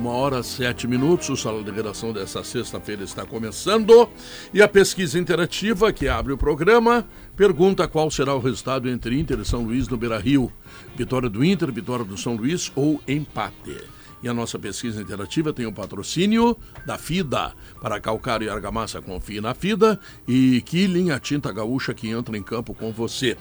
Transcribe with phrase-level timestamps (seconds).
[0.00, 4.08] Uma hora sete minutos, o Sala de Redação dessa sexta-feira está começando.
[4.50, 9.40] E a pesquisa interativa que abre o programa pergunta qual será o resultado entre Inter
[9.40, 10.50] e São Luís no Beira Rio.
[10.96, 13.76] Vitória do Inter, vitória do São Luís ou empate.
[14.22, 17.52] E a nossa pesquisa interativa tem o patrocínio da FIDA.
[17.78, 20.00] Para calcário e argamassa, confie na FIDA.
[20.26, 23.36] E Killing, a tinta gaúcha que entra em campo com você.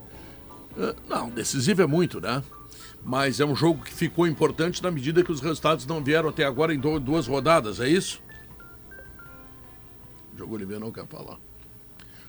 [0.76, 2.42] Eh, não, decisivo é muito, né?
[3.04, 6.44] Mas é um jogo que ficou importante na medida que os resultados não vieram até
[6.44, 8.20] agora em duas rodadas, é isso?
[10.34, 11.38] Diogo Oliveira não quer falar.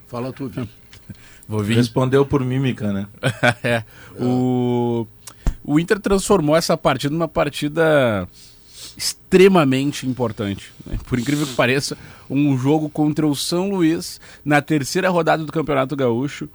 [0.06, 0.68] Fala tu, Vitor.
[1.50, 1.78] Vou vir.
[1.78, 3.08] Respondeu por mímica, né?
[3.64, 3.84] é.
[4.22, 5.08] O,
[5.64, 8.30] o Inter transformou essa partida numa partida
[8.96, 10.72] extremamente importante.
[10.86, 11.00] Né?
[11.08, 11.98] Por incrível que pareça,
[12.30, 16.48] um jogo contra o São Luís na terceira rodada do Campeonato Gaúcho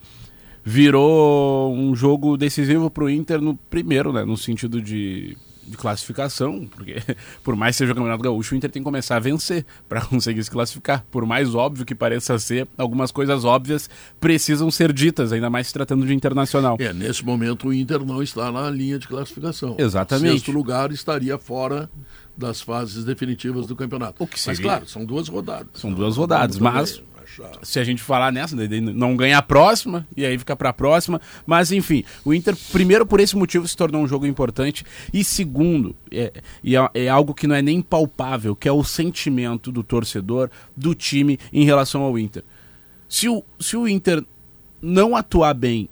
[0.63, 4.25] virou um jogo decisivo para o Inter no primeiro, né?
[4.25, 5.37] No sentido de
[5.67, 6.97] de classificação, porque
[7.43, 10.01] por mais que seja o Campeonato Gaúcho, o Inter tem que começar a vencer para
[10.07, 11.05] conseguir se classificar.
[11.11, 13.89] Por mais óbvio que pareça ser, algumas coisas óbvias
[14.21, 16.77] precisam ser ditas, ainda mais se tratando de internacional.
[16.79, 19.77] É, nesse momento o Inter não está na linha de classificação.
[19.79, 20.29] Exatamente.
[20.29, 21.91] O sexto lugar estaria fora
[22.37, 24.23] das fases definitivas do campeonato.
[24.23, 24.57] O que seria...
[24.57, 25.69] Mas claro, são duas rodadas.
[25.75, 27.01] São duas rodadas, mas
[27.63, 31.21] se a gente falar nessa, não ganhar a próxima, e aí fica para a próxima.
[31.47, 34.85] Mas enfim, o Inter, primeiro por esse motivo, se tornou um jogo importante.
[35.13, 36.33] E segundo, é,
[36.65, 40.95] é, é algo que não é nem palpável, que é o sentimento do torcedor, do
[40.95, 42.43] time em relação ao Inter.
[43.09, 44.25] Se o, se o Inter
[44.81, 45.89] não atuar bem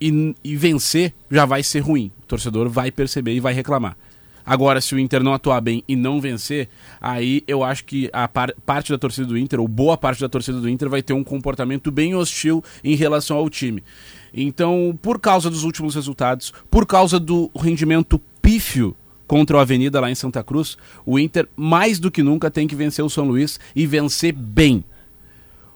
[0.00, 2.10] e, e vencer, já vai ser ruim.
[2.22, 3.96] O torcedor vai perceber e vai reclamar.
[4.48, 8.26] Agora, se o Inter não atuar bem e não vencer, aí eu acho que a
[8.26, 11.12] par parte da torcida do Inter, ou boa parte da torcida do Inter, vai ter
[11.12, 13.84] um comportamento bem hostil em relação ao time.
[14.32, 20.10] Então, por causa dos últimos resultados, por causa do rendimento pífio contra o Avenida lá
[20.10, 23.60] em Santa Cruz, o Inter mais do que nunca tem que vencer o São Luís
[23.76, 24.82] e vencer bem.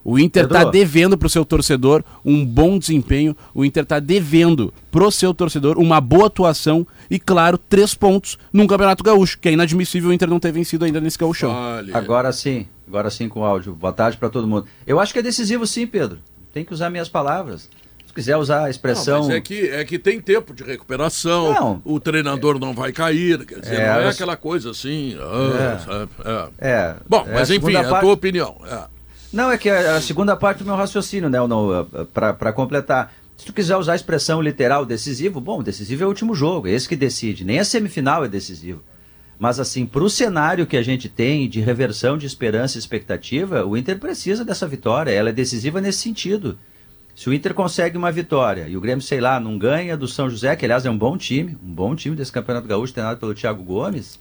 [0.04, 4.72] O Inter está devendo para o seu torcedor um bom desempenho, o Inter está devendo
[4.90, 9.48] para o seu torcedor uma boa atuação e, claro, três pontos num Campeonato Gaúcho, que
[9.48, 11.54] é inadmissível o Inter não ter vencido ainda nesse gauchão.
[11.92, 13.74] Agora sim, agora sim com áudio.
[13.74, 14.66] Boa tarde para todo mundo.
[14.86, 16.19] Eu acho que é decisivo sim, Pedro.
[16.52, 17.69] Tem que usar minhas palavras.
[18.06, 19.20] Se quiser usar a expressão.
[19.20, 22.58] Não, mas é que, é que tem tempo de recuperação, não, o treinador é...
[22.58, 25.16] não vai cair, quer dizer, é, não é aquela coisa assim.
[25.19, 26.06] Ah,
[26.60, 26.96] é, é.
[27.08, 28.56] Bom, é mas enfim, é a tua opinião.
[29.32, 31.38] Não, é que a, a segunda parte do meu raciocínio, né,
[32.12, 33.15] para completar.
[33.37, 36.72] Se tu quiser usar a expressão literal decisivo, bom, decisivo é o último jogo, é
[36.72, 37.44] esse que decide.
[37.44, 38.82] Nem a semifinal é decisivo.
[39.38, 43.65] Mas, assim, para o cenário que a gente tem de reversão de esperança e expectativa,
[43.65, 45.10] o Inter precisa dessa vitória.
[45.10, 46.56] Ela é decisiva nesse sentido.
[47.14, 50.31] Se o Inter consegue uma vitória e o Grêmio, sei lá, não ganha do São
[50.31, 53.34] José, que aliás é um bom time, um bom time desse Campeonato Gaúcho, treinado pelo
[53.34, 54.19] Thiago Gomes,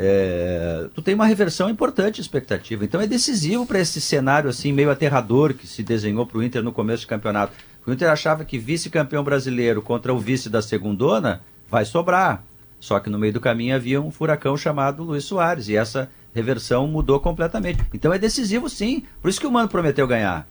[0.00, 2.84] é, tu tem uma reversão importante de expectativa.
[2.84, 6.62] Então é decisivo para esse cenário assim meio aterrador que se desenhou para o Inter
[6.62, 7.52] no começo do campeonato.
[7.84, 12.44] O Inter achava que vice-campeão brasileiro contra o vice da segundona vai sobrar.
[12.78, 16.86] Só que no meio do caminho havia um furacão chamado Luiz Soares e essa reversão
[16.86, 17.84] mudou completamente.
[17.92, 19.02] Então é decisivo sim.
[19.20, 20.48] Por isso que o Mano prometeu ganhar.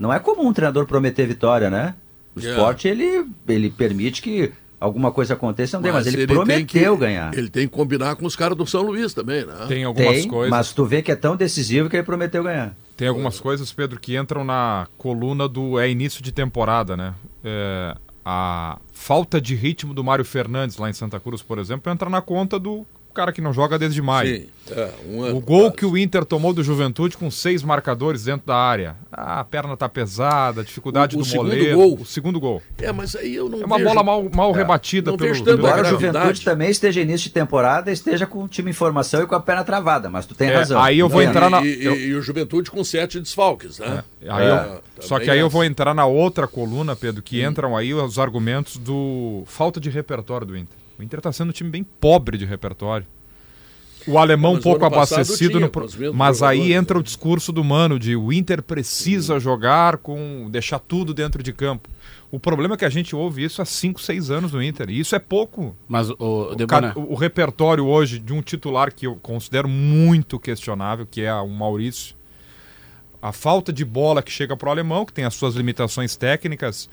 [0.00, 1.94] Não é comum um treinador prometer vitória, né?
[2.34, 2.58] O yeah.
[2.58, 6.94] esporte ele, ele permite que alguma coisa aconteça, não tem, mas, mas ele, ele prometeu
[6.94, 7.36] que, ganhar.
[7.36, 9.66] Ele tem que combinar com os caras do São Luís também, né?
[9.68, 10.50] Tem algumas tem, coisas.
[10.50, 12.74] Mas tu vê que é tão decisivo que ele prometeu ganhar.
[12.96, 17.14] Tem algumas coisas, Pedro, que entram na coluna do é início de temporada, né?
[17.44, 17.94] É,
[18.24, 22.20] a falta de ritmo do Mário Fernandes lá em Santa Cruz, por exemplo, entra na
[22.20, 24.36] conta do cara que não joga desde maio.
[24.36, 28.46] Sim, é, um o gol que o Inter tomou do Juventude com seis marcadores dentro
[28.46, 28.96] da área.
[29.10, 31.76] Ah, a perna tá pesada, dificuldade o, o do moleiro.
[31.76, 31.98] Gol.
[32.00, 32.62] O segundo gol.
[32.78, 33.88] É, mas aí eu não É uma vejo...
[33.88, 35.50] bola mal, mal é, rebatida pelo...
[35.50, 39.26] Embora o Juventude também esteja início de temporada, esteja com o time em formação e
[39.26, 40.80] com a perna travada, mas tu tem é, razão.
[40.80, 41.62] Aí eu vou entrar na...
[41.62, 41.96] E, eu...
[41.96, 44.04] e, o Juventude com sete desfalques, né?
[44.22, 44.54] É, aí eu...
[44.54, 47.50] É, só que aí eu vou entrar na outra coluna, Pedro, que hum.
[47.50, 50.79] entram aí os argumentos do falta de repertório do Inter.
[51.00, 53.06] O Inter está sendo um time bem pobre de repertório.
[54.06, 55.70] o alemão um Mas pouco abastecido, tinha,
[56.06, 57.00] no mas aí entra né?
[57.00, 61.88] o discurso do Mano de o Inter precisa jogar com deixar tudo dentro de campo.
[62.30, 65.00] O problema é que a gente ouve isso há 5, 6 anos no Inter, e
[65.00, 65.74] isso é pouco.
[65.88, 71.06] Mas o, O, ca- o repertório hoje de um titular que eu considero muito questionável,
[71.10, 72.14] que é o Maurício.
[73.20, 76.88] A falta de bola que chega para o alemão, que tem as suas limitações técnicas.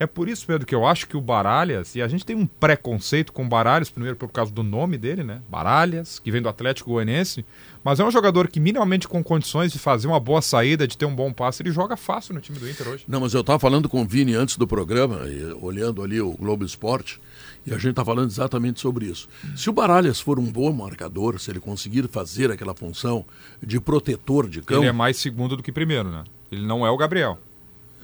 [0.00, 2.46] É por isso, Pedro, que eu acho que o Baralhas, e a gente tem um
[2.46, 5.42] preconceito com o Baralhas, primeiro por causa do nome dele, né?
[5.46, 7.44] Baralhas, que vem do Atlético Goianiense,
[7.84, 11.04] mas é um jogador que, minimamente com condições de fazer uma boa saída, de ter
[11.04, 13.04] um bom passe, ele joga fácil no time do Inter hoje.
[13.06, 16.32] Não, mas eu estava falando com o Vini antes do programa, e, olhando ali o
[16.32, 17.20] Globo Esporte,
[17.66, 19.28] e a gente está falando exatamente sobre isso.
[19.54, 23.22] Se o Baralhas for um bom marcador, se ele conseguir fazer aquela função
[23.62, 24.80] de protetor de campo.
[24.80, 26.24] Ele é mais segundo do que primeiro, né?
[26.50, 27.38] Ele não é o Gabriel.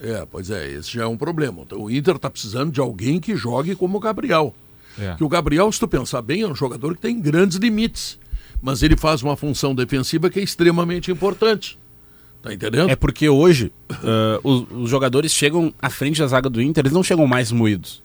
[0.01, 1.61] É, pois é, esse já é um problema.
[1.61, 4.53] Então, o Inter está precisando de alguém que jogue como o Gabriel.
[4.99, 5.15] É.
[5.15, 8.17] Que o Gabriel, se tu pensar bem, é um jogador que tem grandes limites.
[8.61, 11.77] Mas ele faz uma função defensiva que é extremamente importante.
[12.41, 12.89] Tá entendendo?
[12.89, 16.93] é porque hoje ah, os, os jogadores chegam à frente da zaga do Inter, eles
[16.93, 18.01] não chegam mais moídos.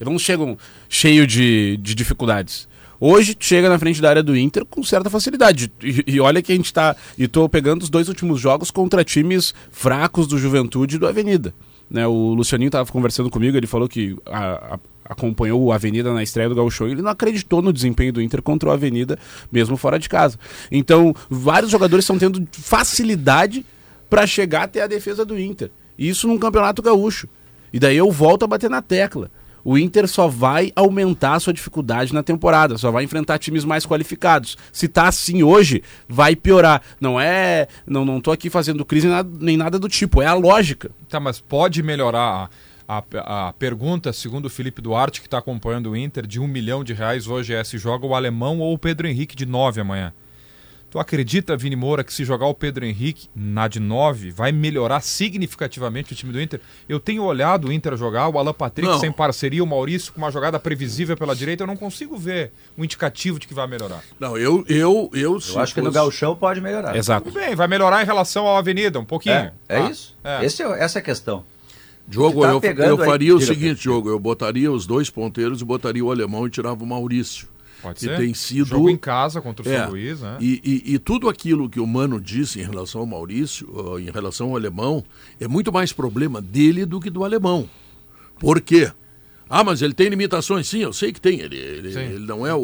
[0.00, 0.58] Eles não chegam
[0.88, 2.68] cheio de, de dificuldades.
[3.00, 5.70] Hoje chega na frente da área do Inter com certa facilidade.
[5.82, 6.94] E, e olha que a gente tá.
[7.18, 11.54] E tô pegando os dois últimos jogos contra times fracos do Juventude e do Avenida.
[11.90, 14.78] Né, o Lucianinho estava conversando comigo, ele falou que a- a-
[15.12, 18.40] acompanhou o Avenida na estreia do Gauchão e ele não acreditou no desempenho do Inter
[18.40, 19.18] contra o Avenida,
[19.52, 20.38] mesmo fora de casa.
[20.72, 23.64] Então, vários jogadores estão tendo facilidade
[24.08, 25.70] para chegar até a defesa do Inter.
[25.98, 27.28] E isso num campeonato gaúcho.
[27.72, 29.30] E daí eu volto a bater na tecla.
[29.64, 33.86] O Inter só vai aumentar a sua dificuldade na temporada, só vai enfrentar times mais
[33.86, 34.56] qualificados.
[34.70, 36.82] Se tá assim hoje, vai piorar.
[37.00, 37.66] Não é.
[37.86, 39.08] Não, não tô aqui fazendo crise
[39.40, 40.90] nem nada, do tipo, é a lógica.
[41.08, 42.50] Tá, mas pode melhorar
[42.86, 46.46] a, a, a pergunta, segundo o Felipe Duarte, que está acompanhando o Inter, de um
[46.46, 49.80] milhão de reais hoje é se joga o alemão ou o Pedro Henrique de nove
[49.80, 50.12] amanhã.
[50.94, 55.00] Tu acredita, Vini Moura, que se jogar o Pedro Henrique na de nove vai melhorar
[55.00, 56.60] significativamente o time do Inter?
[56.88, 59.00] Eu tenho olhado o Inter jogar, o Alan Patrick Não.
[59.00, 62.84] sem parceria, o Maurício com uma jogada previsível pela direita, eu não consigo ver um
[62.84, 64.04] indicativo de que vai melhorar.
[64.20, 64.64] Não, eu.
[64.68, 66.94] Eu, eu, Eu acho que no Gauchão pode melhorar.
[66.94, 67.24] Exato.
[67.28, 69.34] Tudo bem, vai melhorar em relação à Avenida, um pouquinho.
[69.34, 70.16] É, é Ah, isso.
[70.22, 70.44] é.
[70.44, 71.42] Esse é- essa é a questão.
[72.06, 73.04] Diogo, Tá eu, eu aí.
[73.08, 73.80] faria o Diga, seguinte.
[73.82, 77.48] Diogo, eu botaria os dois ponteiros e botaria o alemão e tirava o Maurício.
[77.84, 78.16] Pode que ser.
[78.16, 78.66] tem sido.
[78.66, 80.36] Jogo em casa contra o É, São Luís, né?
[80.40, 83.68] E, e- e tudo aquilo que o Mano disse em relação ao Maurício,
[84.00, 85.04] em relação ao alemão,
[85.38, 87.70] é muito mais problema dele do que do alemão.
[88.40, 88.90] Por quê?
[89.48, 90.66] Ah, mas ele tem limitações.
[90.68, 91.38] Sim, eu sei que tem.
[91.40, 92.58] Ele, ele, ele não é o,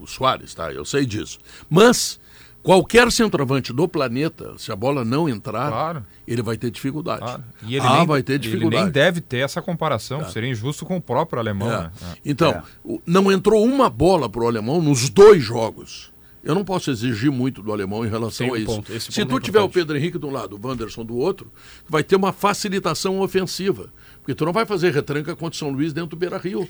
[0.00, 0.70] o Soares, tá?
[0.72, 1.38] Eu sei disso.
[1.70, 2.20] Mas
[2.62, 6.06] qualquer centroavante do planeta, se a bola não entrar, Claro.
[6.26, 7.20] ele vai ter dificuldade.
[7.20, 7.44] Claro.
[7.66, 8.82] E ele ah, nem, vai ter Ele dificuldade.
[8.84, 10.28] nem deve ter essa comparação.
[10.30, 11.70] Seria injusto com o próprio alemão.
[11.72, 11.78] É.
[11.82, 11.90] Né?
[12.02, 12.16] É.
[12.24, 12.62] Então, É.
[12.84, 16.10] o- não entrou uma bola pro alemão nos dois jogos.
[16.44, 18.66] Eu não posso exigir muito do alemão em relação Tem um a isso.
[18.66, 19.68] ponto, esse Se ponto tu é tiver o.
[19.68, 21.52] Pedro Henrique de um lado, o Wanderson do outro,
[21.88, 23.90] vai ter uma facilitação ofensiva.
[24.20, 26.68] Porque tu não vai fazer retranca contra o São Luís dentro do Beira Rio.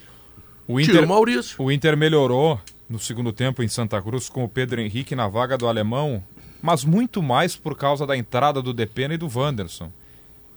[0.68, 1.56] O Tira Inter, o Maurício.
[1.62, 5.56] o Inter melhorou no segundo tempo em Santa Cruz com o Pedro Henrique na vaga
[5.56, 6.23] do alemão,
[6.61, 9.90] mas muito mais por causa da entrada do Depena e do Wanderson.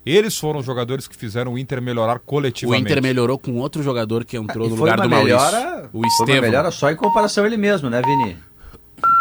[0.05, 2.83] Eles foram os jogadores que fizeram o Inter melhorar O coletivamente.
[2.91, 5.35] Inter melhorou com outro jogador que entrou no foi lugar do Maurício.
[5.37, 6.41] melhora, o foi uma Estevão.
[6.41, 8.37] melhora só em comparação a ele mesmo, né, Vini?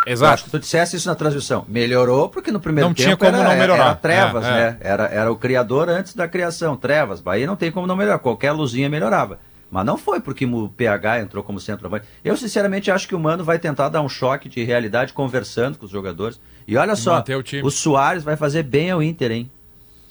[0.07, 0.45] Eu acho Exato.
[0.45, 1.65] que tu dissesse isso na transmissão.
[1.67, 3.85] Melhorou porque no primeiro Não tempo tinha como era, não melhorar.
[3.87, 4.53] era trevas, É, é.
[4.53, 4.77] né?
[4.81, 7.23] Era, era o criador antes da criação, trevas.
[7.27, 8.19] Aí não tem como não melhorar.
[8.19, 9.39] Qualquer luzinha melhorava.
[9.75, 12.07] Mas não foi porque o PH entrou como centroavante.
[12.25, 15.85] Eu, sinceramente, acho que o Mano vai tentar dar um choque de realidade conversando com
[15.85, 16.39] os jogadores.
[16.65, 17.25] E olha só,
[17.63, 19.51] o o Soares vai fazer bem ao Inter, hein?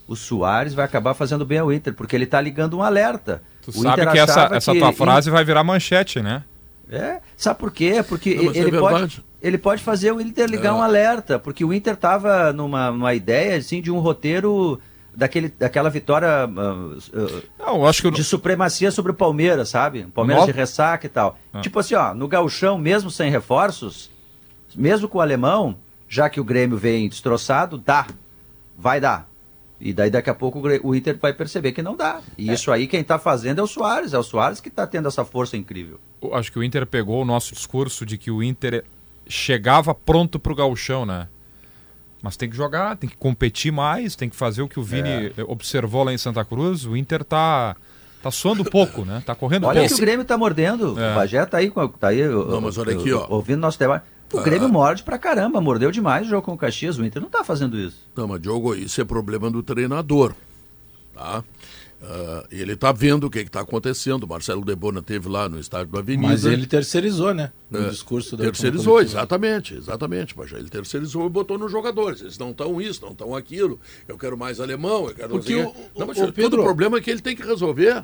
[0.05, 3.41] O Soares vai acabar fazendo bem ao Inter, porque ele tá ligando um alerta.
[3.62, 6.43] Tu o sabe Inter que essa, essa que- tua frase vai virar manchete, né?
[6.91, 8.03] é, sabe por quê?
[8.05, 9.24] Porque Não, é ele, pode, verdade.
[9.41, 10.74] ele pode fazer o Inter ligar É.
[10.74, 14.77] um alerta, porque o Inter tava numa, numa ideia assim, de um roteiro
[15.15, 16.48] daquele, daquela vitória ah,
[17.60, 20.01] Não, acho que o- de supremacia sobre o Palmeiras, sabe?
[20.01, 21.38] O Palmeiras No- de ressaca e tal.
[21.53, 21.62] Ah.
[21.62, 24.10] Tipo assim, ó, no gauchão, mesmo sem reforços,
[24.75, 25.77] mesmo com o alemão,
[26.10, 28.08] já que o Grêmio vem destroçado, dá,
[28.77, 29.29] vai dar.
[29.79, 32.22] E daí daqui a pouco o o Inter vai perceber que não dá.
[32.38, 32.53] E É.
[32.53, 35.25] isso aí quem tá fazendo é o Soares, é o Soares que tá tendo essa
[35.25, 36.00] força incrível.
[36.22, 38.84] eu acho que o Inter pegou o nosso discurso de que o Inter
[39.27, 41.27] chegava pronto pro gauchão, né?
[42.24, 45.34] Mas tem que jogar, tem que competir mais, tem que fazer o que o Vini
[45.38, 45.44] É.
[45.46, 46.86] observou lá em Santa Cruz.
[46.86, 47.75] O Inter tá,
[48.24, 49.22] tá suando pouco, né?
[49.25, 49.94] Tá correndo Olha pouco.
[49.94, 50.98] que o Grêmio tá mordendo.
[50.98, 51.12] É.
[51.12, 53.27] O Bagé tá aí, tá aí Não, mas olha aqui, ó.
[53.30, 54.06] ouvindo nosso debate.
[54.32, 56.98] O Grêmio morde pra caramba, mordeu demais o jogo com o Caxias.
[56.98, 57.98] O Inter não tá fazendo isso.
[58.15, 60.34] Não, mas Diogo, isso é problema do treinador.
[61.13, 61.44] tá?
[62.04, 64.24] Uh, ele está vendo o que está acontecendo.
[64.24, 66.28] O Marcelo Debona teve lá no estádio do Avenida.
[66.28, 67.50] Mas ele terceirizou, né?
[67.72, 70.38] No é, discurso da Terceirizou, exatamente, exatamente.
[70.38, 72.20] Mas ele terceirizou e botou nos jogadores.
[72.20, 73.80] Eles não estão isso, não estão aquilo.
[74.06, 77.02] Eu quero mais alemão, eu quero Porque o, não, mas o, Pedro, o problema é
[77.02, 78.04] que ele tem que resolver.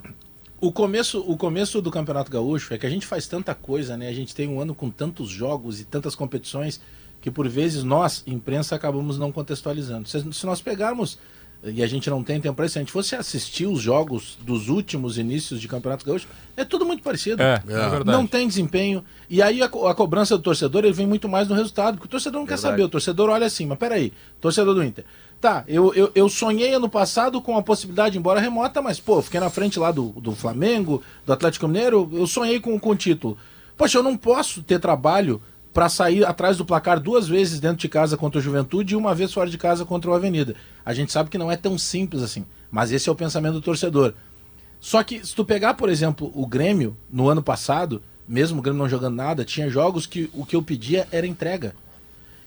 [0.62, 4.08] O começo, o começo do Campeonato Gaúcho é que a gente faz tanta coisa, né?
[4.08, 6.80] A gente tem um ano com tantos jogos e tantas competições
[7.20, 10.08] que por vezes nós, imprensa, acabamos não contextualizando.
[10.08, 11.20] Se, se nós pegarmos
[11.62, 12.74] e a gente não tem tempo para isso.
[12.74, 16.86] Se a gente fosse assistir os jogos dos últimos inícios de Campeonato Gaúcho, é tudo
[16.86, 17.42] muito parecido.
[17.42, 18.18] É, é, é verdade.
[18.18, 19.04] Não tem desempenho.
[19.30, 22.10] E aí a, a, cobrança do torcedor ele vem muito mais no resultado, porque o
[22.10, 22.62] torcedor não verdade.
[22.62, 22.84] quer saber.
[22.84, 25.04] O torcedor olha assim, mas peraí, torcedor do Inter.
[25.42, 29.40] Tá, eu, eu, eu sonhei ano passado com a possibilidade, embora remota, mas, pô, fiquei
[29.40, 33.38] na frente lá do, do Flamengo, do Atlético Mineiro, eu sonhei com, com o título.
[33.78, 35.42] Poxa, eu não posso ter trabalho
[35.74, 39.14] para sair atrás do placar duas vezes dentro de casa contra o Juventude e uma
[39.14, 40.56] vez fora de casa contra o Avenida.
[40.86, 43.62] A gente sabe que não é tão simples assim, mas esse é o pensamento do
[43.62, 44.14] torcedor.
[44.80, 48.82] Só que se tu pegar, por exemplo, o Grêmio no ano passado, mesmo o Grêmio
[48.82, 51.76] não jogando nada, tinha jogos que o que eu pedia era entrega.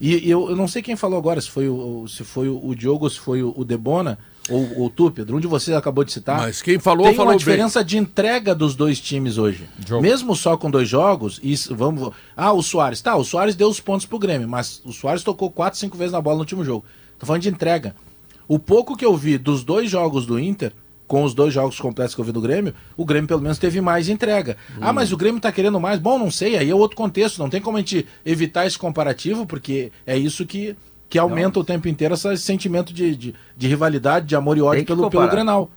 [0.01, 3.05] E eu, eu não sei quem falou agora, se foi o, se foi o Diogo
[3.05, 4.19] ou se foi o, o Debona,
[4.49, 6.39] ou, o tu, Pedro, um de vocês acabou de citar.
[6.39, 7.87] Mas quem falou, tem falou uma diferença bem.
[7.87, 9.69] de entrega dos dois times hoje.
[9.87, 10.03] Jogo.
[10.03, 12.13] Mesmo só com dois jogos, isso, vamos.
[12.37, 13.01] Ah, o Soares.
[13.01, 16.13] Tá, o Soares deu os pontos pro Grêmio, mas o Soares tocou quatro, cinco vezes
[16.13, 16.85] na bola no último jogo.
[17.19, 17.95] Tô falando de entrega.
[18.49, 20.73] O pouco que eu vi dos dois jogos do Inter,
[21.07, 23.81] com os dois jogos completos que eu vi do Grêmio, o Grêmio pelo menos teve
[23.81, 24.57] mais entrega.
[24.71, 24.79] Hum.
[24.81, 26.01] Ah, mas o Grêmio tá querendo mais?
[26.01, 27.39] Bom, não sei, aí é outro contexto.
[27.39, 30.75] Não tem como a gente evitar esse comparativo, porque é isso que
[31.13, 34.87] que aumenta o tempo inteiro esse sentimento de, de, de rivalidade, de amor e ódio
[34.87, 35.71] pelo, pelo Grenal.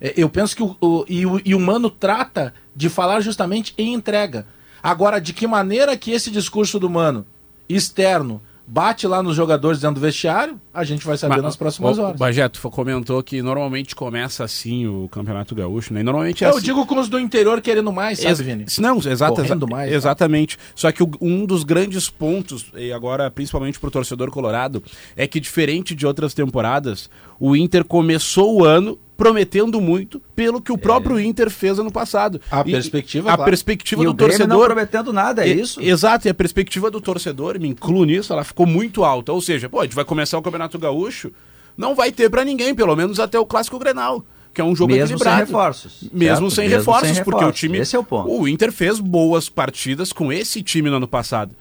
[0.00, 3.74] É, eu penso que o, o, e, o, e o Mano trata de falar justamente
[3.76, 4.46] em entrega.
[4.82, 7.26] Agora, de que maneira que esse discurso do Mano,
[7.68, 8.40] externo,
[8.70, 12.02] bate lá nos jogadores dentro do vestiário, a gente vai saber Mas, nas próximas o,
[12.02, 12.14] horas.
[12.14, 16.00] O Bajeto comentou que normalmente começa assim o Campeonato Gaúcho, né?
[16.00, 16.66] E normalmente é Eu assim.
[16.66, 18.66] digo com os do interior querendo mais, sabe, Ex Vini?
[18.78, 20.58] Não, exato, exa mais, exatamente.
[20.58, 20.62] Tá?
[20.74, 24.82] Só que o, um dos grandes pontos, e agora principalmente pro torcedor colorado,
[25.16, 30.70] é que diferente de outras temporadas, o Inter começou o ano prometendo muito pelo que
[30.70, 31.24] o próprio é.
[31.24, 32.40] Inter fez ano passado.
[32.48, 33.50] A e, perspectiva, a claro.
[33.50, 35.82] perspectiva e do torcedor não prometendo nada, é, isso?
[35.82, 39.32] Exato, e a perspectiva do torcedor, me incluo nisso, ela ficou muito alta.
[39.32, 41.32] Ou seja, pô, a gente vai começar o Campeonato Gaúcho,
[41.76, 44.24] não vai ter para ninguém, pelo menos até o clássico Grenal
[44.58, 45.36] que é um jogo Mesmo equilibrado.
[45.36, 46.10] Sem reforços.
[46.12, 47.62] Mesmo, sem, Mesmo reforços, sem porque reforços.
[47.62, 47.78] o time.
[47.78, 48.28] Esse é o ponto.
[48.28, 51.54] O Inter fez boas partidas com esse time no ano passado.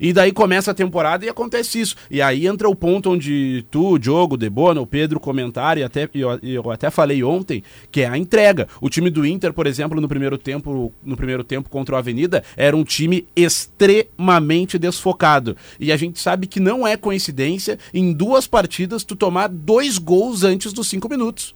[0.00, 1.94] E daí começa a temporada e acontece isso.
[2.10, 6.38] E aí entra o ponto onde tu, Diogo, Debona, o Pedro comentaram, e até, eu,
[6.42, 8.66] eu até falei ontem, que é a entrega.
[8.80, 12.42] O time do Inter, por exemplo, no primeiro tempo, no primeiro tempo contra o Avenida,
[12.56, 15.54] era um time extremamente desfocado.
[15.78, 20.44] E a gente sabe que não é coincidência em duas partidas tu tomar dois gols
[20.44, 21.54] antes dos cinco minutos.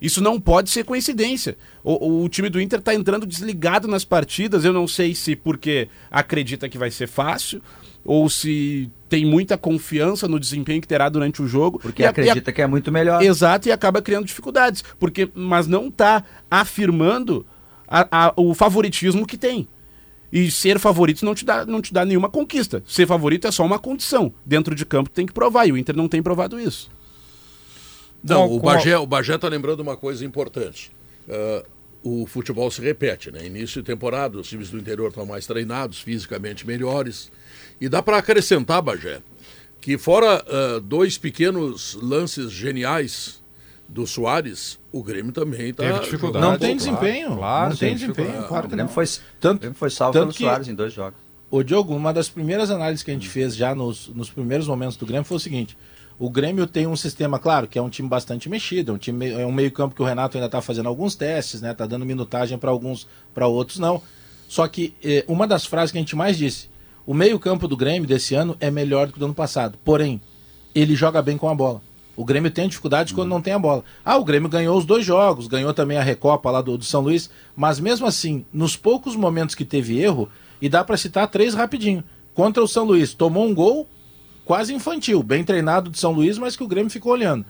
[0.00, 1.56] Isso não pode ser coincidência.
[1.82, 4.64] O, o time do Inter está entrando desligado nas partidas.
[4.64, 7.62] Eu não sei se porque acredita que vai ser fácil
[8.06, 11.78] ou se tem muita confiança no desempenho que terá durante o jogo.
[11.78, 13.22] Porque e acredita a, que é muito melhor.
[13.22, 14.82] Exato, e acaba criando dificuldades.
[14.98, 17.44] porque Mas não está afirmando
[17.86, 19.68] a, a, o favoritismo que tem.
[20.32, 22.82] E ser favorito não te, dá, não te dá nenhuma conquista.
[22.86, 24.32] Ser favorito é só uma condição.
[24.44, 26.90] Dentro de campo tem que provar, e o Inter não tem provado isso.
[28.22, 30.90] Não, o Bagé, o Bagé está lembrando uma coisa importante.
[31.28, 31.64] Uh,
[32.02, 33.46] o futebol se repete, né?
[33.46, 37.30] Início de temporada, os times do interior estão mais treinados, fisicamente melhores.
[37.80, 39.20] E dá para acrescentar, Bagé,
[39.80, 43.42] que fora uh, dois pequenos lances geniais
[43.88, 45.84] do Soares, o Grêmio também está.
[45.84, 46.44] Teve dificuldade.
[46.44, 47.36] Não tem desempenho.
[47.36, 48.44] Claro, não tem desempenho.
[48.48, 49.04] Claro, o Grêmio foi,
[49.38, 51.18] tanto, Grêmio foi salvo pelo que, Soares em dois jogos.
[51.50, 54.96] Ô Diogo, uma das primeiras análises que a gente fez já nos, nos primeiros momentos
[54.96, 55.76] do Grêmio foi o seguinte:
[56.18, 59.30] o Grêmio tem um sistema, claro, que é um time bastante mexido, é um, time,
[59.30, 61.74] é um meio-campo que o Renato ainda está fazendo alguns testes, né?
[61.74, 64.02] Tá dando minutagem para alguns, para outros não.
[64.48, 66.68] Só que eh, uma das frases que a gente mais disse,
[67.06, 69.78] o meio-campo do Grêmio desse ano é melhor do que do ano passado.
[69.84, 70.20] Porém,
[70.74, 71.80] ele joga bem com a bola.
[72.16, 73.84] O Grêmio tem dificuldades quando não tem a bola.
[74.04, 77.02] Ah, o Grêmio ganhou os dois jogos, ganhou também a Recopa lá do, do São
[77.02, 80.28] Luís, mas mesmo assim, nos poucos momentos que teve erro,
[80.60, 82.02] e dá para citar três rapidinho.
[82.34, 83.86] Contra o São Luís, tomou um gol,
[84.44, 87.44] quase infantil, bem treinado de São Luís, mas que o Grêmio ficou olhando.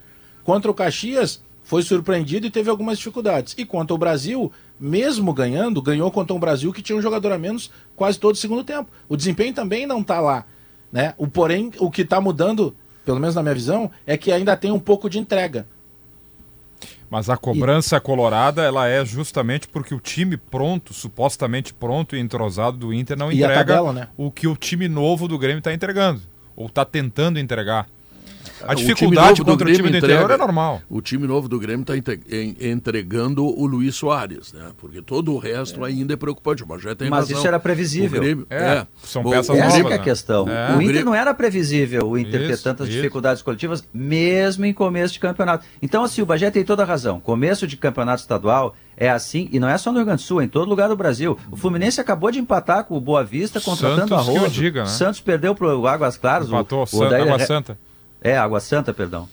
[0.44, 3.54] Contra o Caxias, foi surpreendido e teve algumas dificuldades.
[3.56, 7.38] E quanto ao Brasil, mesmo ganhando, ganhou contra um Brasil que tinha um jogador a
[7.38, 8.90] menos quase todo o segundo tempo.
[9.08, 10.44] O desempenho também não está lá.
[10.92, 11.14] Né?
[11.16, 14.70] O, porém, o que está mudando, pelo menos na minha visão, é que ainda tem
[14.70, 15.66] um pouco de entrega.
[17.08, 18.00] Mas a cobrança e...
[18.00, 23.30] colorada, ela é justamente porque o time pronto, supostamente pronto e entrosado do Inter não
[23.30, 24.08] entrega tabela, né?
[24.16, 26.20] o que o time novo do Grêmio está entregando
[26.54, 27.86] ou está tentando entregar.
[28.64, 30.82] A dificuldade o contra o time do interior é normal.
[30.88, 31.94] O time novo do Grêmio está
[32.60, 34.70] entregando o Luiz Soares, né?
[34.76, 35.88] Porque todo o resto é.
[35.88, 36.64] ainda é preocupante.
[36.66, 37.38] Mas, já tem mas razão.
[37.38, 38.20] isso era previsível.
[38.20, 38.86] Grêmio, é, é.
[39.02, 40.04] São peças Essa novas, é a né?
[40.04, 40.48] questão.
[40.48, 40.76] É.
[40.76, 42.96] O Inter não era previsível o Inter isso, ter tantas isso.
[42.96, 45.64] dificuldades coletivas, mesmo em começo de campeonato.
[45.80, 47.20] Então, assim, o Bagé tem toda a razão.
[47.20, 50.40] Começo de campeonato estadual é assim, e não é só no Rio Grande do Sul,
[50.40, 51.38] é em todo lugar do Brasil.
[51.50, 54.48] O Fluminense acabou de empatar com o Boa Vista, contratando Santos, a Rosa.
[54.48, 54.86] Diga, né?
[54.86, 56.48] Santos perdeu para o Águas Claras.
[56.48, 57.78] Empatou, o, o Água Santa.
[58.26, 59.28] É, Água Santa, perdão.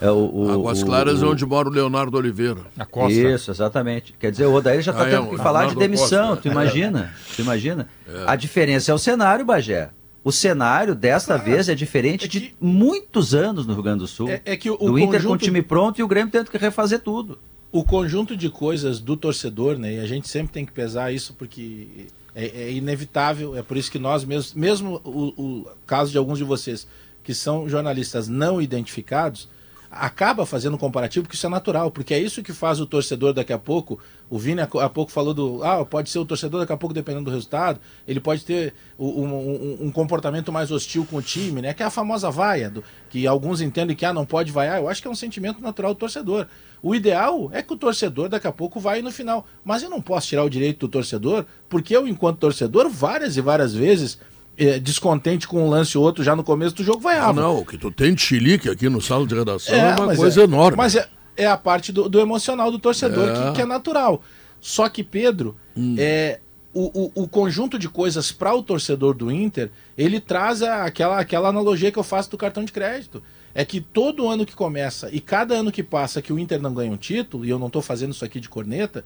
[0.00, 2.60] É o, o, Águas Claras é onde mora o Leonardo Oliveira.
[2.78, 3.12] A Costa.
[3.12, 4.14] Isso, exatamente.
[4.18, 6.42] Quer dizer, o Odair já está ah, tendo é, que falar de demissão, Costa.
[6.42, 7.14] tu imagina?
[7.34, 7.88] Tu imagina?
[8.06, 8.24] É.
[8.26, 9.90] A diferença é o cenário, Bagé.
[10.22, 12.40] O cenário desta ah, vez é diferente é que...
[12.40, 14.28] de muitos anos no Rio Grande do Sul.
[14.28, 16.58] É, é que o, o Inter com o time pronto e o Grêmio tendo que
[16.58, 17.38] refazer tudo.
[17.70, 19.94] O conjunto de coisas do torcedor, né?
[19.94, 23.56] E a gente sempre tem que pesar isso porque é, é inevitável.
[23.56, 26.86] É por isso que nós mesmos, mesmo o, o caso de alguns de vocês
[27.24, 29.48] que são jornalistas não identificados,
[29.90, 33.32] acaba fazendo um comparativo, porque isso é natural, porque é isso que faz o torcedor
[33.32, 33.98] daqui a pouco.
[34.28, 35.62] O Vini há pouco falou do.
[35.62, 39.06] Ah, pode ser o torcedor daqui a pouco, dependendo do resultado, ele pode ter um,
[39.06, 41.72] um, um comportamento mais hostil com o time, né?
[41.72, 44.78] Que é a famosa vaia, do, que alguns entendem que ah, não pode vaiar.
[44.78, 46.46] Eu acho que é um sentimento natural do torcedor.
[46.82, 49.46] O ideal é que o torcedor daqui a pouco vai no final.
[49.64, 53.40] Mas eu não posso tirar o direito do torcedor, porque eu, enquanto torcedor, várias e
[53.40, 54.18] várias vezes
[54.56, 57.58] é, descontente com um lance ou outro já no começo do jogo, vai Não, não,
[57.58, 60.40] o que tu tem de chilique aqui no sala de redação é, é uma coisa
[60.40, 60.76] é, enorme.
[60.76, 63.52] Mas é, é a parte do, do emocional do torcedor que, é.
[63.52, 64.22] que, é natural.
[64.60, 65.96] Só que, Pedro, hum.
[65.98, 66.40] é,
[66.72, 71.18] o, o, o, conjunto de coisas para o torcedor do Inter, ele traz a, aquela,
[71.18, 73.22] aquela analogia que eu faço do cartão de crédito.
[73.54, 76.74] É que todo ano que começa e cada ano que passa que o Inter não
[76.74, 79.04] ganha um título, e eu não estou fazendo isso aqui de corneta,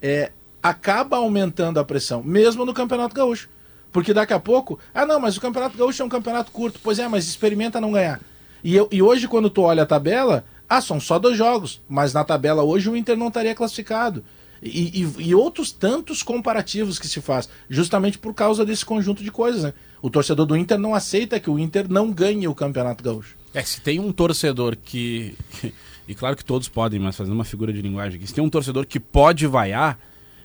[0.00, 0.30] é,
[0.62, 3.48] acaba aumentando a pressão, mesmo no Campeonato Gaúcho.
[3.92, 6.80] Porque daqui a pouco, ah não, mas o Campeonato Gaúcho é um campeonato curto.
[6.82, 8.20] Pois é, mas experimenta não ganhar.
[8.64, 11.80] E, eu, e hoje, quando tu olha a tabela, ah, são só dois jogos.
[11.88, 14.24] Mas na tabela hoje o Inter não estaria classificado.
[14.62, 19.30] E, e, e, outros tantos comparativos que se faz, justamente por causa desse conjunto de
[19.30, 19.64] coisas.
[19.64, 19.74] Né?
[20.00, 23.36] O torcedor do Inter não aceita que o Inter não ganhe o Campeonato Gaúcho.
[23.52, 25.36] É, se tem um torcedor que.
[26.08, 28.26] E claro que todos podem, mas fazendo uma figura de linguagem aqui.
[28.26, 29.96] Se tem um torcedor que pode vaiar,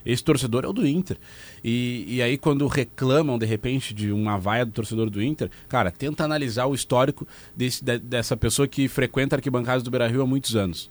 [0.06, 1.18] esse torcedor é o do Inter.
[1.64, 5.92] E, e aí, quando reclamam, de repente, de uma vaia do torcedor do Inter, cara,
[5.92, 10.28] tenta analisar o histórico desse, de, dessa pessoa que frequenta arquibancadas do Beira Rio há
[10.28, 10.90] muitos anos.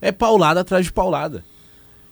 [0.00, 1.44] É paulada atrás de paulada.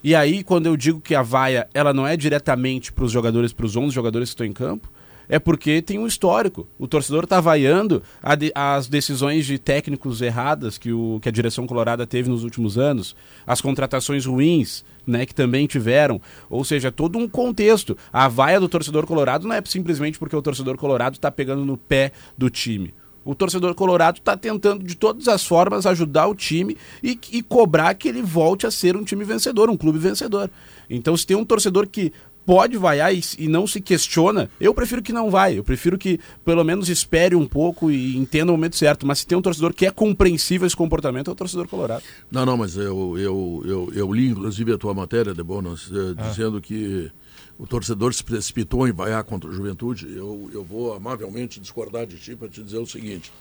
[0.03, 3.53] E aí, quando eu digo que a vaia ela não é diretamente para os jogadores,
[3.53, 4.90] para os 11 jogadores que estão em campo,
[5.29, 6.67] é porque tem um histórico.
[6.79, 8.03] O torcedor está vaiando
[8.39, 12.79] de, as decisões de técnicos erradas que, o, que a direção colorada teve nos últimos
[12.79, 16.21] anos, as contratações ruins né, que também tiveram.
[16.51, 17.97] Ou seja, todo um contexto.
[18.12, 21.77] A vaia do torcedor colorado não é simplesmente porque o torcedor colorado está pegando no
[21.77, 22.93] pé do time.
[23.25, 27.93] O torcedor colorado está tentando de todas as formas ajudar o time e, e, cobrar
[27.95, 30.49] que ele volte a ser um time vencedor, um clube vencedor.
[30.89, 32.12] Então, se tem um torcedor que
[32.47, 35.59] pode vaiar e, e, não se questiona, eu prefiro que não vai.
[35.59, 39.05] Eu prefiro que pelo menos espere um pouco e entenda o momento certo.
[39.05, 42.05] Mas se tem um torcedor que é compreensível esse comportamento, é o torcedor colorado.
[42.31, 46.15] Não, não, mas eu, eu, eu, eu li inclusive a tua matéria, de Bonas, eh,
[46.17, 46.29] ah.
[46.29, 47.11] dizendo que
[47.59, 50.07] o torcedor se precipitou em vaiar contra a juventude.
[50.15, 53.33] Eu, eu vou amavelmente discordar de ti para te dizer o seguinte.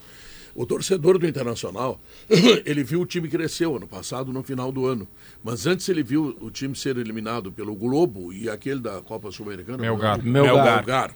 [0.56, 2.00] O torcedor do Internacional,
[2.65, 5.06] ele viu o time crescer ano passado, no final do ano.
[5.44, 9.80] Mas antes ele viu o time ser eliminado pelo Globo e aquele da Copa Sul-Americana.
[9.80, 10.24] Melgar.
[10.24, 10.78] Melgar.
[10.78, 11.13] Melgar.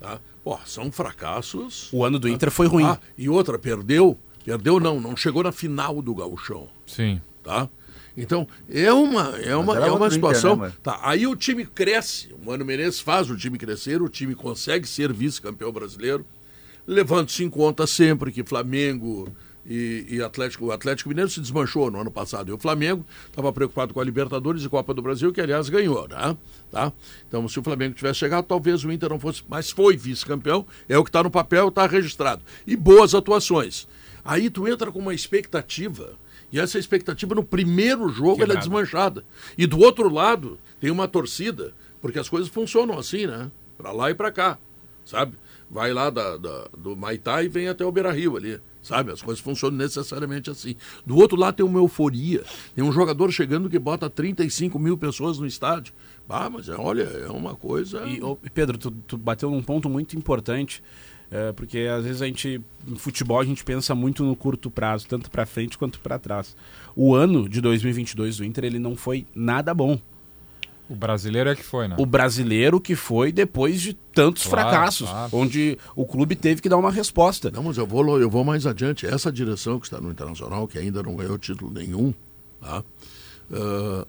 [0.00, 0.20] Tá?
[0.42, 1.88] Pô, são fracassos.
[1.92, 2.84] O ano do Inter foi ruim.
[2.84, 4.18] Ah, e outra, perdeu.
[4.44, 6.68] Perdeu não, não chegou na final do gauchão.
[6.84, 7.20] Sim.
[7.44, 7.68] Tá?
[8.16, 10.54] Então, é uma, é uma, é uma situação.
[10.54, 12.34] Inter, né, tá, aí o time cresce.
[12.34, 16.26] O Mano Menezes faz o time crescer, o time consegue ser vice-campeão brasileiro
[16.86, 19.32] levando-se em conta sempre que Flamengo
[19.64, 22.50] e, e, Atlético, o Atlético Mineiro se desmanchou no ano passado.
[22.50, 26.08] E o Flamengo estava preocupado com a Libertadores e Copa do Brasil, que aliás ganhou,
[26.08, 26.36] né?
[26.70, 26.92] Tá?
[27.28, 30.98] Então, se o Flamengo tivesse chegado, talvez o Inter não fosse, mas foi vice-campeão, é
[30.98, 32.42] o que está no papel, está registrado.
[32.66, 33.86] E boas atuações.
[34.24, 36.14] Aí tu entra com uma expectativa,
[36.52, 39.24] e essa expectativa no primeiro jogo ela é desmanchada.
[39.56, 43.50] E do outro lado, tem uma torcida, porque as coisas funcionam assim, né?
[43.78, 44.58] Para lá e para cá,
[45.04, 45.36] sabe?
[45.72, 48.60] Vai lá da, da, do Maitá e vem até o Beira Rio ali.
[48.82, 49.10] Sabe?
[49.12, 50.74] As coisas funcionam necessariamente assim.
[51.06, 52.42] Do outro lado tem uma euforia.
[52.74, 55.94] Tem um jogador chegando que bota 35 mil pessoas no estádio.
[56.28, 58.04] Ah, mas é, olha, é uma coisa.
[58.06, 60.82] E, oh, Pedro, tu, tu bateu num ponto muito importante.
[61.30, 65.06] É, porque às vezes a gente, no futebol, a gente pensa muito no curto prazo,
[65.08, 66.54] tanto para frente quanto para trás.
[66.94, 69.98] O ano de 2022 do Inter ele não foi nada bom.
[70.92, 71.96] O brasileiro é que foi, né?
[71.98, 75.30] O brasileiro que foi depois de tantos claro, fracassos, claro.
[75.32, 77.50] onde o clube teve que dar uma resposta.
[77.50, 79.06] Não, mas eu vou, eu vou mais adiante.
[79.06, 82.12] Essa direção que está no Internacional, que ainda não ganhou título nenhum,
[82.60, 82.84] tá?
[83.50, 84.06] Uh,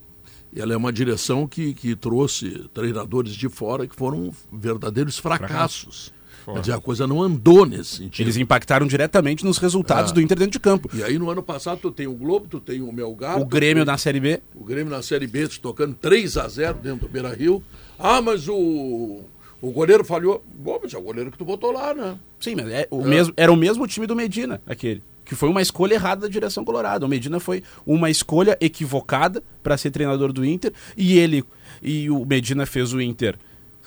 [0.54, 6.12] ela é uma direção que, que trouxe treinadores de fora que foram verdadeiros fracassos.
[6.46, 8.26] Quer dizer, a coisa não andou nesse sentido.
[8.26, 10.14] Eles impactaram diretamente nos resultados é.
[10.14, 10.90] do Inter dentro de campo.
[10.94, 13.40] E aí no ano passado tu tem o Globo, tu tem o Melgar.
[13.40, 14.42] O Grêmio na Série B.
[14.54, 17.64] O Grêmio na Série B tocando 3 a 0 dentro do Beira Rio.
[17.98, 19.22] Ah, mas o,
[19.62, 20.44] o goleiro falhou.
[20.54, 22.18] Bom, mas é o goleiro que tu botou lá, né?
[22.40, 23.06] Sim, mas é, o é.
[23.06, 25.02] Mesmo, era o mesmo time do Medina, aquele.
[25.24, 27.06] Que foi uma escolha errada da direção colorada.
[27.06, 30.74] O Medina foi uma escolha equivocada para ser treinador do Inter.
[30.98, 31.46] E ele.
[31.82, 33.38] E o Medina fez o Inter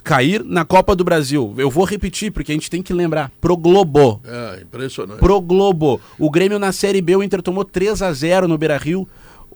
[0.07, 1.53] cair na Copa do Brasil.
[1.59, 3.33] Eu vou repetir, porque a gente tem que lembrar.
[3.41, 4.21] Pro Globo.
[4.25, 5.19] É, impressionante.
[5.19, 6.01] Pro Globo.
[6.17, 9.07] O Grêmio na Série B, o Inter tomou 3 a 0 no Beira Rio,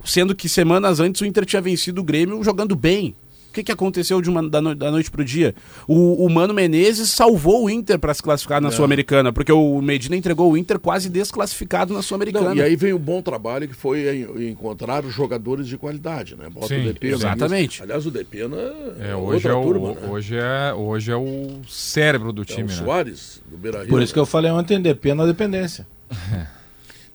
[0.04, 3.14] sendo que semanas antes o Inter tinha vencido o Grêmio jogando bem.
[3.50, 5.56] O que, que aconteceu de uma, da, no, da noite pro dia?
[5.88, 8.70] O, o Mano Menezes salvou o Inter para se classificar na é.
[8.70, 12.54] Sul-Americana, porque o Medina entregou o Inter quase desclassificado na Sul-Americana.
[12.54, 16.48] E aí vem o bom trabalho que foi encontrar os jogadores de qualidade, né?
[16.48, 17.14] Bota Sim, o Depena.
[17.14, 17.82] Exatamente.
[17.82, 18.56] Aliás, o Depena
[19.00, 20.08] é, hoje é o, turma, né?
[20.08, 22.84] hoje, é, hoje é o cérebro do time, é o né?
[22.84, 23.88] Soares, do Beira-Rio.
[23.88, 25.88] Por isso que eu falei ontem, Depena dependência.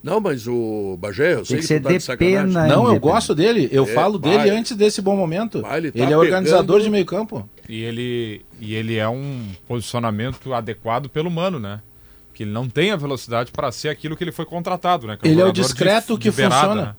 [0.05, 3.67] Não, mas o Bagé, eu sei que, que tá de pena Não, eu gosto dele.
[3.71, 4.37] Eu é, falo vai.
[4.37, 5.63] dele antes desse bom momento.
[5.63, 7.49] Vai, ele, tá ele, é organizador de meio campo.
[7.67, 11.81] E ele, e ele é um posicionamento adequado pelo Mano, né?
[12.35, 15.17] Que ele não tem a velocidade para ser aquilo que ele foi contratado, né?
[15.23, 16.85] É ele é o discreto de, que de beirada, funciona.
[16.85, 16.95] Né?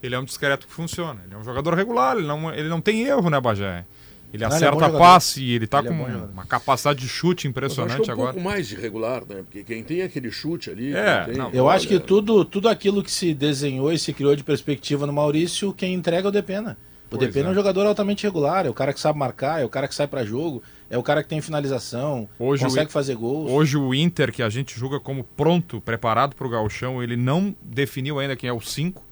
[0.00, 1.20] Ele é um discreto que funciona.
[1.26, 3.84] Ele é um jogador regular, ele não, ele não tem erro, né, Bagé?
[4.32, 7.00] Ele não, acerta ele é passe e ele tá ele é com é uma capacidade
[7.00, 9.36] de chute impressionante acho um pouco mais irregular, né?
[9.36, 10.94] Porque quem tem aquele chute ali.
[10.94, 14.36] É, tem, não, eu acho que tudo, tudo aquilo que se desenhou e se criou
[14.36, 16.76] de perspectiva no Maurício, quem entrega é o Depena.
[17.06, 17.48] O pois Depena é.
[17.48, 17.52] é.
[17.52, 20.06] um jogador altamente regular, é o cara que sabe marcar, é o cara que sai
[20.06, 23.50] para jogo, é o cara que tem finalização, hoje consegue o, fazer gols.
[23.50, 27.56] Hoje o Inter, que a gente julga como pronto, preparado para o gauchão, ele não
[27.62, 29.07] definiu ainda quem é o 5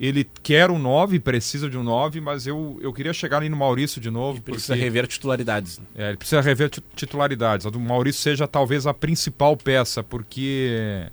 [0.00, 3.56] ele quer um 9, precisa de um 9, mas eu, eu queria chegar ali no
[3.56, 4.38] Maurício de novo.
[4.38, 5.78] Ele precisa porque, rever titularidades.
[5.78, 5.84] Né?
[5.96, 7.66] É, ele precisa rever titularidades.
[7.66, 11.06] A do Maurício seja talvez a principal peça, porque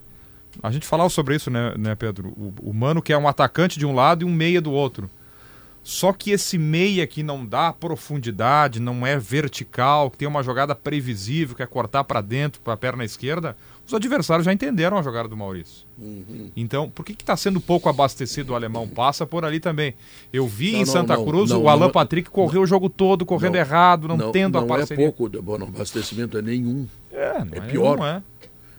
[0.62, 2.30] a gente falava sobre isso, né, né Pedro?
[2.30, 5.10] O, o Mano que é um atacante de um lado e um meia do outro.
[5.82, 10.74] Só que esse meia aqui não dá profundidade, não é vertical, que tem uma jogada
[10.74, 13.56] previsível, que é cortar para dentro, para a perna esquerda
[13.88, 15.86] os adversários já entenderam a jogada do Maurício.
[15.98, 16.50] Uhum.
[16.56, 18.88] Então, por que está sendo pouco abastecido o alemão?
[18.88, 19.94] Passa por ali também.
[20.34, 23.26] Eu vi não, em Santa não, Cruz não, o Alan Patrick correu o jogo todo,
[23.26, 25.06] correndo errado, não, tendo a parceria.
[25.06, 26.88] Não é pouco, bom, abastecimento é nenhum.
[27.12, 27.98] É, é, é pior.
[27.98, 28.22] Nenhum, é.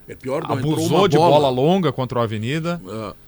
[0.08, 0.42] é pior.
[0.44, 1.36] Abusou de bola.
[1.36, 2.80] bola longa contra o Avenida.
[2.84, 3.25] É.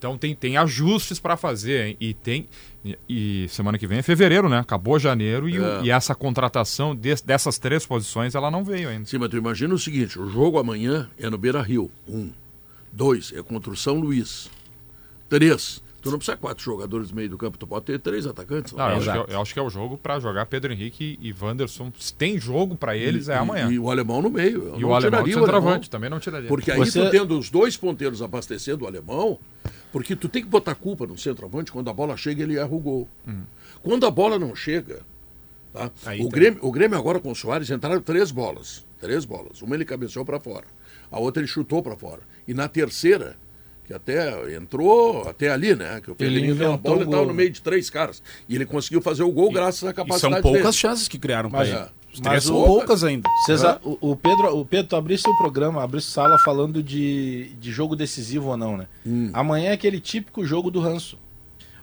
[0.00, 1.96] Então tem, tem ajustes para fazer, hein?
[2.00, 2.48] E tem.
[2.82, 4.58] E, e, semana que vem é fevereiro, né?
[4.58, 5.82] Acabou janeiro e, é.
[5.82, 9.04] e essa contratação de, dessas três posições ela não veio ainda.
[9.04, 11.90] Sim, mas tu imagina o seguinte: o jogo amanhã é no Beira Rio.
[12.08, 12.32] Um.
[12.90, 14.48] Dois, é contra o São Luís.
[15.28, 18.72] Três, Tu não precisa quatro jogadores no meio do campo, tu pode ter três atacantes.
[18.72, 21.34] Não, eu, acho é, eu, acho que é o jogo para jogar Pedro Henrique e
[21.38, 21.92] Wanderson.
[21.98, 23.70] Se tem jogo para eles, e, é amanhã.
[23.70, 24.74] E, e, o alemão no meio.
[24.78, 26.48] e o alemão de centroavante, também não tiraria.
[26.48, 27.04] Porque aí Você...
[27.04, 29.38] tu tendo os dois ponteiros abastecendo o alemão,
[29.92, 32.78] porque tu tem que botar culpa no centroavante quando a bola chega ele erra o
[32.78, 33.08] gol.
[33.26, 33.42] Hum.
[33.82, 35.00] Quando a bola não chega,
[35.72, 35.86] tá?
[35.86, 36.30] o, tá.
[36.30, 38.86] Grêmio, o Grêmio agora com o Soares entraram três bolas.
[39.00, 39.62] Três bolas.
[39.62, 40.66] Uma ele cabeceou para fora.
[41.10, 42.20] A outra ele chutou para fora.
[42.46, 43.36] E na terceira
[43.90, 46.00] que até entrou até ali, né?
[46.00, 48.22] Que o Pedrinho deu a bola e estava no meio de três caras.
[48.48, 50.42] E ele conseguiu fazer o gol e, graças à capacidade dele.
[50.42, 50.72] são poucas dele.
[50.80, 51.76] chances que criaram para ele.
[51.76, 51.88] É.
[52.24, 53.28] Mas são poucas ainda.
[53.46, 57.70] César, o, o, Pedro, o Pedro, tu abriste o programa, abriste sala falando de, de
[57.70, 58.86] jogo decisivo ou não, né?
[59.06, 59.30] Hum.
[59.32, 61.18] Amanhã é aquele típico jogo do ranço.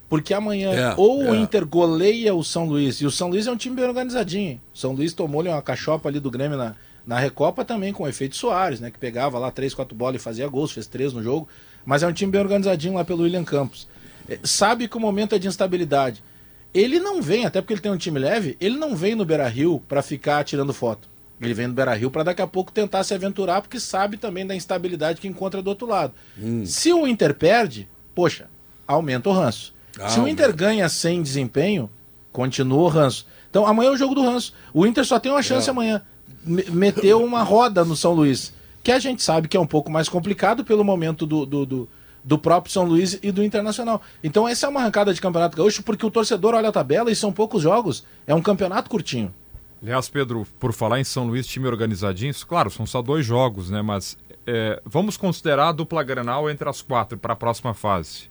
[0.08, 1.30] Porque amanhã é, ou é.
[1.30, 4.60] o Inter goleia o São Luís, e o São Luís é um time bem organizadinho.
[4.74, 6.74] O São Luís tomou-lhe uma cachopa ali do Grêmio na,
[7.06, 8.90] na Recopa também com o efeito Soares, né?
[8.90, 11.46] Que pegava lá três, quatro bolas e fazia gols, fez três no jogo.
[11.84, 13.86] Mas é um time bem organizadinho lá pelo William Campos.
[14.28, 16.22] É, sabe que o momento é de instabilidade.
[16.72, 19.48] Ele não vem, até porque ele tem um time leve, ele não vem no Beira
[19.48, 21.08] Rio para ficar tirando foto.
[21.40, 24.46] Ele vem no Beira Rio para daqui a pouco tentar se aventurar, porque sabe também
[24.46, 26.12] da instabilidade que encontra do outro lado.
[26.36, 26.66] Hum.
[26.66, 28.48] Se o Inter perde, poxa,
[28.86, 29.72] aumenta o ranço.
[29.98, 31.88] Ah, se o Inter ganha sem desempenho,
[32.32, 33.26] continua o ranço.
[33.48, 34.52] Então amanhã é o jogo do ranço.
[34.74, 35.70] O Inter só tem uma chance é.
[35.70, 36.02] amanhã.
[36.44, 38.52] Meteu uma roda no São Luís
[38.88, 41.88] que a gente sabe que é um pouco mais complicado pelo momento do, do, do,
[42.28, 44.02] do próprio São Luís e do Internacional.
[44.22, 47.16] Então essa é uma arrancada de Campeonato Gaúcho porque o torcedor olha a tabela e
[47.16, 48.04] são poucos jogos.
[48.26, 49.34] É um campeonato curtinho.
[49.82, 53.80] Aliás, Pedro, por falar em São Luís, time organizadinho, claro, são só dois jogos, né?
[53.80, 58.28] Mas é, vamos considerar a dupla Granal entre as quatro para a próxima fase.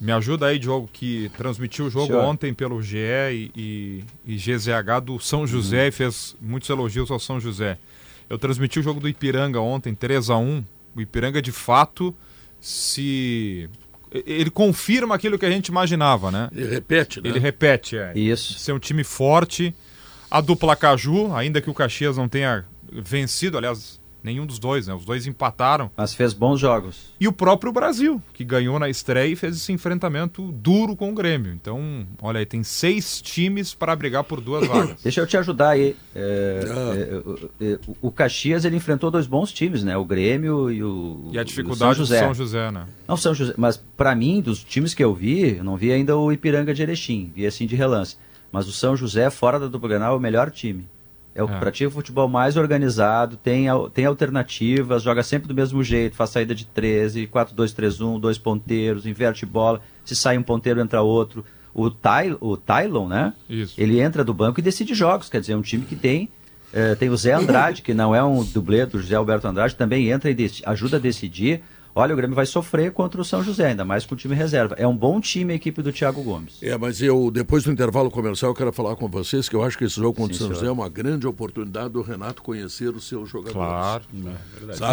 [0.00, 2.24] Me ajuda aí, Diogo, que transmitiu o jogo Senhor.
[2.24, 5.88] ontem pelo GE e, e, e, GZH do São José uhum.
[5.88, 7.76] e fez muitos elogios ao São José.
[8.28, 12.14] Eu transmiti o jogo do Ipiranga ontem, 3 a 1 O Ipiranga, de fato,
[12.60, 13.68] se
[14.12, 16.48] ele confirma aquilo que a gente imaginava, né?
[16.52, 17.28] Ele repete, né?
[17.28, 18.12] Ele repete, é.
[18.14, 18.58] Isso.
[18.58, 19.74] Ser um time forte.
[20.30, 24.94] A dupla Caju, ainda que o Caxias não tenha vencido, aliás, Nenhum dos dois, né?
[24.94, 25.90] Os dois empataram.
[25.96, 27.14] Mas fez bons jogos.
[27.18, 31.14] E o próprio Brasil, que ganhou na estreia e fez esse enfrentamento duro com o
[31.14, 31.52] Grêmio.
[31.52, 35.02] Então, olha aí, tem seis times para brigar por duas vagas.
[35.02, 35.96] Deixa eu te ajudar aí.
[36.14, 36.60] É,
[37.60, 39.96] é, é, o Caxias ele enfrentou dois bons times, né?
[39.96, 41.30] O Grêmio e o.
[41.32, 42.20] E a dificuldade São José.
[42.20, 42.86] do São José, né?
[43.08, 43.54] Não, São José.
[43.56, 46.82] Mas para mim, dos times que eu vi, eu não vi ainda o Ipiranga de
[46.82, 48.16] Erechim, vi assim de relance.
[48.52, 50.86] Mas o São José, fora da dupla Granal, é o melhor time.
[51.40, 51.58] É o é.
[51.58, 56.66] pratica futebol mais organizado, tem, tem alternativas, joga sempre do mesmo jeito, faz saída de
[56.66, 61.42] 13, 4-2-3-1, dois ponteiros, inverte bola, se sai um ponteiro entra outro.
[61.72, 63.32] O, Ty, o Tylon, né?
[63.48, 63.80] Isso.
[63.80, 66.28] Ele entra do banco e decide jogos, quer dizer, é um time que tem.
[66.72, 70.10] É, tem o Zé Andrade, que não é um dublê do José Alberto Andrade, também
[70.10, 71.62] entra e ajuda a decidir.
[71.94, 74.74] Olha, o Grêmio vai sofrer contra o São José, ainda mais com o time reserva.
[74.78, 76.58] É um bom time a equipe do Thiago Gomes.
[76.62, 79.76] É, mas eu, depois do intervalo comercial, eu quero falar com vocês que eu acho
[79.76, 80.54] que esse jogo contra o São senhor.
[80.54, 83.54] José é uma grande oportunidade do Renato conhecer os seus jogadores.
[83.54, 84.04] Claro,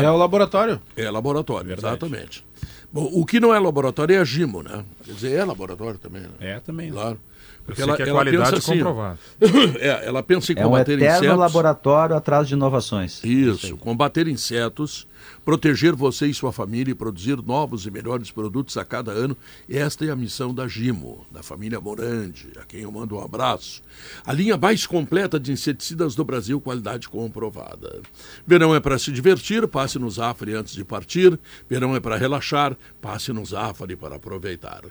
[0.02, 0.82] é, é o laboratório.
[0.96, 1.96] É laboratório, verdade.
[1.96, 2.46] exatamente.
[2.92, 4.84] Bom, o que não é laboratório é a Gimo, né?
[5.04, 6.30] Quer dizer, é laboratório também, né?
[6.40, 6.92] É, também.
[6.92, 7.20] Claro.
[7.68, 9.20] Porque ela, que é ela qualidade pensa assim, comprovada.
[9.80, 11.38] é, ela pensa em é combater um eterno insetos.
[11.38, 13.22] laboratório atrás de inovações.
[13.26, 15.06] Isso, combater insetos,
[15.48, 19.38] proteger você e sua família e produzir novos e melhores produtos a cada ano.
[19.70, 23.82] Esta é a missão da Gimo, da família Morandi, a quem eu mando um abraço.
[24.26, 28.02] A linha mais completa de inseticidas do Brasil, qualidade comprovada.
[28.46, 31.40] Verão é para se divertir, passe no Zafari antes de partir.
[31.70, 34.82] Verão é para relaxar, passe no Zafari para aproveitar.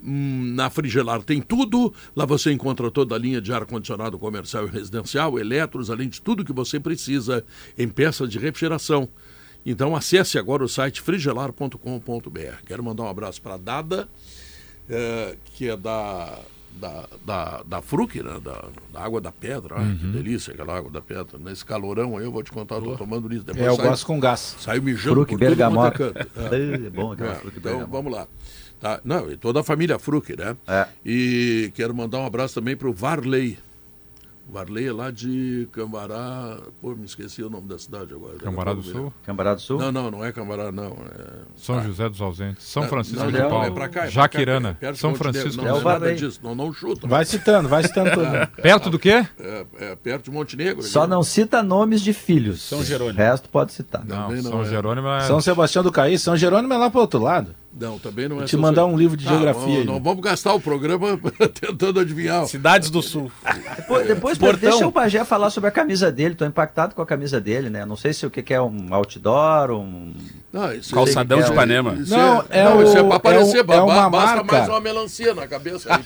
[0.00, 1.92] Hum, na Frigelar tem tudo.
[2.14, 6.44] Lá você encontra toda a linha de ar-condicionado comercial e residencial, eletros, além de tudo
[6.44, 7.44] que você precisa
[7.76, 9.08] em peças de refrigeração.
[9.66, 12.56] Então acesse agora o site frigelar.com.br.
[12.64, 14.08] Quero mandar um abraço para a Dada,
[14.88, 16.38] é, que é da,
[16.80, 18.38] da, da, da Fruc, né?
[18.42, 19.80] da, da Água da Pedra.
[19.80, 19.98] Uhum.
[19.98, 21.36] que delícia aquela água da pedra.
[21.40, 23.44] Nesse calorão aí eu vou te contar, eu tô tomando isso.
[23.44, 24.56] Depois é, eu sai, gosto com gás.
[24.60, 26.14] Saiu mijando Fruc, por bergamota.
[26.52, 26.86] É.
[26.86, 28.28] é bom aquela é, Fruc Então vamos lá.
[28.78, 29.00] Tá?
[29.04, 30.56] Não, e toda a família Fruc, né?
[30.68, 30.86] É.
[31.04, 33.58] E quero mandar um abraço também para o Varley.
[34.48, 36.58] O Varley é lá de Cambará.
[36.80, 38.38] Pô, me esqueci o nome da cidade agora.
[38.38, 39.12] Cambará do Sul?
[39.24, 39.78] Cambará do Sul?
[39.78, 40.92] Não, não, não é Cambará, não.
[40.92, 41.42] É...
[41.56, 41.82] São ah.
[41.82, 42.64] José dos Ausentes.
[42.64, 43.64] São Francisco não, de Paulo.
[43.64, 44.78] É pra cá, é Jaquirana.
[44.80, 45.62] Cá, é São Francisco.
[45.62, 46.14] Não, é o Varley.
[46.14, 46.38] Disso.
[46.44, 47.08] Não, não chuta.
[47.08, 48.26] Vai citando, vai citando tudo.
[48.62, 49.26] perto do quê?
[49.38, 50.80] É, é, perto de Montenegro.
[50.82, 51.10] Só aqui.
[51.10, 52.62] não cita nomes de filhos.
[52.62, 53.18] São Jerônimo.
[53.18, 54.04] O resto pode citar.
[54.04, 54.64] Não, não São é.
[54.66, 55.20] Jerônimo é...
[55.22, 56.16] São Sebastião do Caí.
[56.18, 57.52] São Jerônimo é lá pro outro lado.
[57.78, 58.38] Não, também não é.
[58.40, 59.84] Vou te mandar um livro de ah, geografia.
[59.84, 61.20] Não, não, vamos gastar o programa
[61.60, 62.46] tentando adivinhar.
[62.46, 63.30] Cidades do Sul.
[63.76, 66.32] Depois, depois deixa o Bagé falar sobre a camisa dele.
[66.32, 67.84] Estou impactado com a camisa dele, né?
[67.84, 70.14] Não sei se o que, que é um outdoor, um.
[70.50, 71.92] Não, Calçadão de é Ipanema.
[71.92, 73.64] Não, é, não, isso é para aparecer.
[73.68, 74.56] É, é uma basta marca.
[74.56, 75.90] mais uma melancia na cabeça.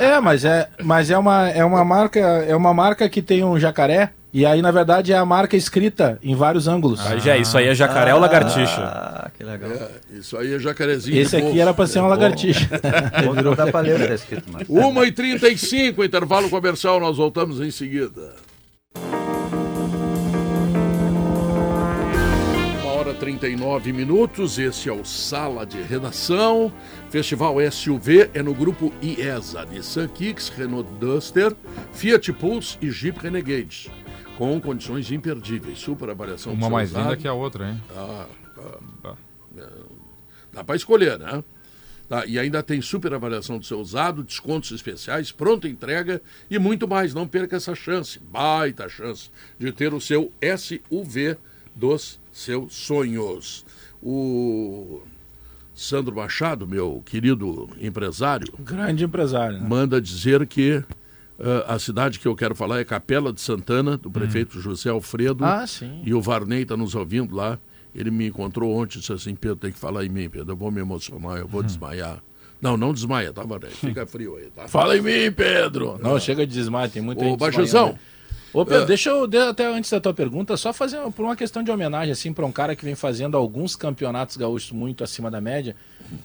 [0.00, 3.60] é, mas é, mas é uma, é uma marca, é uma marca que tem um
[3.60, 7.00] jacaré e aí, na verdade, é a marca escrita em vários ângulos.
[7.04, 8.80] Ah, já, isso aí é jacaré ah, ou lagartixa?
[8.80, 9.70] Ah, que legal.
[9.70, 11.20] É, isso aí é jacarezinho.
[11.20, 12.68] Esse aqui era para ser uma é lagartixa.
[13.42, 14.68] Não dá pra ler, tá escrito, mas...
[14.68, 18.36] 1h35, intervalo comercial, nós voltamos em seguida.
[22.82, 26.72] Uma hora 39 minutos, esse é o Sala de Redação.
[27.10, 31.52] Festival SUV é no grupo IESA, Nissan Kicks, Renault Duster,
[31.92, 33.90] Fiat Pulse e Jeep Renegade
[34.40, 35.78] com condições imperdíveis.
[35.78, 37.82] Super avaliação Uma mais linda que a outra, hein?
[37.94, 38.26] Ah,
[39.04, 39.14] ah,
[39.58, 39.66] é,
[40.50, 41.44] dá para escolher, né?
[42.08, 46.88] Tá, e ainda tem super avaliação do seu usado, descontos especiais, pronta entrega e muito
[46.88, 47.12] mais.
[47.12, 51.36] Não perca essa chance, baita chance, de ter o seu SUV
[51.76, 53.66] dos seus sonhos.
[54.02, 55.02] O
[55.74, 58.54] Sandro Machado, meu querido empresário.
[58.58, 59.58] Grande empresário.
[59.58, 59.68] Né?
[59.68, 60.82] Manda dizer que
[61.40, 64.60] Uh, a cidade que eu quero falar é Capela de Santana, do prefeito hum.
[64.60, 65.42] José Alfredo.
[65.42, 66.02] Ah, sim.
[66.04, 67.58] E o Varney está nos ouvindo lá.
[67.94, 70.52] Ele me encontrou ontem e disse assim: Pedro, tem que falar em mim, Pedro.
[70.52, 71.64] Eu vou me emocionar, eu vou hum.
[71.64, 72.22] desmaiar.
[72.60, 73.70] Não, não desmaia, tá, Varney?
[73.70, 74.68] Fica frio aí, tá?
[74.68, 75.98] Fala em mim, Pedro!
[75.98, 76.20] Não, ah.
[76.20, 77.38] chega de desmaio, tem muita Ô, gente.
[77.38, 77.98] Baixezão.
[78.52, 81.62] Ô, Pedro, uh, deixa eu, até antes da tua pergunta, só fazer por uma questão
[81.62, 85.40] de homenagem, assim, para um cara que vem fazendo alguns campeonatos gaúchos muito acima da
[85.40, 85.74] média,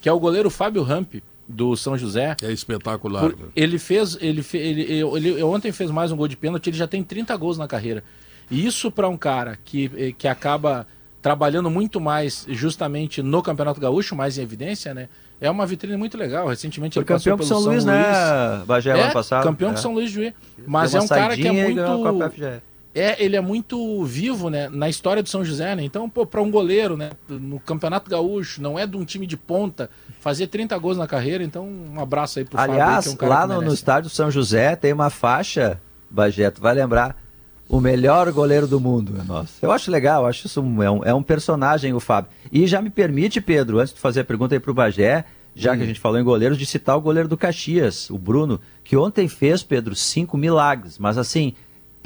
[0.02, 1.14] que é o goleiro Fábio Ramp
[1.48, 2.36] do São José.
[2.42, 3.30] É espetacular.
[3.30, 6.76] Por, ele fez, ele, ele, ele, ele, ontem fez mais um gol de pênalti, ele
[6.76, 8.02] já tem 30 gols na carreira.
[8.50, 10.86] E isso para um cara que, que acaba
[11.20, 15.08] trabalhando muito mais justamente no Campeonato Gaúcho, mais em evidência, né?
[15.40, 16.46] É uma vitrine muito legal.
[16.46, 19.42] Recentemente Foi ele campeão com São, São Luís, Luís, né, Bagé, é, ano passado?
[19.42, 19.80] campeão com é.
[19.82, 20.32] São Luís Juiz.
[20.66, 21.80] Mas é um cara que é muito...
[22.96, 25.84] É, ele é muito vivo, né, na história do São José, né?
[25.84, 29.36] Então, pô, para um goleiro, né, no Campeonato Gaúcho, não é de um time de
[29.36, 33.28] ponta, fazer 30 gols na carreira, então um abraço aí pro Aliás, Fábio, é um
[33.28, 35.78] lá no, no estádio São José tem uma faixa,
[36.10, 37.16] Bajeto, vai lembrar,
[37.68, 39.54] o melhor goleiro do mundo é nosso.
[39.60, 42.30] Eu acho legal, eu acho isso um, é, um, é um personagem, o Fábio.
[42.50, 45.76] E já me permite, Pedro, antes de fazer a pergunta aí pro Bagé, já hum.
[45.76, 48.96] que a gente falou em goleiros, de citar o goleiro do Caxias, o Bruno, que
[48.96, 50.98] ontem fez, Pedro, cinco milagres.
[50.98, 51.54] Mas assim,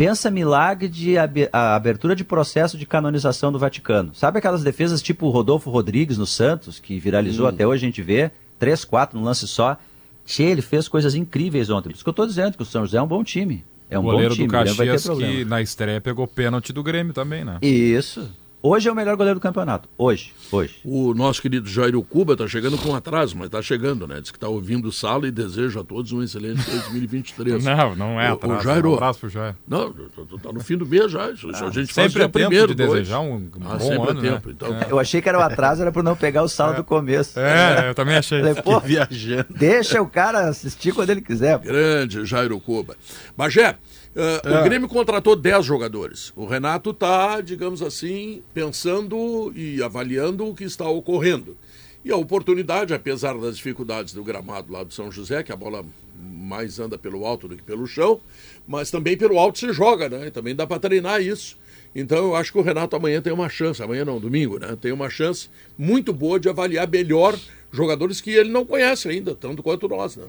[0.01, 1.17] pensa milagre de
[1.53, 4.15] abertura de processo de canonização do Vaticano.
[4.15, 7.51] Sabe aquelas defesas tipo Rodolfo Rodrigues no Santos, que viralizou hum.
[7.51, 9.77] até hoje a gente vê, três, quatro num lance só.
[10.25, 11.91] Che, ele fez coisas incríveis ontem.
[11.91, 13.63] Por isso que eu estou dizendo que o São José é um bom time.
[13.91, 17.45] É um goleiro bom time, do Caxias que na estreia pegou pênalti do Grêmio também,
[17.45, 17.59] né?
[17.61, 18.33] Isso.
[18.63, 19.89] Hoje é o melhor goleiro do campeonato.
[19.97, 20.77] Hoje, hoje.
[20.85, 24.21] O nosso querido Jair Cuba está chegando com atraso, mas está chegando, né?
[24.21, 27.65] Diz que está ouvindo o sala e deseja a todos um excelente 2023.
[27.65, 28.55] não, não é atraso.
[28.55, 29.57] O, o Jairo, um abraço pro Jair.
[29.67, 29.95] Não,
[30.35, 31.31] está no fim do mês já.
[31.31, 34.31] Isso, a gente sempre faz é primeiro de desejar um, ah, bom sempre ano, é
[34.31, 34.49] tempo.
[34.49, 34.55] Né?
[34.55, 34.87] Então, é.
[34.91, 36.77] Eu achei que era o atraso, era por não pegar o sala é.
[36.77, 37.41] do começo.
[37.41, 38.41] É, eu também achei.
[38.41, 39.47] Falei, Pô, viajando.
[39.49, 41.59] Deixa o cara assistir quando ele quiser.
[41.61, 42.95] Grande Jairo Cuba.
[43.35, 43.79] Bagé,
[44.15, 44.61] Uh, é.
[44.61, 46.33] O Grêmio contratou 10 jogadores.
[46.35, 51.57] O Renato está, digamos assim, pensando e avaliando o que está ocorrendo.
[52.05, 55.85] E a oportunidade, apesar das dificuldades do gramado lá do São José, que a bola
[56.21, 58.21] mais anda pelo alto do que pelo chão,
[58.67, 60.27] mas também pelo alto se joga, né?
[60.27, 61.57] E também dá para treinar isso.
[61.95, 64.77] Então eu acho que o Renato amanhã tem uma chance, amanhã não, domingo, né?
[64.81, 67.39] Tem uma chance muito boa de avaliar melhor
[67.73, 70.27] jogadores que ele não conhece ainda, tanto quanto nós, né?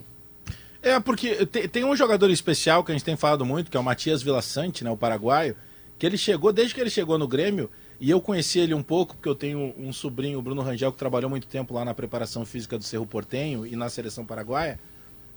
[0.82, 3.84] É, porque tem, um jogador especial que a gente tem falado muito, que é o
[3.84, 5.56] Matias Vilaçante, né, o paraguaio,
[6.00, 7.70] que ele chegou, desde que ele chegou no Grêmio,
[8.02, 10.98] e eu conheci ele um pouco, porque eu tenho um sobrinho, o Bruno Rangel, que
[10.98, 14.80] trabalhou muito tempo lá na preparação física do Cerro Portenho e na seleção paraguaia.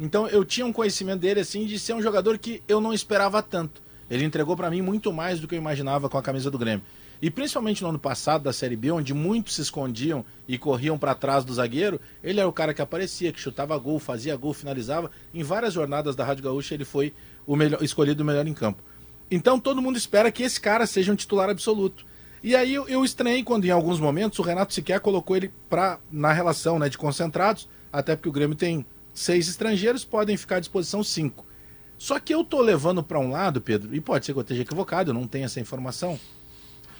[0.00, 3.42] Então eu tinha um conhecimento dele, assim, de ser um jogador que eu não esperava
[3.42, 3.82] tanto.
[4.10, 6.82] Ele entregou para mim muito mais do que eu imaginava com a camisa do Grêmio.
[7.20, 11.14] E principalmente no ano passado da Série B, onde muitos se escondiam e corriam para
[11.14, 15.10] trás do zagueiro, ele era o cara que aparecia, que chutava gol, fazia gol, finalizava.
[15.34, 17.12] Em várias jornadas da Rádio Gaúcha ele foi
[17.46, 18.82] o melhor, escolhido o melhor em campo.
[19.30, 22.06] Então todo mundo espera que esse cara seja um titular absoluto.
[22.44, 25.98] E aí eu, eu estranhei quando em alguns momentos o Renato sequer colocou ele pra,
[26.12, 30.60] na relação né, de concentrados, até porque o Grêmio tem seis estrangeiros, podem ficar à
[30.60, 31.46] disposição cinco.
[31.96, 34.60] Só que eu tô levando para um lado, Pedro, e pode ser que eu esteja
[34.60, 36.20] equivocado, eu não tenho essa informação,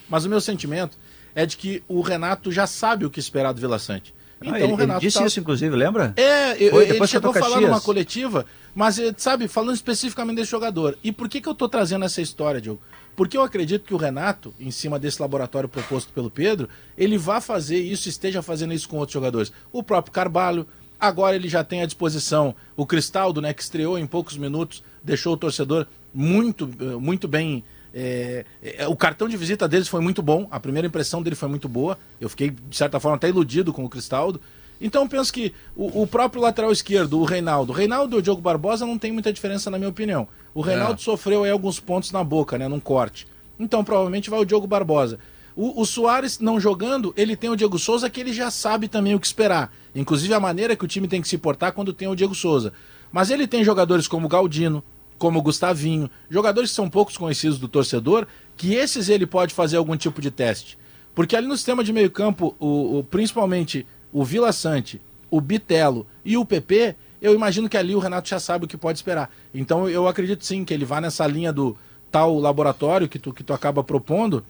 [0.09, 0.97] mas o meu sentimento
[1.35, 4.15] é de que o Renato já sabe o que esperar do Vila Sante.
[4.41, 5.27] Ah, então, ele, o Renato ele disse tá...
[5.27, 6.15] isso, inclusive, lembra?
[6.17, 10.97] É, Foi, ele chegou a falar numa coletiva, mas, eh, sabe, falando especificamente desse jogador.
[11.05, 12.81] E por que, que eu estou trazendo essa história, Diogo?
[13.17, 17.41] Porque eu acredito que o Renato, em cima desse laboratório proposto pelo Pedro, ele vai
[17.41, 19.53] fazer isso, esteja fazendo isso com outros jogadores.
[19.73, 20.67] O próprio Carvalho,
[20.99, 25.35] agora ele já tem à disposição o Cristaldo, né, que estreou em poucos minutos, deixou
[25.35, 27.65] o torcedor muito, eh, muito bem
[27.97, 31.49] é, é, o cartão de visita deles foi muito bom, a primeira impressão dele foi
[31.49, 31.97] muito boa.
[32.21, 34.41] Eu fiquei, de certa forma, até iludido com o Cristaldo.
[34.81, 37.73] Então penso que o, o, próprio lateral esquerdo, o Reinaldo.
[37.73, 40.29] O Reinaldo e o Diogo Barbosa não tem muita diferença, na minha opinião.
[40.55, 41.03] O Reinaldo é.
[41.03, 42.69] sofreu aí alguns pontos na boca, né?
[42.69, 43.27] Num corte.
[43.59, 45.19] Então provavelmente vai o Diogo Barbosa.
[45.57, 49.15] O, o Soares não jogando, ele tem o Diego Souza que ele já sabe também
[49.15, 49.73] o que esperar.
[49.95, 52.73] Inclusive a maneira que o time tem que se portar quando tem o Diego Souza.
[53.13, 54.83] Mas ele tem jogadores como Galdino,
[55.17, 59.77] como o Gustavinho, jogadores que são poucos conhecidos do torcedor, que esses ele pode fazer
[59.77, 60.77] algum tipo de teste.
[61.15, 66.07] Porque ali no sistema de meio campo, o, o principalmente o Vila Sante, o Bitelo
[66.25, 69.29] e o PP, eu imagino que ali o Renato já sabe o que pode esperar.
[69.53, 71.77] Então eu acredito sim que ele vá nessa linha do
[72.13, 74.45] tal laboratório que tu, que tu acaba propondo,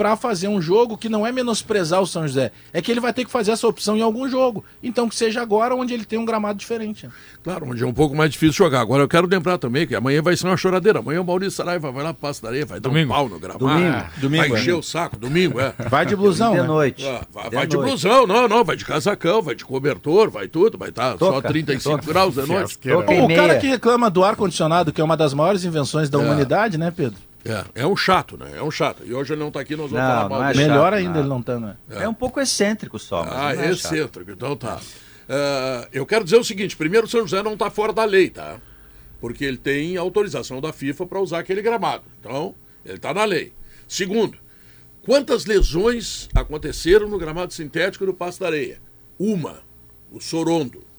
[0.00, 3.12] para fazer um jogo que não é menosprezar o São José, é que ele vai
[3.12, 4.64] ter que fazer essa opção em algum jogo.
[4.82, 7.06] Então que seja agora onde ele tem um gramado diferente.
[7.44, 8.80] Claro, onde é um pouco mais difícil jogar.
[8.80, 11.00] Agora eu quero lembrar também que amanhã vai ser uma choradeira.
[11.00, 13.08] Amanhã o Maurício Saraiva vai lá para Passo da Areia, vai domingo.
[13.08, 13.66] dar um pau no gramado.
[13.66, 14.04] Domingo.
[14.16, 14.74] domingo vai encher é.
[14.74, 15.74] o saco, domingo, é.
[15.90, 16.66] Vai de blusão, De né?
[16.66, 17.06] noite.
[17.06, 20.48] Ah, vai, de, vai de blusão, não, não, vai de casacão, vai de cobertor, vai
[20.48, 22.10] tudo, vai estar tá só 35 toca.
[22.10, 22.78] graus de noite.
[22.88, 26.22] O cara que reclama do ar-condicionado, que é uma das maiores invenções da é.
[26.22, 27.29] humanidade, né, Pedro?
[27.44, 28.52] É, é um chato, né?
[28.56, 29.02] É um chato.
[29.04, 31.28] E hoje ele não está aqui, nós vamos não, falar mal é Melhor ainda ele
[31.28, 31.76] não está, né?
[31.90, 32.02] É.
[32.02, 32.08] é.
[32.08, 33.26] um pouco excêntrico só.
[33.30, 34.76] ah, é excêntrico, então tá.
[34.76, 38.30] Uh, eu quero dizer o seguinte: primeiro, o São José não está fora da lei,
[38.30, 38.58] tá?
[39.20, 42.04] Porque ele tem autorização da FIFA para usar aquele gramado.
[42.18, 43.52] Então, ele está na lei.
[43.86, 44.36] Segundo,
[45.04, 48.80] quantas lesões aconteceram no gramado sintético do Passo da Areia?
[49.18, 49.60] Uma,
[50.10, 50.89] o Sorondo.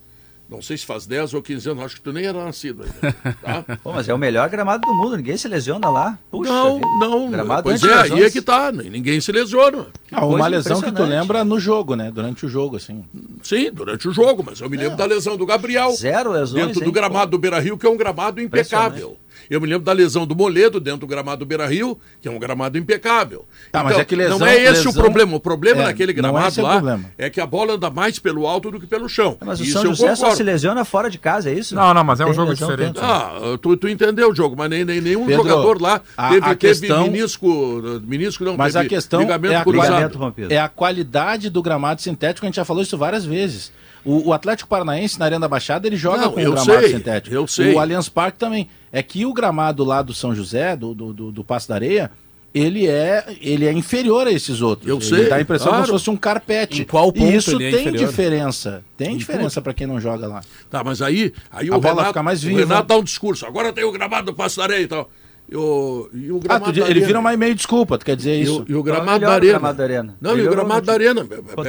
[0.51, 3.17] Não sei se faz 10 ou 15 anos, acho que tu nem era nascido ainda.
[3.41, 3.63] Tá?
[3.81, 6.19] Pô, mas é o melhor gramado do mundo, ninguém se lesiona lá.
[6.29, 6.87] Puxa, não, vida.
[6.99, 7.31] não.
[7.31, 9.87] Gramado pois é, aí é que tá, ninguém se lesiona.
[10.11, 12.11] Ah, uma lesão que tu lembra no jogo, né?
[12.11, 13.05] Durante o jogo, assim.
[13.41, 14.97] Sim, durante o jogo, mas eu me lembro é.
[14.97, 15.93] da lesão do Gabriel.
[15.93, 16.67] Zero lesões.
[16.67, 17.37] Dentro do gramado pô.
[17.37, 19.17] do Beira Rio, que é um gramado impecável.
[19.51, 22.31] Eu me lembro da lesão do Moledo dentro do gramado do Beira Rio, que é
[22.31, 23.45] um gramado impecável.
[23.69, 24.91] Tá, então, mas é que lesão, não é esse lesão...
[24.93, 25.35] o problema.
[25.35, 28.47] O problema é, naquele é gramado é lá é que a bola anda mais pelo
[28.47, 29.37] alto do que pelo chão.
[29.45, 31.75] Mas o São José só se lesiona fora de casa, é isso?
[31.75, 32.97] Não, não, mas é um jogo diferente.
[33.01, 36.55] Ah, tu, tu entendeu o jogo, mas nem, nem nenhum Pedro, jogador lá teve, a
[36.55, 37.03] questão...
[37.03, 40.33] teve menisco, menisco não, mas a questão é a, cruzado.
[40.49, 43.69] é a qualidade do gramado sintético, a gente já falou isso várias vezes.
[44.03, 46.89] O, o, Atlético Paranaense, na Arena da Baixada, ele joga não, com o gramado sei,
[46.89, 47.35] sintético.
[47.35, 47.73] Eu sei.
[47.73, 48.69] O Allianz Parque também.
[48.91, 52.11] É que o gramado lá do São José, do, do, do, do Passo da Areia,
[52.53, 54.87] ele é, ele é inferior a esses outros.
[54.87, 55.29] Eu ele sei.
[55.29, 55.83] Dá a impressão claro.
[55.83, 56.81] como se fosse um carpete.
[56.81, 58.83] Em qual ponto e isso é tem diferença.
[58.97, 60.41] Tem em diferença para quem não joga lá.
[60.69, 62.55] Tá, mas aí, aí a o, bola Renato, fica mais viva.
[62.55, 63.45] o Renato dá um discurso.
[63.45, 65.09] Agora tem o gramado do Passo da Areia e tal.
[65.49, 68.63] E o, e o ah, tu, ele vira uma e-mail desculpa, tu quer dizer isso?
[68.67, 69.51] E o, e o gramado, da arena.
[69.51, 70.15] gramado da Arena.
[70.21, 71.27] Não, e o gramado da Arena.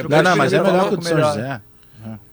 [0.09, 1.61] Não, não, mas é melhor que o do São José.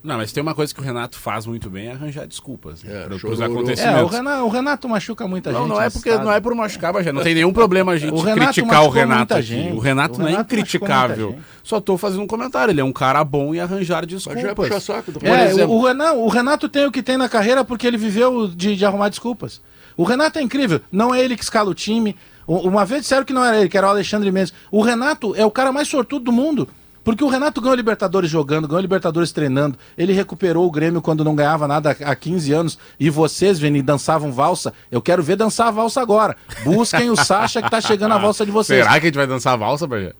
[0.03, 3.05] Não, mas tem uma coisa que o Renato faz muito bem, é arranjar desculpas né,
[3.05, 4.01] para os acontecimentos.
[4.01, 5.68] É, o Renato, o Renato machuca muita não, gente.
[5.71, 8.14] Não, é porque não é por machucar, mas já não tem nenhum problema a gente
[8.14, 9.43] o criticar o Renato aqui.
[9.43, 9.73] Gente.
[9.73, 11.39] O Renato, o Renato não é incriticável.
[11.62, 14.43] Só estou fazendo um comentário, ele é um cara bom em arranjar desculpas.
[14.43, 17.29] Mas já é saco, é, exemplo, o, Renato, o Renato tem o que tem na
[17.29, 19.61] carreira porque ele viveu de, de arrumar desculpas.
[19.97, 22.16] O Renato é incrível, não é ele que escala o time.
[22.47, 24.53] Uma vez disseram que não era ele, que era o Alexandre Mendes.
[24.71, 26.68] O Renato é o cara mais sortudo do mundo.
[27.03, 29.78] Porque o Renato ganhou Libertadores jogando, ganhou Libertadores treinando.
[29.96, 32.78] Ele recuperou o Grêmio quando não ganhava nada há 15 anos.
[32.98, 34.72] E vocês, Vini, dançavam valsa.
[34.90, 36.36] Eu quero ver dançar a valsa agora.
[36.62, 38.84] Busquem o Sacha que tá chegando a valsa de vocês.
[38.84, 40.14] Será que a gente vai dançar a valsa, Bahia?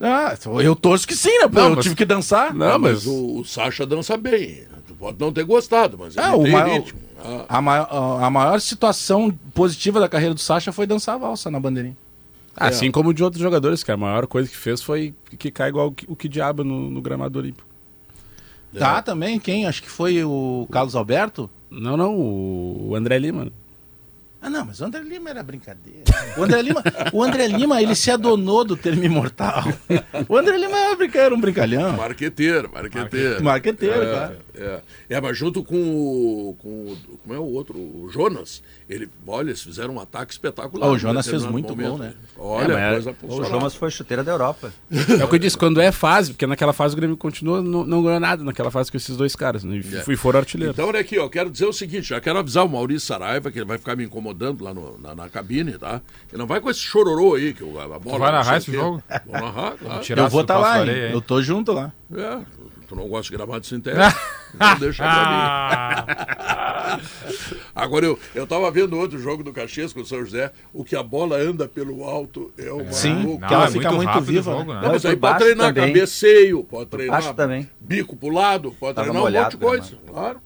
[0.00, 1.48] Ah, eu torço que sim, né?
[1.50, 1.82] Não, eu mas...
[1.82, 2.52] tive que dançar.
[2.52, 4.64] Não, não mas, mas o, o Sacha dança bem.
[4.86, 7.00] Tu pode não ter gostado, mas ele é, tem maior, ritmo.
[7.48, 11.58] A, maior, a maior situação positiva da carreira do Sacha foi dançar a valsa na
[11.58, 11.96] bandeirinha.
[12.56, 12.92] Assim é.
[12.92, 16.16] como de outros jogadores, que a maior coisa que fez foi que cai igual o
[16.16, 17.68] que diabo no, no gramado olímpico.
[18.76, 19.02] Tá, é.
[19.02, 19.38] também.
[19.38, 19.66] Quem?
[19.66, 21.50] Acho que foi o Carlos Alberto?
[21.70, 23.52] Não, não, o André Lima.
[24.40, 26.04] Ah, não, mas o André Lima era brincadeira.
[26.36, 26.82] O André Lima,
[27.12, 29.64] o André Lima ele se adonou do termo imortal.
[30.28, 30.76] O André Lima
[31.14, 31.96] era um brincalhão.
[31.96, 33.42] Marqueteiro, marqueteiro.
[33.42, 34.36] Marqueteiro, é, claro.
[34.56, 34.80] É.
[35.10, 36.96] é, mas junto com o, com o.
[37.22, 37.78] Como é o outro?
[37.78, 38.62] O Jonas.
[38.88, 40.88] Ele, olha, eles fizeram um ataque espetacular.
[40.88, 41.88] Oh, o Jonas fez muito momento.
[41.90, 42.14] gol, né?
[42.38, 44.72] Olha, é, coisa O Jonas foi chuteira da Europa.
[45.18, 47.84] É o que eu disse, quando é fase, porque naquela fase o Grêmio continua, não,
[47.84, 49.76] não ganhou nada naquela fase com esses dois caras, né?
[49.76, 50.16] E, é.
[50.16, 50.74] foram artilheiros.
[50.74, 53.58] Então, olha aqui, ó, quero dizer o seguinte, já quero avisar o Maurício Saraiva, que
[53.58, 56.00] ele vai ficar me incomodando lá no, na, na, cabine, tá?
[56.30, 58.00] Ele não vai com esse chororô aí, que a bola...
[58.00, 59.02] Tu vai narrar esse jogo?
[59.26, 60.02] Vou narrar, claro.
[60.08, 61.10] Eu vou estar tá lá, hein?
[61.12, 61.92] Eu tô junto lá.
[62.14, 62.38] É,
[62.88, 64.20] tu não gosta de gramado sintético?
[64.56, 66.16] Então deixa pra
[66.96, 67.02] mim.
[67.74, 70.96] Agora, eu, eu tava vendo outro jogo do Caxias com o São José, o que
[70.96, 72.92] a bola anda pelo alto é uma...
[72.92, 74.52] Sim, que ela é fica muito, muito viva.
[74.52, 74.80] Jogo, né?
[74.82, 75.92] Não, mas aí pode treinar também.
[75.92, 77.22] cabeceio, pode treinar
[77.78, 80.45] bico pro lado, pode Tava treinar um monte de coisa, claro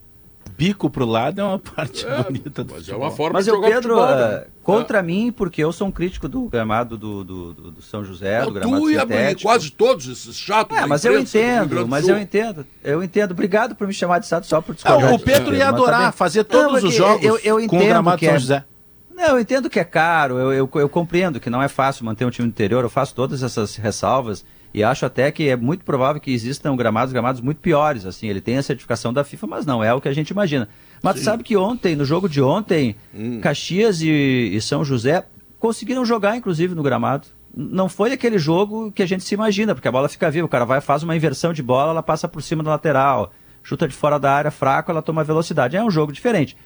[0.61, 3.01] bico pro lado é uma parte é, bonita do Mas futebol.
[3.01, 4.37] é uma forma mas de jogar Pedro, futebol, né?
[4.37, 5.03] uh, contra é.
[5.03, 8.47] mim, porque eu sou um crítico do gramado do, do, do, do São José, Não,
[8.49, 9.43] do gramado tu sintético.
[9.43, 12.67] quase todos esses chatos É, mas eu entendo, mas eu entendo.
[12.85, 13.31] Eu entendo.
[13.31, 15.15] Obrigado por me chamar de chato só por discordar.
[15.15, 18.35] o Pedro ia adorar fazer todos os jogos eu, eu com o gramado do São
[18.35, 18.65] é José.
[19.15, 22.25] Não, eu entendo que é caro, eu, eu, eu, compreendo que não é fácil manter
[22.25, 25.85] um time do interior, eu faço todas essas ressalvas e acho até que é muito
[25.85, 29.67] provável que existam gramados, gramados muito piores, assim, ele tem a certificação da FIFA, mas
[29.67, 30.69] não é o que a gente imagina.
[31.03, 31.25] Mas Sim.
[31.25, 33.41] sabe que ontem, no jogo de ontem, hum.
[33.41, 34.11] Caxias e,
[34.53, 35.25] e São José
[35.59, 39.89] conseguiram jogar, inclusive, no gramado não foi aquele jogo que a gente se imagina, porque
[39.89, 42.43] a bola fica viva, o cara vai faz uma inversão de bola, ela passa por
[42.43, 45.77] cima da lateral, chuta de fora da área fraco, ela toma velocidade.
[45.77, 46.57] É um jogo diferente.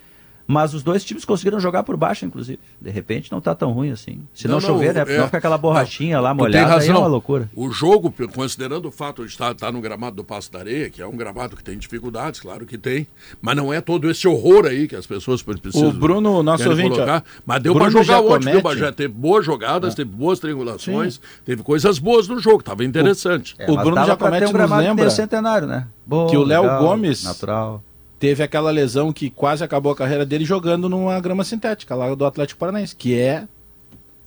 [0.47, 2.59] Mas os dois times conseguiram jogar por baixo, inclusive.
[2.81, 4.21] De repente não está tão ruim assim.
[4.35, 5.15] Se não, não chover, não, né?
[5.15, 7.51] É, não fica aquela borrachinha não, lá molhada, aí é uma loucura.
[7.55, 11.01] O jogo, considerando o fato de estar, estar no gramado do Passo da Areia, que
[11.01, 13.07] é um gramado que tem dificuldades, claro que tem,
[13.41, 15.89] mas não é todo esse horror aí que as pessoas precisam.
[15.89, 18.81] O Bruno, nosso ouvinte, colocar, mas deu para jogar ontem, comete...
[18.81, 19.97] já teve boas jogadas, é.
[19.97, 21.21] teve boas triangulações, Sim.
[21.45, 23.55] teve coisas boas no jogo, estava interessante.
[23.59, 25.87] O, é, o Bruno já comete um gramado lembra centenário, né?
[26.07, 27.83] Bom, que o Léo Gomes natural
[28.25, 32.25] teve aquela lesão que quase acabou a carreira dele jogando numa grama sintética lá do
[32.25, 33.45] Atlético Paranaense, que é,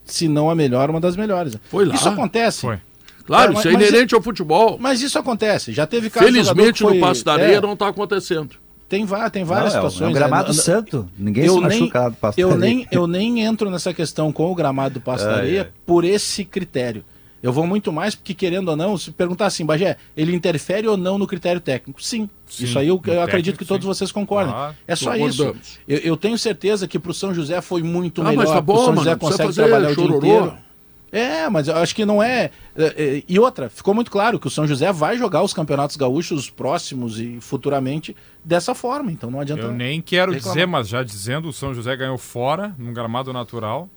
[0.05, 1.57] se não a melhor, uma das melhores.
[1.67, 1.95] Foi lá.
[1.95, 2.61] Isso acontece.
[2.61, 2.77] Foi.
[3.25, 4.77] Claro, é, isso é inerente ao futebol.
[4.79, 5.73] Mas isso acontece.
[5.73, 8.51] Já teve casos Felizmente foi, no Passo da Areia é, não está acontecendo.
[8.87, 10.01] Tem, tem várias não, situações.
[10.01, 10.61] É um gramado né?
[10.61, 11.09] santo.
[11.17, 14.53] Ninguém eu se machuca do Passo eu nem, eu nem entro nessa questão com o
[14.53, 17.03] gramado do Passo da Areia por esse critério.
[17.47, 20.97] Eu vou muito mais porque, querendo ou não, se perguntar assim, Bagé, ele interfere ou
[20.97, 22.03] não no critério técnico?
[22.03, 22.29] Sim.
[22.45, 23.87] sim isso aí eu, eu acredito que todos sim.
[23.87, 24.53] vocês concordem.
[24.53, 25.55] Ah, é só isso.
[25.87, 28.43] Eu, eu, tenho certeza que para o São José foi muito ah, melhor.
[28.43, 30.17] Mas tá bom, o São José mano, consegue trabalhar chororô.
[30.17, 30.67] o dia inteiro.
[31.09, 33.23] É, mas eu acho que não é, é, é.
[33.29, 37.17] E outra, ficou muito claro que o São José vai jogar os campeonatos gaúchos próximos
[37.17, 39.09] e futuramente dessa forma.
[39.09, 39.63] Então não adianta.
[39.63, 40.53] Eu nem quero reclamar.
[40.53, 43.89] dizer, mas já dizendo, o São José ganhou fora, num gramado natural.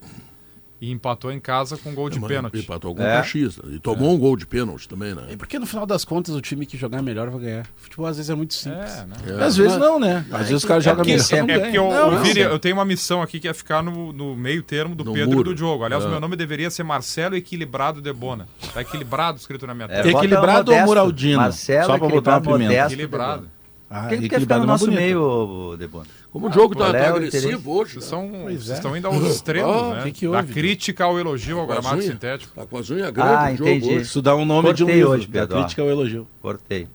[0.81, 2.59] E empatou em casa com um gol de é, pênalti.
[2.59, 3.17] Empatou com o é.
[3.17, 3.61] Caxias.
[3.71, 4.15] E tomou é.
[4.15, 5.25] um gol de pênalti também, né?
[5.31, 7.67] É porque no final das contas o time que jogar melhor vai ganhar.
[7.77, 8.91] Futebol às vezes é muito simples.
[8.91, 9.17] É, né?
[9.39, 9.45] é.
[9.45, 10.25] Às vezes não, né?
[10.33, 11.21] Às vezes o cara joga melhor.
[11.31, 14.11] É, é porque eu, não, eu, eu, tenho uma missão aqui que é ficar no,
[14.11, 15.51] no meio termo do no Pedro muro.
[15.51, 15.85] e do Diogo.
[15.85, 18.49] Aliás, o meu nome deveria ser Marcelo Equilibrado de Bona.
[18.73, 20.09] Tá equilibrado escrito na minha tela.
[20.09, 21.41] equilibrado ou Muraldino?
[21.43, 22.87] Marcelo, Só pra botar uma pimenta.
[22.87, 23.49] Equilibrado.
[23.91, 26.07] Ah, Quem quer ficar no nosso meio, Debona?
[26.33, 27.95] Como o jogo está tá agressivo hoje.
[27.95, 28.75] Vocês, são, vocês é.
[28.75, 30.03] estão indo aos extremos, oh, né?
[30.05, 32.55] Que que da crítica ao elogio ao gramado sintético.
[32.55, 33.89] Tá com as unhas grandes ah, entendi.
[33.89, 36.29] jogo Isso dá um nome Cortei de um livro, hoje, da crítica ao elogio.
[36.41, 36.87] Cortei.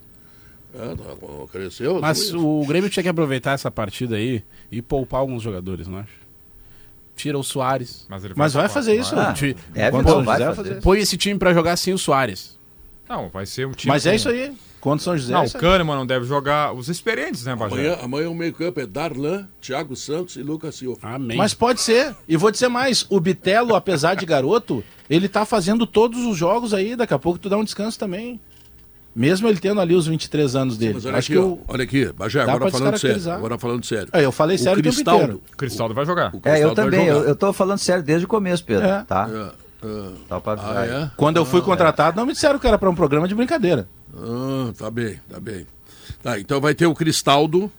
[0.73, 1.99] É, tá, cresceu.
[2.01, 6.25] Mas o Grêmio tinha que aproveitar essa partida aí e poupar alguns jogadores, não acho?
[7.15, 8.05] Tira o Soares.
[8.09, 9.15] Mas, vai, Mas vai fazer isso.
[9.15, 9.33] Ah,
[9.73, 10.81] é, vai fazer.
[10.81, 12.57] Põe esse time para jogar sem o Soares.
[13.07, 13.91] Não, vai ser um time.
[13.91, 14.53] Mas é isso aí.
[14.85, 15.33] Contra São José.
[15.33, 17.73] Não, o Kahneman não deve jogar os experientes, né, Bajé?
[17.73, 20.99] Amanhã, amanhã o meio-campo é Darlan, Thiago Santos e Lucas Silva.
[21.01, 21.37] Amém.
[21.37, 22.15] Mas pode ser.
[22.27, 26.71] E vou dizer mais: o Bitelo, apesar de garoto, ele tá fazendo todos os jogos
[26.71, 26.95] aí.
[26.95, 28.39] Daqui a pouco tu dá um descanso também.
[29.15, 30.99] Mesmo ele tendo ali os 23 anos dele.
[30.99, 31.61] Sim, olha, Acho aqui, que eu...
[31.67, 33.31] olha aqui, Bajé, agora falando sério.
[33.31, 34.09] Agora falando sério.
[34.11, 35.41] É, eu falei sério o Cristaldo.
[35.51, 36.31] O Cristaldo vai jogar.
[36.43, 37.07] É, eu também.
[37.07, 38.85] Eu, eu tô falando sério desde o começo, Pedro.
[38.85, 39.03] É.
[39.03, 39.27] Tá?
[39.31, 39.64] É.
[39.85, 40.11] É.
[40.27, 41.11] Tá pra ah, é?
[41.15, 43.87] Quando eu fui ah, contratado, não me disseram que era para um programa de brincadeira.
[44.15, 45.67] Ah, tá bem, tá bem.
[46.23, 47.71] Tá, então vai ter o Cristaldo,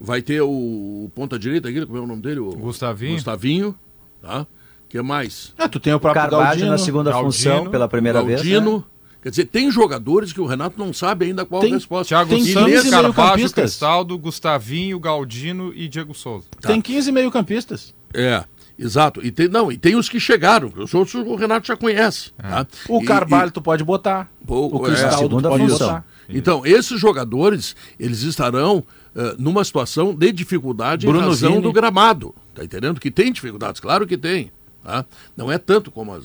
[0.00, 2.40] vai ter o ponta direita aqui, como é o nome dele?
[2.40, 3.14] O Gustavinho.
[3.14, 3.74] Gustavinho,
[4.20, 4.46] tá?
[4.94, 5.52] que mais?
[5.58, 8.82] Ah, tu tem o próprio Carvalho Galdino, na segunda Galdino, função pela primeira Galdino, vez.
[8.82, 8.84] Né?
[9.24, 12.14] Quer dizer, tem jogadores que o Renato não sabe ainda qual tem, a resposta.
[12.14, 16.46] Thiago tem Santos, Carvalho, Cristaldo, Gustavinho, Galdino e Diego Souza.
[16.60, 16.68] Tá.
[16.68, 17.92] Tem 15 meio-campistas.
[18.12, 18.44] É.
[18.78, 19.24] Exato.
[19.24, 20.72] E tem, não, e tem os que chegaram.
[20.76, 22.32] Os outros o Renato já conhece.
[22.38, 22.48] É.
[22.48, 22.66] Tá?
[22.88, 24.30] O e, Carvalho e, tu pode botar.
[24.46, 25.88] O, o Cristaldo é, tu pode função.
[25.88, 26.04] botar.
[26.28, 31.62] Então, esses jogadores, eles estarão uh, numa situação de dificuldade Bruno em razão Vini.
[31.62, 32.34] do gramado.
[32.54, 33.00] Tá entendendo?
[33.00, 34.50] Que tem dificuldades, claro que tem.
[34.82, 35.04] Tá?
[35.36, 36.24] Não é tanto como as,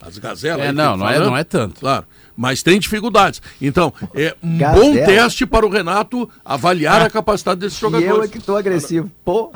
[0.00, 0.66] as gazelas.
[0.66, 1.80] É, não, não é, não é tanto.
[1.80, 2.04] Claro.
[2.36, 3.42] Mas tem dificuldades.
[3.60, 4.84] Então, é um Gazela.
[4.84, 7.06] bom teste para o Renato avaliar ah.
[7.06, 8.14] a capacidade desses jogadores.
[8.14, 9.10] E eu é que estou agressivo.
[9.24, 9.52] Pô.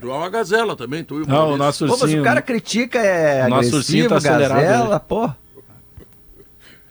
[0.00, 1.98] Tu é uma gazela também, tu e o Não, o nosso ursinho...
[1.98, 5.00] Pô, mas o cara critica é o nosso ursinho tá gazela, né?
[5.06, 5.30] pô.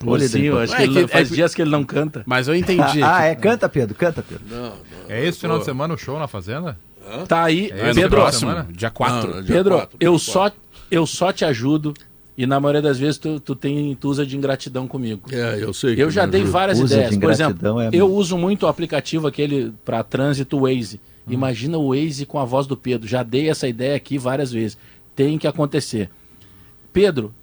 [0.04, 2.24] O ursinho, acho que, ele, faz dias que ele não canta.
[2.26, 3.02] Mas eu entendi.
[3.04, 4.44] ah, é, canta, Pedro, canta, Pedro.
[4.50, 4.76] Não, não,
[5.10, 6.78] é esse final de semana o show na Fazenda?
[7.10, 7.26] Hã?
[7.26, 9.44] Tá aí, é Pedro, próximo, dia 4.
[9.46, 10.20] Pedro, 4, eu, 4.
[10.20, 10.52] Só,
[10.92, 11.94] eu só te ajudo
[12.38, 15.30] e na maioria das vezes tu, tu tem tu usa de ingratidão comigo.
[15.30, 16.02] É, eu sei.
[16.02, 17.18] Eu já dei várias usa ideias.
[17.18, 21.02] Por exemplo, é eu uso muito o aplicativo aquele para trânsito Waze.
[21.30, 21.34] Hum.
[21.34, 23.08] Imagina o Waze com a voz do Pedro.
[23.08, 24.78] Já dei essa ideia aqui várias vezes.
[25.16, 26.10] Tem que acontecer.
[26.92, 27.34] Pedro,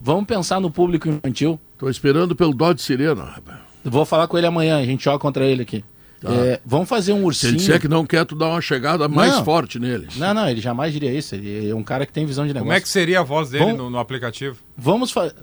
[0.00, 1.58] vamos pensar no público infantil.
[1.72, 3.58] Estou esperando pelo Dodge Sirena, rapaz.
[3.84, 5.84] Vou falar com ele amanhã, a gente joga contra ele aqui.
[6.20, 6.32] Tá.
[6.32, 7.34] É, vamos fazer um ursinho.
[7.34, 10.06] Se ele disser que não quer, tu dar uma chegada mais não, forte nele.
[10.16, 11.34] Não, não, ele jamais diria isso.
[11.34, 12.66] Ele é um cara que tem visão de negócio.
[12.66, 14.56] Como é que seria a voz dele vamos, no, no, aplicativo?
[14.76, 15.34] Vamos fazer.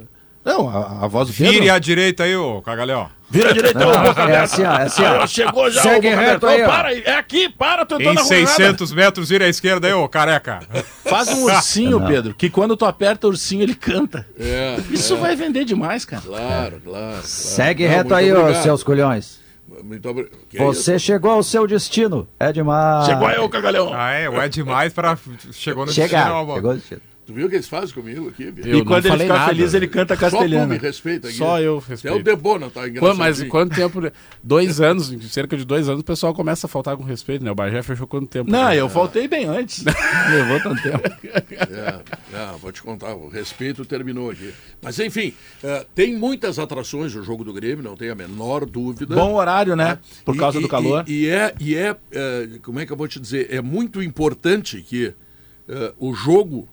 [0.44, 1.54] Não, a, a, voz do Pedro.
[1.54, 3.10] Vire à direita aí, ô Cagalhão.
[3.30, 5.28] Vira à direita, ô Boca É assim, ó, é assim, ó.
[5.28, 6.68] Chegou já, Segue reto aí, ó.
[6.68, 10.62] Para aí, é aqui, para, tô Em 600 metros, vira à esquerda aí, ô careca.
[11.06, 14.26] Faz um ursinho, Pedro, que quando tu aperta o ursinho, ele canta.
[14.40, 15.18] É, Isso é.
[15.18, 16.24] vai vender demais, cara.
[16.24, 16.82] Claro, claro.
[16.84, 17.22] claro.
[17.24, 19.40] Segue Não, reto aí, ô, seus colhões.
[19.84, 20.38] Muito obrigado.
[20.58, 22.28] Você é chegou ao seu destino.
[22.40, 23.06] É demais.
[23.06, 23.92] Chegou aí, ô cagalhão.
[23.94, 24.30] Ah, é?
[24.30, 25.18] O é demais para.
[25.52, 26.26] Chegou no Chegar.
[26.26, 26.56] destino.
[26.56, 27.02] Chegou no destino.
[27.30, 28.52] Tu viu o que eles fazem comigo aqui?
[28.66, 29.50] Eu e quando ele fica nada.
[29.50, 30.64] feliz, ele canta castelhano.
[30.64, 31.38] Só tu me respeita aqui.
[31.38, 32.18] Só eu respeito.
[32.18, 33.18] É o Debona, tá engraçado.
[33.20, 34.12] Mas quanto tempo?
[34.42, 37.52] Dois anos, cerca de dois anos, o pessoal começa a faltar com respeito, né?
[37.52, 38.50] O Bagé fechou quanto tempo?
[38.50, 39.84] Não, eu faltei bem antes.
[40.32, 41.04] Levou tanto tempo.
[41.24, 42.00] É,
[42.34, 44.52] é, vou te contar, o respeito terminou aqui.
[44.82, 49.14] Mas enfim, uh, tem muitas atrações no jogo do Grêmio, não tem a menor dúvida.
[49.14, 50.00] Bom horário, né?
[50.02, 50.24] É.
[50.26, 51.04] Por causa e, do calor.
[51.08, 53.54] E, e é, e é uh, como é que eu vou te dizer?
[53.54, 56.68] É muito importante que uh, o jogo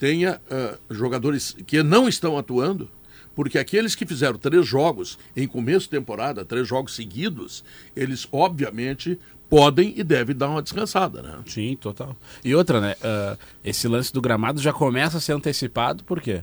[0.00, 2.90] tenha uh, jogadores que não estão atuando,
[3.34, 7.62] porque aqueles que fizeram três jogos em começo de temporada, três jogos seguidos,
[7.94, 11.38] eles obviamente podem e devem dar uma descansada, né?
[11.44, 12.16] Sim, total.
[12.42, 12.94] E outra, né?
[12.94, 16.42] Uh, esse lance do gramado já começa a ser antecipado, por quê?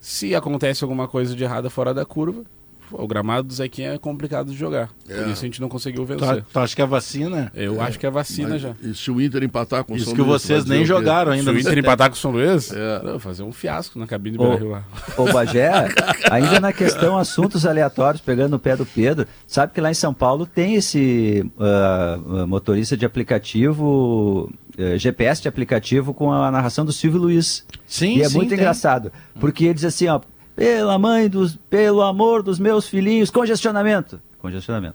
[0.00, 2.44] Se acontece alguma coisa de errada fora da curva,
[2.92, 4.90] o gramado do Zequinha é complicado de jogar.
[5.08, 5.22] É.
[5.22, 6.42] Por isso a gente não conseguiu vencer.
[6.42, 7.50] Tu, tu acha que é vacina?
[7.54, 7.84] Eu é.
[7.84, 8.74] acho que é vacina Mas, já.
[8.82, 10.16] E se o Inter empatar com o São Luís?
[10.16, 11.50] Isso que vocês nem jogaram ainda.
[11.50, 13.02] Se o Inter empatar com o São Luís, é.
[13.02, 14.84] não, fazer um fiasco na cabine do Brasil lá.
[15.16, 15.70] Ô Bagé,
[16.30, 20.12] ainda na questão assuntos aleatórios, pegando no pé do Pedro, sabe que lá em São
[20.12, 26.92] Paulo tem esse uh, motorista de aplicativo uh, GPS de aplicativo com a narração do
[26.92, 27.64] Silvio Luiz.
[27.86, 28.58] Sim, E é sim, muito tem.
[28.58, 30.20] engraçado, porque ele diz assim, ó,
[30.54, 34.20] pela mãe dos, pelo amor dos meus filhinhos, congestionamento.
[34.38, 34.94] Congestionamento.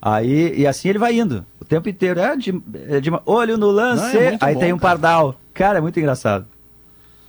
[0.00, 2.18] Aí, e assim ele vai indo, o tempo inteiro.
[2.20, 4.90] É de, é de olho no lance, Não, é aí bom, tem um cara.
[4.98, 5.40] pardal.
[5.54, 6.46] Cara, é muito engraçado.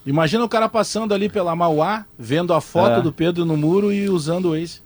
[0.06, 3.02] Imagina o cara passando ali pela Mauá, vendo a foto É.
[3.02, 4.82] do Pedro no muro e usando o Waze.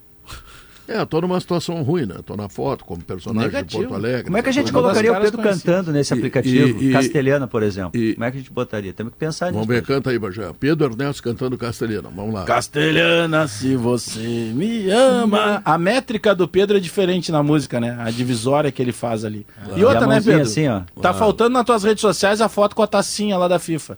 [0.88, 2.16] É, tô numa situação ruim, né?
[2.26, 3.82] Tô na foto como personagem Negativo.
[3.84, 4.24] de Porto Alegre.
[4.24, 5.64] Como é que a gente Tô- colocaria o Pedro conhecidas.
[5.64, 6.82] cantando nesse E- aplicativo?
[6.84, 8.00] e- e- Castelhana, por exemplo.
[8.00, 8.94] e- Como é que a gente botaria?
[8.94, 9.56] Temos que pensar nisso.
[9.56, 10.50] Vamos ver, canta aí, Bajé.
[10.58, 12.10] Pedro Ernesto cantando castelhano.
[12.16, 12.46] Vamos lá.
[12.46, 15.62] Castelhana, se você me ama.
[15.66, 17.98] A métrica do Pedro é diferente na música, né?
[18.00, 19.46] A divisória que ele faz ali.
[19.76, 20.50] E E outra, né, mãozinha Pedro?
[20.52, 20.82] assim, ó.
[21.02, 23.98] Tá faltando nas tuas redes sociais a foto com a tacinha lá da FIFA.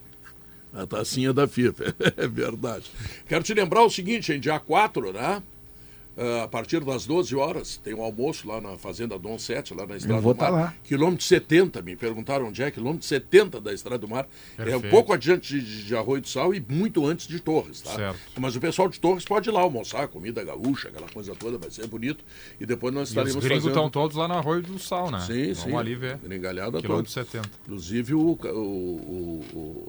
[0.73, 1.83] A tacinha da FIFA,
[2.17, 2.85] é verdade.
[3.27, 5.41] Quero te lembrar o seguinte, em dia 4, né?
[6.17, 9.87] Ah, a partir das 12 horas, tem um almoço lá na Fazenda Dom 7, lá
[9.87, 10.45] na Estrada vou do Mar.
[10.49, 10.73] tá lá.
[10.83, 14.27] Quilômetro 70, me perguntaram onde é, quilômetro 70 da Estrada do Mar.
[14.57, 14.89] É um Perfeito.
[14.89, 17.95] pouco adiante de, de Arroio do Sal e muito antes de Torres, tá?
[17.95, 18.19] Certo.
[18.37, 21.71] Mas o pessoal de Torres pode ir lá almoçar, comida gaúcha, aquela coisa toda, vai
[21.71, 22.23] ser bonito.
[22.59, 23.69] E depois nós E os estaremos gringos fazendo...
[23.77, 25.21] estão todos lá na Arroio do Sal, né?
[25.21, 25.75] Sim, Vamos sim.
[25.75, 26.17] ali ver.
[26.17, 26.81] Gringalhada toda.
[26.81, 27.49] Quilômetro 70.
[27.63, 29.45] Inclusive, o, o- o-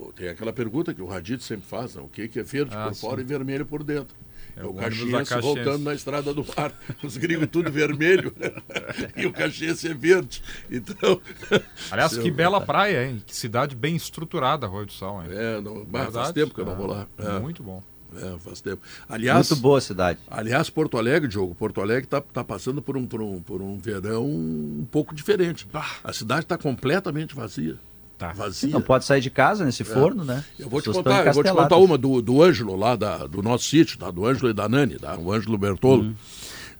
[0.09, 2.03] o- tem aquela pergunta que o Radito sempre faz, né?
[2.03, 3.01] o que, que é verde Ah, por sim.
[3.01, 4.15] fora e vermelho por dentro?
[4.57, 6.73] É, o Caxiense voltando na estrada do mar,
[7.03, 8.35] os gringos tudo vermelho
[9.17, 10.43] e o Caxiense é verde.
[10.71, 11.21] Então,
[11.91, 13.23] Aliás, Seu- que bela praia, hein?
[13.27, 15.29] Que cidade bem estruturada, Arroio do Sal, hein?
[15.33, 16.35] é, não, bah, faz Verdade.
[16.35, 17.07] tempo que eu não vou lá.
[17.19, 17.83] É, Muito bom.
[18.17, 18.83] é, faz tempo.
[19.09, 20.19] Aliás, Muito boa a cidade.
[20.29, 23.79] aliás, Porto Alegre, Diogo, Porto Alegre está tá passando por um, por, um, por um
[23.79, 25.67] verão um pouco diferente.
[26.05, 27.77] A cidade está completamente vazia.
[28.21, 28.35] Tá.
[28.35, 28.69] Vazia.
[28.69, 30.45] Não pode sair de casa nesse forno, né?
[30.59, 33.43] Eu vou te contar, eu vou te contar uma do, do Ângelo lá da, do
[33.43, 34.11] nosso sítio, tá?
[34.11, 35.17] Do Ângelo e da Nani, tá?
[35.17, 36.03] O Ângelo Bertolo.
[36.03, 36.15] Uhum.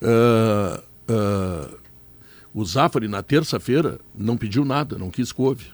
[0.03, 1.69] Ah, ah,
[2.53, 5.65] o Zafari, na terça-feira, não pediu nada, não quis couve.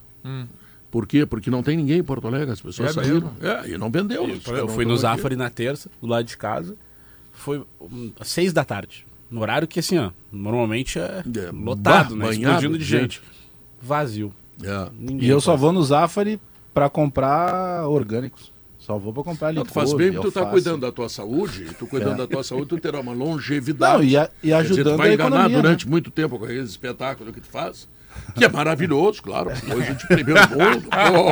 [0.90, 1.26] Por quê?
[1.26, 3.30] Porque não tem ninguém em Porto Alegre, as pessoas É saíram.
[3.42, 4.26] É, e não vendeu.
[4.26, 5.18] Eu, eu não fui no estão aqui.
[5.20, 6.76] Zafari na terça, do lado de casa.
[7.30, 9.06] Foi hum, às seis da tarde.
[9.30, 12.24] No horário que, assim, ó, normalmente é, É, lotado, bah, né?
[12.24, 13.22] banhado Explodindo de de gente.
[13.82, 14.32] Vazio.
[14.62, 14.88] É.
[14.98, 16.40] Ninguém E eu só vou no Zafari
[16.74, 18.52] pra comprar orgânicos.
[18.78, 19.58] Só vou pra comprar ali.
[19.58, 22.42] Não, tu faz bem porque tu tá cuidando da tua saúde, tu cuidando da tua
[22.42, 23.98] saúde, tu terá uma longevidade.
[23.98, 25.62] Não, e, a- e Quer dizer, tu ajudando vai a enganar economia.
[25.62, 25.90] durante né?
[25.90, 27.86] muito tempo com aquele espetáculo que tu faz.
[28.34, 29.50] Que é maravilhoso, claro.
[29.70, 30.88] Coisa de primeiro mundo.
[30.90, 31.28] Pô,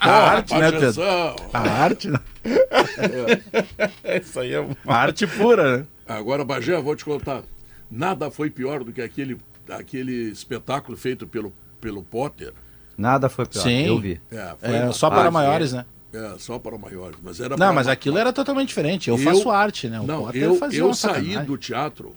[0.00, 0.94] A arte, né, Pedro?
[0.94, 1.36] paixão.
[1.54, 2.18] A arte, né?
[4.20, 4.76] Isso aí é uma...
[4.86, 5.86] A arte pura, né?
[6.06, 7.42] Agora, Bagé, eu vou te contar.
[7.90, 9.38] Nada foi pior do que aquele,
[9.70, 11.52] aquele espetáculo feito pelo,
[11.86, 12.52] pelo Potter.
[12.98, 13.62] Nada foi pior.
[13.62, 13.86] Sim.
[13.86, 14.20] Eu vi.
[14.32, 15.86] É, foi É, uma- só para Ah, maiores, né?
[16.12, 17.16] é, só para maiores.
[17.22, 19.08] Mas era Não, mas aquilo era totalmente diferente.
[19.08, 20.00] Eu, Eu- faço arte, né?
[20.00, 21.44] O Não, Potter eu, fazia eu saí sacanagem.
[21.44, 22.12] do teatro.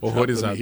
[0.00, 0.56] Horrorizado.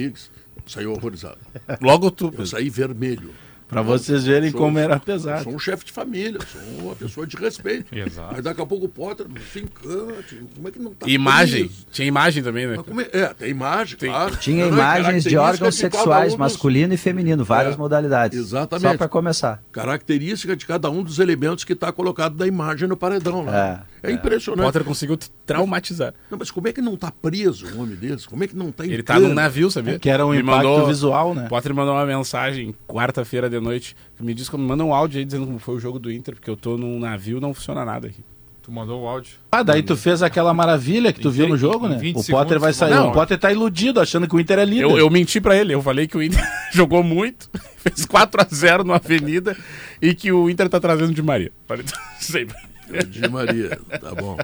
[0.65, 1.37] Saí horrorizado.
[1.79, 2.33] Logo tu.
[2.35, 3.31] Eu saí vermelho.
[3.67, 5.43] Pra vocês verem Sou- como era pesado.
[5.43, 7.93] sou um chefe de família, sou uma pessoa de respeito.
[7.93, 8.33] Exato.
[8.35, 11.65] Mas daqui a pouco o Potter, fincante, como é que não tá Imagem.
[11.65, 11.85] preso?
[11.91, 12.77] Tinha imagem também, né?
[13.13, 13.19] É?
[13.19, 14.35] é, tem imagem, claro.
[14.37, 18.39] Tinha é imagens de órgãos sexuais, um dos- masculino e feminino, várias É, modalidades.
[18.39, 18.91] exatamente.
[18.91, 19.61] Só para começar.
[19.71, 23.43] Característica de cada um dos elementos que está colocado da imagem no paredão.
[23.45, 23.83] Lá.
[23.96, 24.65] É, O impressionante.
[24.65, 26.13] Potter conseguiu te traumatizar.
[26.29, 28.27] Não, mas como é que não está preso um homem desse?
[28.27, 29.97] Como é que não está Ele tá num navio, sabia?
[29.99, 31.45] Que era um Me impacto visual, né?
[31.45, 33.95] O Potter mandou uma mensagem quarta-feira de noite.
[34.19, 36.35] Me disse que me manda um áudio aí dizendo como foi o jogo do Inter,
[36.35, 38.23] porque eu tô num navio não funciona nada aqui.
[38.61, 39.31] Tu mandou o áudio.
[39.49, 41.95] Ah, daí tu fez aquela maravilha que tu viu no jogo, né?
[41.97, 42.93] 20 O Potter vai sair.
[42.93, 43.11] mandou.
[43.11, 44.83] O Potter tá iludido, achando que o Inter é líder.
[44.83, 46.43] Eu, eu menti pra ele, eu falei que o Inter
[46.73, 49.55] jogou muito, fez 4x0 no Avenida
[50.01, 51.49] e que o Inter tá trazendo de Maria.
[51.65, 51.85] Falei,
[52.19, 52.57] sempre.
[53.09, 54.37] De Maria, tá bom.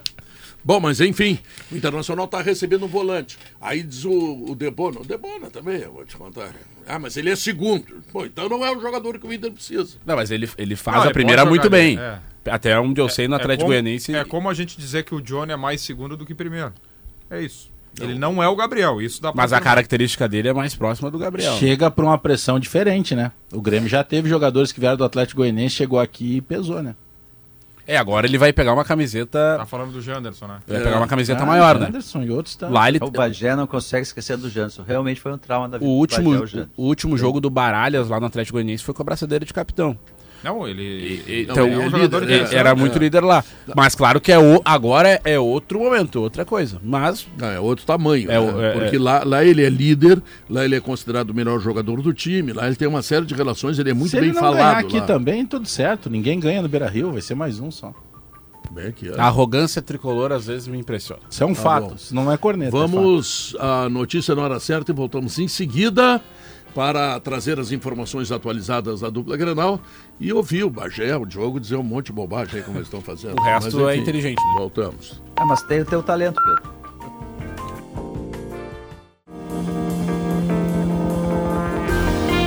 [0.65, 1.39] Bom, mas enfim,
[1.71, 3.37] o Internacional está recebendo um volante.
[3.59, 6.53] Aí diz o, o Debona, o Debona também, eu vou te contar.
[6.87, 8.01] Ah, mas ele é segundo.
[8.13, 9.97] Bom, então não é o jogador que o Inter precisa.
[10.05, 11.99] Não, mas ele, ele faz Não, a ele primeira muito bem.
[11.99, 12.19] é.
[12.45, 14.13] Até onde eu sei no Atlético como, Goianiense.
[14.13, 16.73] é como a gente dizer que o Johnny é mais segundo do que primeiro.
[17.29, 17.71] É isso.
[18.01, 21.11] Ele não é o Gabriel, isso dá pra Mas a característica dele é mais próxima
[21.11, 21.55] do Gabriel.
[21.57, 23.31] Chega pra uma pressão diferente, né?
[23.53, 26.95] O Grêmio já teve jogadores que vieram do Atlético Goianiense, chegou aqui e pesou, né?
[27.85, 29.55] É, agora ele vai pegar uma camiseta.
[29.57, 30.59] Tá falando do Janderson, né?
[30.65, 31.87] Vai pegar uma camiseta Ah, maior, né?
[31.87, 32.69] Anderson e outros tá.
[32.69, 32.99] Lá ele.
[33.01, 34.83] O Bagé não consegue esquecer do Janson.
[34.87, 37.49] Realmente foi um trauma da vida O do último, Bagé, o o último jogo do
[37.49, 39.97] Baralhas lá no Atlético Goianiense foi com a braçadeira de capitão.
[40.43, 41.23] Não, ele.
[41.25, 43.43] E, então, é um líder, é, era muito líder lá.
[43.75, 46.79] Mas claro que é o, agora é outro momento, outra coisa.
[46.83, 47.25] Mas.
[47.37, 48.29] Não, é outro tamanho.
[48.29, 48.69] É, né?
[48.69, 52.13] É, Porque Lá, lá ele é líder, lá ele é considerado o melhor jogador do
[52.13, 54.41] time, lá ele tem uma série de relações, ele é muito Se bem ele não
[54.41, 54.77] falado.
[54.77, 55.05] aqui lá.
[55.05, 56.09] também, tudo certo.
[56.09, 57.93] Ninguém ganha no Beira Rio, vai ser mais um só.
[58.71, 61.21] Bem aqui, a arrogância tricolor às vezes me impressiona.
[61.29, 62.75] Isso é um tá fato, não é corneta.
[62.75, 66.19] É Vamos é à notícia na hora certa e voltamos em seguida
[66.73, 69.79] para trazer as informações atualizadas da dupla Grenal
[70.19, 73.01] e ouvir o Bagé, o Diogo dizer um monte de bobagem aí como eles estão
[73.01, 73.39] fazendo.
[73.39, 74.37] O resto mas, enfim, é inteligente.
[74.37, 74.53] Né?
[74.57, 75.21] Voltamos.
[75.39, 76.73] É, mas tem o teu talento, Pedro.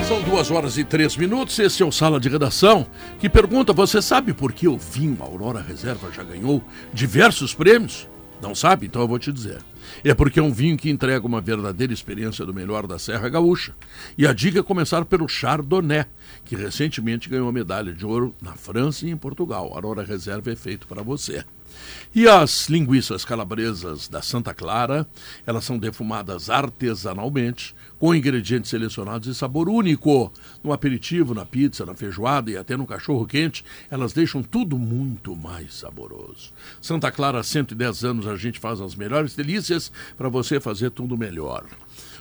[0.07, 1.59] São duas horas e três minutos.
[1.59, 2.87] Esse é o Sala de Redação
[3.19, 6.63] que pergunta: Você sabe por que o vinho Aurora Reserva já ganhou
[6.93, 8.09] diversos prêmios?
[8.41, 8.87] Não sabe?
[8.87, 9.59] Então eu vou te dizer.
[10.05, 13.75] É porque é um vinho que entrega uma verdadeira experiência do melhor da Serra Gaúcha.
[14.17, 16.07] E a dica é começar pelo Chardonnay,
[16.45, 19.71] que recentemente ganhou a medalha de ouro na França e em Portugal.
[19.73, 21.45] A Aurora Reserva é feito para você.
[22.15, 25.07] E as linguiças calabresas da Santa Clara,
[25.47, 30.33] elas são defumadas artesanalmente, com ingredientes selecionados e sabor único.
[30.63, 35.35] No aperitivo, na pizza, na feijoada e até no cachorro quente, elas deixam tudo muito
[35.35, 36.53] mais saboroso.
[36.81, 41.17] Santa Clara, há 110 anos, a gente faz as melhores delícias para você fazer tudo
[41.17, 41.67] melhor.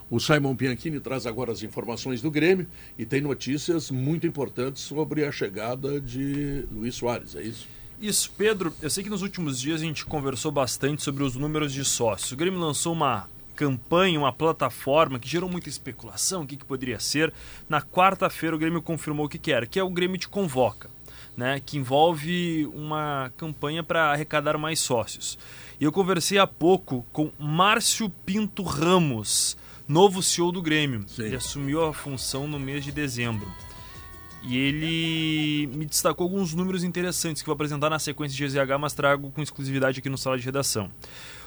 [0.10, 2.68] O Simon Bianchini traz agora as informações do Grêmio
[2.98, 7.68] e tem notícias muito importantes sobre a chegada de Luiz Soares, é isso?
[8.00, 11.74] Isso, Pedro, eu sei que nos últimos dias a gente conversou bastante sobre os números
[11.74, 12.32] de sócios.
[12.32, 17.00] O Grêmio lançou uma campanha, uma plataforma que gerou muita especulação, o que, que poderia
[17.00, 17.34] ser.
[17.70, 20.90] Na quarta-feira o Grêmio confirmou o que, que era, que é o Grêmio te convoca,
[21.36, 21.62] né?
[21.66, 25.38] que envolve uma campanha para arrecadar mais sócios.
[25.80, 31.04] E eu conversei há pouco com Márcio Pinto Ramos, novo CEO do Grêmio.
[31.08, 31.24] Sim.
[31.24, 33.48] Ele assumiu a função no mês de dezembro.
[34.48, 38.94] E ele me destacou alguns números interessantes que vou apresentar na sequência de GZH, mas
[38.94, 40.92] trago com exclusividade aqui no sala de redação.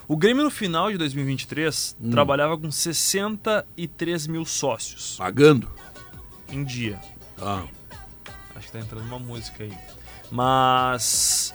[0.08, 2.10] O Grêmio no final de 2023 hum.
[2.10, 5.16] trabalhava com 63 mil sócios.
[5.18, 5.70] Pagando?
[6.50, 6.98] Em dia.
[7.38, 7.64] Ah.
[8.56, 9.72] Acho que tá entrando uma música aí.
[10.30, 11.54] Mas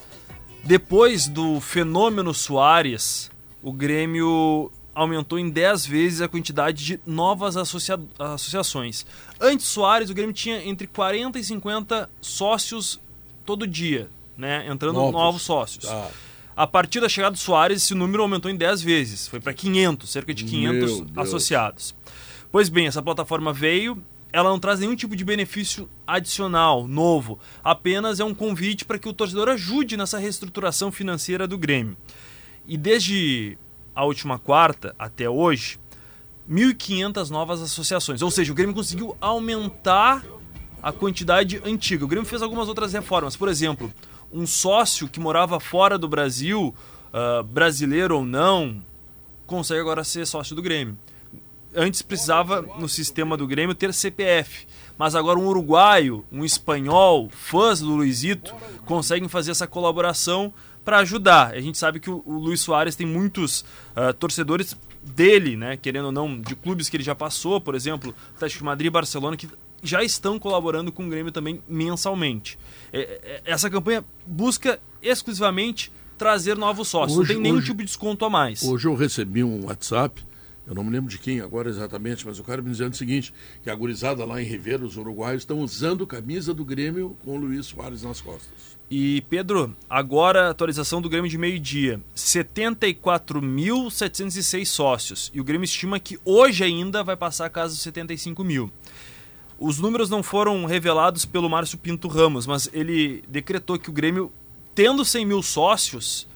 [0.64, 3.32] depois do fenômeno Soares,
[3.62, 9.04] o Grêmio aumentou em 10 vezes a quantidade de novas associa associações.
[9.42, 13.00] Antes Soares, o Grêmio tinha entre 40 e 50 sócios
[13.44, 14.68] todo dia, né?
[14.70, 15.86] Entrando novos, novos sócios.
[15.88, 16.12] Ah.
[16.56, 19.28] A partir da chegada do Soares, esse número aumentou em 10 vezes.
[19.28, 21.96] Foi para 500, cerca de 500 associados.
[22.52, 27.40] Pois bem, essa plataforma veio, ela não traz nenhum tipo de benefício adicional, novo.
[27.64, 31.98] Apenas é um convite para que o torcedor ajude nessa reestruturação financeira do Grêmio.
[32.68, 33.58] E desde
[33.96, 35.80] a última quarta até hoje,
[36.50, 38.22] 1.500 novas associações.
[38.22, 40.24] Ou seja, o Grêmio conseguiu aumentar
[40.82, 42.06] a quantidade antiga.
[42.06, 43.36] O Grêmio fez algumas outras reformas.
[43.36, 43.92] Por exemplo,
[44.34, 46.74] um sócio que morava fora do Brasil,
[47.14, 48.84] uh, brasileiro ou não,
[49.46, 50.98] consegue agora ser sócio do Grêmio.
[51.76, 54.68] Antes precisava, no sistema do Grêmio, ter CPF.
[54.98, 58.54] Mas agora um uruguaio, um espanhol, fãs do Luizito,
[58.86, 60.54] conseguem fazer essa colaboração
[60.86, 61.54] para ajudar.
[61.54, 63.62] A gente sabe que o, o Luiz Soares tem muitos
[63.96, 68.16] uh, torcedores dele, né, querendo ou não, de clubes que ele já passou, por exemplo,
[68.36, 69.50] Atlético de Madrid e Barcelona, que
[69.84, 72.58] já estão colaborando com o Grêmio também mensalmente.
[72.92, 77.80] É, é, essa campanha busca exclusivamente trazer novos sócios, hoje, não tem nenhum hoje, tipo
[77.80, 78.64] de desconto a mais.
[78.64, 80.24] Hoje eu recebi um WhatsApp,
[80.66, 83.34] eu não me lembro de quem agora exatamente, mas o cara me dizendo o seguinte,
[83.62, 87.38] que a gurizada lá em Ribeiro, os uruguaios, estão usando camisa do Grêmio com o
[87.38, 88.78] Luiz Soares nas costas.
[88.90, 95.30] E Pedro, agora atualização do Grêmio de meio-dia: 74.706 sócios.
[95.34, 98.72] E o Grêmio estima que hoje ainda vai passar a casa dos 75 mil.
[99.66, 104.30] Os números não foram revelados pelo Márcio Pinto Ramos, mas ele decretou que o Grêmio,
[104.76, 106.28] tendo 100 mil sócios,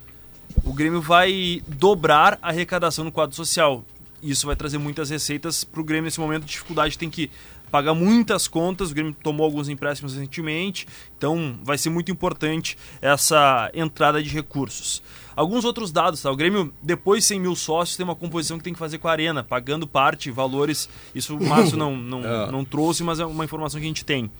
[0.64, 3.84] o Grêmio vai dobrar a arrecadação no quadro social.
[4.24, 6.98] Isso vai trazer muitas receitas para o Grêmio nesse momento de dificuldade.
[6.98, 7.30] Tem que
[7.70, 8.92] pagar muitas contas.
[8.92, 15.04] O Grêmio tomou alguns empréstimos recentemente, então vai ser muito importante essa entrada de recursos.
[15.38, 16.32] Alguns outros dados, tá?
[16.32, 19.08] O Grêmio, depois de 100 mil sócios, tem uma composição que tem que fazer com
[19.08, 20.90] a Arena, pagando parte, valores.
[21.14, 22.52] Isso o Márcio não, não, é.
[22.52, 24.32] não trouxe, mas é uma informação que a gente tem.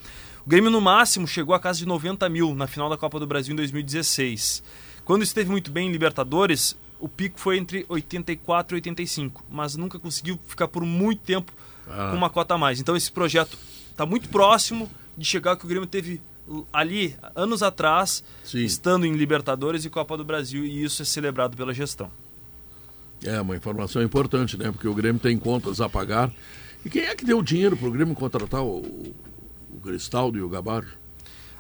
[0.44, 3.28] O Grêmio, no máximo, chegou a casa de 90 mil na final da Copa do
[3.28, 4.64] Brasil em 2016.
[5.06, 10.00] Quando esteve muito bem em Libertadores, o pico foi entre 84 e 85, mas nunca
[10.00, 11.54] conseguiu ficar por muito tempo
[11.88, 12.08] ah.
[12.10, 12.80] com uma cota a mais.
[12.80, 13.56] Então esse projeto
[13.92, 16.20] está muito próximo de chegar ao que o Grêmio teve
[16.72, 18.64] ali anos atrás, Sim.
[18.64, 22.12] estando em Libertadores e Copa do Brasil, e isso é celebrado pela gestão.
[23.24, 24.72] É uma informação importante, né?
[24.72, 26.32] Porque o Grêmio tem contas a pagar.
[26.86, 28.78] E quem é que deu dinheiro para o Grêmio contratar o,
[29.72, 30.88] o Cristaldo e o Gabarro?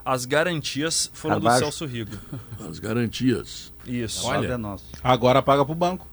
[0.07, 2.17] as garantias foram do Celso Rigo.
[2.65, 3.73] As garantias.
[3.85, 4.25] Isso.
[4.25, 6.07] Olha, é agora paga pro banco.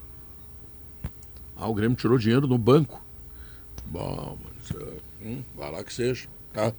[1.57, 3.01] Ah, o Grêmio tirou dinheiro no banco.
[3.87, 6.27] Bom, mas, uh, hum, vai lá que seja.
[6.53, 6.73] Tá?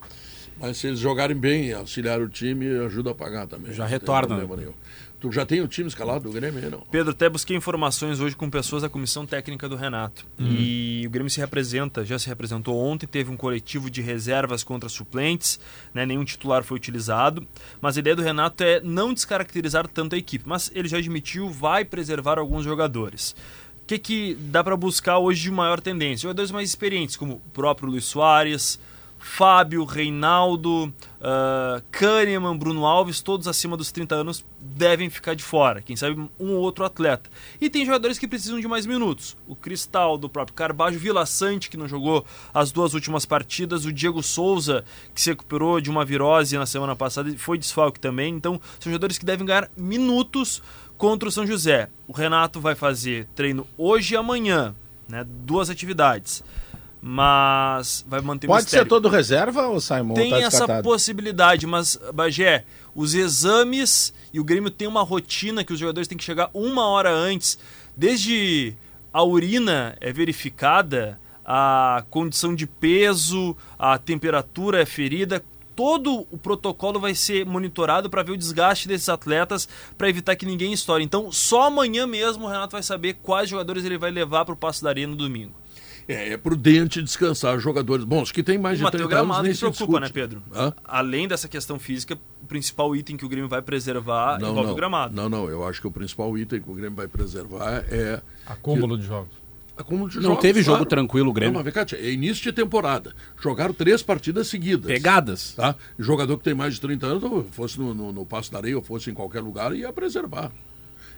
[0.60, 3.74] Mas se eles jogarem bem, auxiliar o time, ajuda a pagar também.
[3.74, 4.48] Já retorna.
[5.20, 6.82] Tu já tem o time escalado do Grêmio, não?
[6.92, 10.26] Pedro, até busquei informações hoje com pessoas da comissão técnica do Renato.
[10.38, 10.48] Uhum.
[10.52, 14.88] E o Grêmio se representa, já se representou ontem, teve um coletivo de reservas contra
[14.88, 15.60] suplentes,
[15.94, 16.06] né?
[16.06, 17.48] nenhum titular foi utilizado.
[17.82, 20.48] Mas a ideia do Renato é não descaracterizar tanto a equipe.
[20.48, 23.36] Mas ele já admitiu, vai preservar alguns jogadores.
[23.82, 26.24] O que, que dá para buscar hoje de maior tendência?
[26.24, 28.80] Jogadores mais experientes, como o próprio Luiz Soares,
[29.18, 35.82] Fábio, Reinaldo, uh, Kahneman, Bruno Alves, todos acima dos 30 anos devem ficar de fora.
[35.82, 37.30] Quem sabe um ou outro atleta.
[37.60, 39.36] E tem jogadores que precisam de mais minutos.
[39.48, 43.92] O Cristal, do próprio Carbajo, Vila Sante, que não jogou as duas últimas partidas, o
[43.92, 48.36] Diego Souza, que se recuperou de uma virose na semana passada e foi desfalque também.
[48.36, 50.62] Então, são jogadores que devem ganhar minutos
[50.98, 51.90] contra o São José.
[52.08, 54.76] O Renato vai fazer treino hoje e amanhã,
[55.08, 55.26] né?
[55.26, 56.44] duas atividades
[57.08, 60.16] mas vai manter Pode ser todo reserva ou Simon?
[60.16, 65.72] Tem tá essa possibilidade, mas Bagé, os exames e o Grêmio tem uma rotina que
[65.72, 67.60] os jogadores têm que chegar uma hora antes.
[67.96, 68.74] Desde
[69.14, 75.46] a urina é verificada, a condição de peso, a temperatura é ferida,
[75.76, 80.46] todo o protocolo vai ser monitorado para ver o desgaste desses atletas, para evitar que
[80.46, 81.04] ninguém estoure.
[81.04, 84.58] Então, só amanhã mesmo o Renato vai saber quais jogadores ele vai levar para o
[84.58, 85.54] Passo da Arena no domingo.
[86.08, 89.52] É, é prudente descansar jogadores bons que tem mais de 30 gramado anos.
[89.52, 90.44] Isso preocupa, né, Pedro?
[90.54, 90.72] Hã?
[90.84, 94.74] Além dessa questão física, o principal item que o Grêmio vai preservar não, envolve não,
[94.74, 95.16] o gramado.
[95.16, 98.22] Não, não, eu acho que o principal item que o Grêmio vai preservar é.
[98.46, 99.02] Acúmulo que...
[99.02, 99.46] de jogos.
[99.78, 101.62] Acúmulo de não jogos, teve jogo tranquilo o Grêmio.
[101.62, 103.14] Não, mas, é início de temporada.
[103.42, 104.86] Jogaram três partidas seguidas.
[104.86, 105.54] Pegadas.
[105.54, 105.76] Tá?
[106.00, 108.84] Jogador que tem mais de 30 anos, fosse no, no, no Passo da Areia ou
[108.84, 110.52] fosse em qualquer lugar, ia preservar.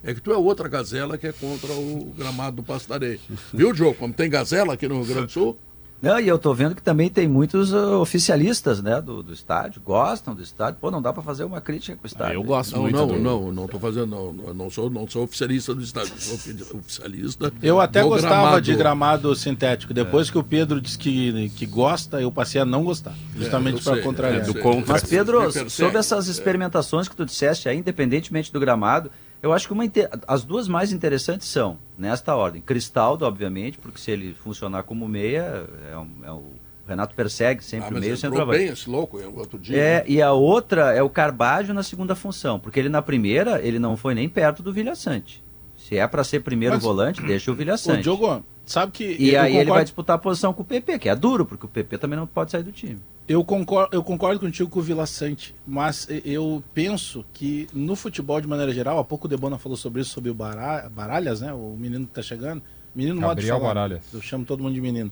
[0.04, 3.20] É que tu é outra gazela que é contra o gramado do Areia.
[3.54, 3.95] Viu, Diogo?
[3.95, 5.58] Como tem gazela aqui no Rio Grande do Sul?
[6.00, 9.82] Não, e eu tô vendo que também tem muitos uh, oficialistas, né, do, do estádio,
[9.82, 10.80] gostam do estádio.
[10.80, 12.34] Pô, não dá para fazer uma crítica com o estádio.
[12.34, 12.95] Ah, eu gosto não, muito.
[12.95, 13.18] Não, do...
[13.18, 16.36] não, não tô fazendo, não, não sou, não sou oficialista do estádio, sou
[16.78, 17.52] oficialista.
[17.64, 18.62] Eu até gostava gramado.
[18.62, 19.91] de gramado sintético.
[19.91, 20.32] Depois é.
[20.32, 23.84] que o Pedro disse que, que gosta, eu passei a não gostar, é, justamente é,
[23.84, 24.41] para contrariar.
[24.41, 24.93] É, do contra.
[24.93, 29.10] Mas Pedro, sobre essas experimentações que tu disseste, aí, independentemente do gramado,
[29.41, 29.83] eu acho que uma
[30.27, 35.67] as duas mais interessantes são, nesta ordem, Cristaldo, obviamente, porque se ele funcionar como meia,
[35.91, 36.43] é, um, é o
[36.88, 38.59] Renato persegue sempre ah, o meio centroavante.
[38.59, 39.77] bem esse louco outro dia.
[39.77, 40.03] É, né?
[40.07, 43.97] e a outra é o Carbajo na segunda função, porque ele na primeira, ele não
[43.97, 45.43] foi nem perto do Vilha Sante.
[45.75, 47.99] Se é para ser primeiro mas, volante, deixa o Vilha Sante.
[47.99, 49.03] O Diogo, sabe que...
[49.03, 49.57] E aí concordo...
[49.59, 52.17] ele vai disputar a posição com o PP, que é duro, porque o PP também
[52.17, 52.99] não pode sair do time.
[53.28, 58.39] Eu concordo, eu concordo contigo com o Vila Sante, mas eu penso que no futebol
[58.39, 61.51] de maneira geral, há pouco o Debona falou sobre isso, sobre o Baralhas, né?
[61.51, 62.63] O menino que está chegando.
[62.95, 64.01] Menino Gabriel modo Baralhas.
[64.13, 65.11] Eu chamo todo mundo de menino.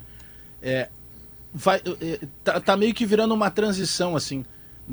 [0.62, 0.88] É,
[1.54, 4.46] vai, é, tá, tá, meio que virando uma transição, assim.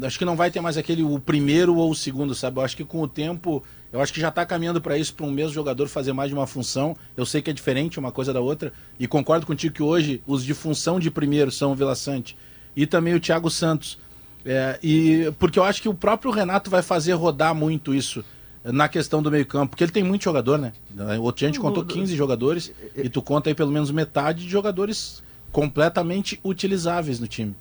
[0.02, 2.58] Acho que não vai ter mais aquele o primeiro ou o segundo, sabe?
[2.58, 3.62] Eu acho que com o tempo,
[3.92, 6.34] eu acho que já está caminhando para isso, para um mesmo jogador fazer mais de
[6.34, 6.96] uma função.
[7.16, 10.42] Eu sei que é diferente uma coisa da outra, e concordo contigo que hoje os
[10.44, 12.36] de função de primeiro são o Vila Sante
[12.74, 13.98] e também o Thiago Santos.
[14.44, 18.24] É, e porque eu acho que o próprio Renato vai fazer rodar muito isso
[18.64, 20.72] na questão do meio-campo, porque ele tem muito jogador, né?
[21.20, 24.48] Outro dia a gente contou 15 jogadores e tu conta aí pelo menos metade de
[24.48, 27.54] jogadores completamente utilizáveis no time.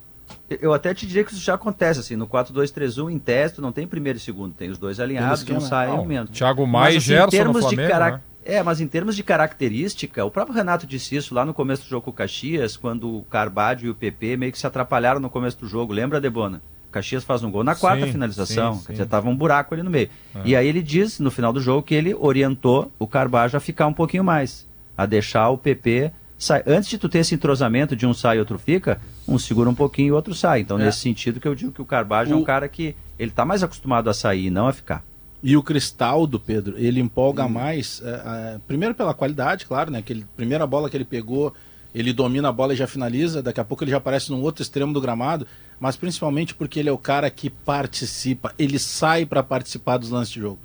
[0.48, 3.86] Eu até te diria que isso já acontece, assim, no 4-2-3-1, em teste, não tem
[3.86, 6.32] primeiro e segundo, tem os dois alinhados, um sai e aumenta.
[6.32, 8.20] Thiago Maia e assim, Gerson no Flamengo, né?
[8.44, 11.88] É, mas em termos de característica, o próprio Renato disse isso lá no começo do
[11.88, 15.30] jogo com o Caxias, quando o Carbadio e o PP meio que se atrapalharam no
[15.30, 15.92] começo do jogo.
[15.92, 16.60] Lembra, Debona?
[16.88, 19.74] O Caxias faz um gol na quarta sim, finalização, sim, quer dizer, tava um buraco
[19.74, 20.10] ali no meio.
[20.34, 20.40] É.
[20.44, 23.86] E aí ele diz, no final do jogo, que ele orientou o Carbadio a ficar
[23.86, 26.64] um pouquinho mais, a deixar o PP sair.
[26.66, 29.74] Antes de tu ter esse entrosamento de um sai e outro fica, um segura um
[29.74, 30.60] pouquinho e o outro sai.
[30.60, 30.84] Então, é.
[30.84, 32.34] nesse sentido que eu digo que o Carbajo o...
[32.34, 35.04] é um cara que ele está mais acostumado a sair, não a ficar.
[35.42, 37.48] E o Cristaldo, Pedro, ele empolga hum.
[37.48, 38.08] mais, é,
[38.54, 40.00] é, primeiro pela qualidade, claro, né?
[40.00, 41.52] Que ele, primeira bola que ele pegou,
[41.94, 44.62] ele domina a bola e já finaliza, daqui a pouco ele já aparece num outro
[44.62, 45.46] extremo do gramado,
[45.80, 50.32] mas principalmente porque ele é o cara que participa, ele sai para participar dos lances
[50.32, 50.58] de jogo.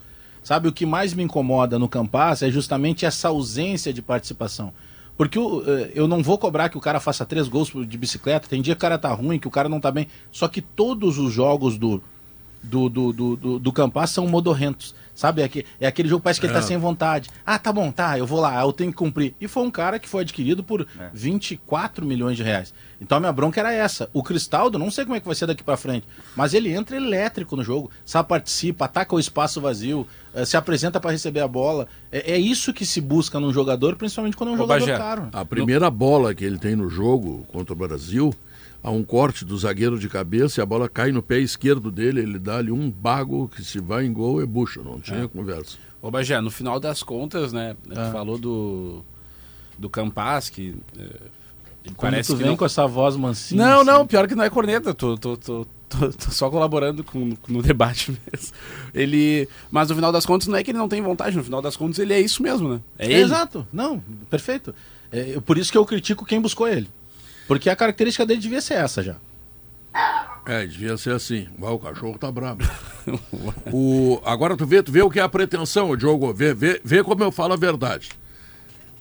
[0.44, 4.72] Sabe, o que mais me incomoda no Campas é justamente essa ausência de participação.
[5.18, 8.48] Porque eu, é, eu não vou cobrar que o cara faça três gols de bicicleta,
[8.48, 10.08] tem dia que o cara tá ruim, que o cara não tá bem.
[10.32, 12.02] Só que todos os jogos do,
[12.68, 14.96] do, do, do, do, do Campas são modorrentos.
[15.18, 15.42] Sabe?
[15.42, 16.62] É, que, é aquele jogo que parece que ele tá é.
[16.62, 17.28] sem vontade.
[17.44, 19.34] Ah, tá bom, tá, eu vou lá, eu tenho que cumprir.
[19.42, 21.10] E foi um cara que foi adquirido por é.
[21.12, 22.72] 24 milhões de reais.
[23.02, 24.08] Então a minha bronca era essa.
[24.14, 26.96] O Cristaldo, não sei como é que vai ser daqui para frente, mas ele entra
[26.96, 30.06] elétrico no jogo, sabe, participa, ataca o espaço vazio,
[30.36, 31.88] eh, se apresenta para receber a bola.
[32.12, 34.98] É, é, isso que se busca num jogador, principalmente quando é um Ô, jogador Bagé,
[34.98, 35.30] caro.
[35.34, 38.32] A primeira bola que ele tem no jogo contra o Brasil
[38.82, 42.22] há um corte do zagueiro de cabeça e a bola cai no pé esquerdo dele,
[42.22, 45.28] ele dá ali um bago que se vai em gol é bucha, não tinha é.
[45.28, 45.78] conversa.
[46.02, 48.12] Ô Bagé, no final das contas, né, é.
[48.12, 49.04] falou do,
[49.78, 50.76] do Campas, que...
[50.98, 52.58] É, parece tu que vem não...
[52.58, 53.64] com essa voz mansinha.
[53.64, 53.90] Não, assim.
[53.90, 57.62] não, pior que não é corneta, tô, tô, tô, tô, tô só colaborando com, no
[57.62, 58.54] debate mesmo.
[58.94, 61.62] Ele, mas no final das contas não é que ele não tem vontade, no final
[61.62, 62.82] das contas ele é isso mesmo, né?
[63.00, 64.74] É, é Exato, não, perfeito.
[65.12, 66.88] É, por isso que eu critico quem buscou ele.
[67.48, 69.16] Porque a característica dele devia ser essa já.
[70.46, 71.48] É, devia ser assim.
[71.60, 72.62] o cachorro tá bravo.
[73.72, 76.34] o, agora tu vê, tu vê o que é a pretensão, Diogo.
[76.34, 78.12] Vê, vê, vê como eu falo a verdade.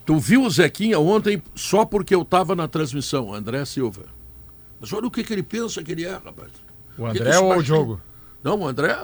[0.05, 4.03] Tu viu o Zequinha ontem só porque eu tava na transmissão, André Silva.
[4.80, 6.51] Mas olha o que, que ele pensa que ele é, rapaz.
[6.99, 8.01] O André ou o Diogo?
[8.42, 8.97] Não, o André.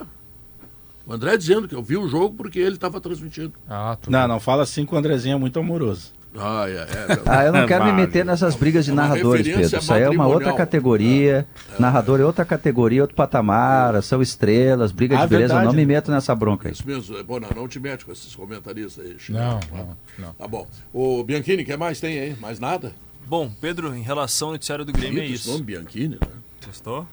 [1.07, 3.53] O André dizendo que eu vi o jogo porque ele estava transmitindo.
[3.69, 6.13] Ah, não, não fala assim que o Andrezinho é muito amoroso.
[6.35, 6.87] Ah, é, é,
[7.27, 9.79] ah, eu não quero me meter nessas brigas de é narradores, Pedro.
[9.79, 11.47] Isso aí é uma outra categoria.
[11.71, 11.79] É, é.
[11.79, 15.49] Narrador é outra categoria, outro patamar, são estrelas, briga ah, de beleza.
[15.49, 15.67] Verdade.
[15.67, 16.73] Eu não me meto nessa bronca aí.
[16.73, 17.23] Isso mesmo.
[17.25, 19.19] Bom, não, não te mete com esses comentaristas aí.
[19.19, 19.39] Chico.
[19.39, 20.33] Não, não, não.
[20.33, 20.67] Tá bom.
[20.93, 22.37] O Bianchini, o que mais tem aí?
[22.41, 22.95] Mais nada?
[23.27, 25.51] Bom, Pedro, em relação ao noticiário do Grêmio, é isso.
[25.51, 26.29] nome Bianchini, né?
[26.61, 27.07] Testou?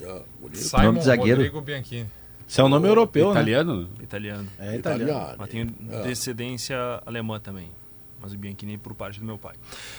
[0.00, 1.36] É, Simon nome de zagueiro.
[1.38, 2.06] Rodrigo Bianchini.
[2.46, 3.82] Isso é um nome europeu, italiano?
[3.82, 3.88] né?
[4.02, 4.48] Italiano.
[4.58, 5.04] É italiano.
[5.04, 5.34] italiano.
[5.38, 6.02] Mas tem é.
[6.02, 7.70] descendência alemã também
[8.20, 9.54] mas o Bianchini por parte do meu pai.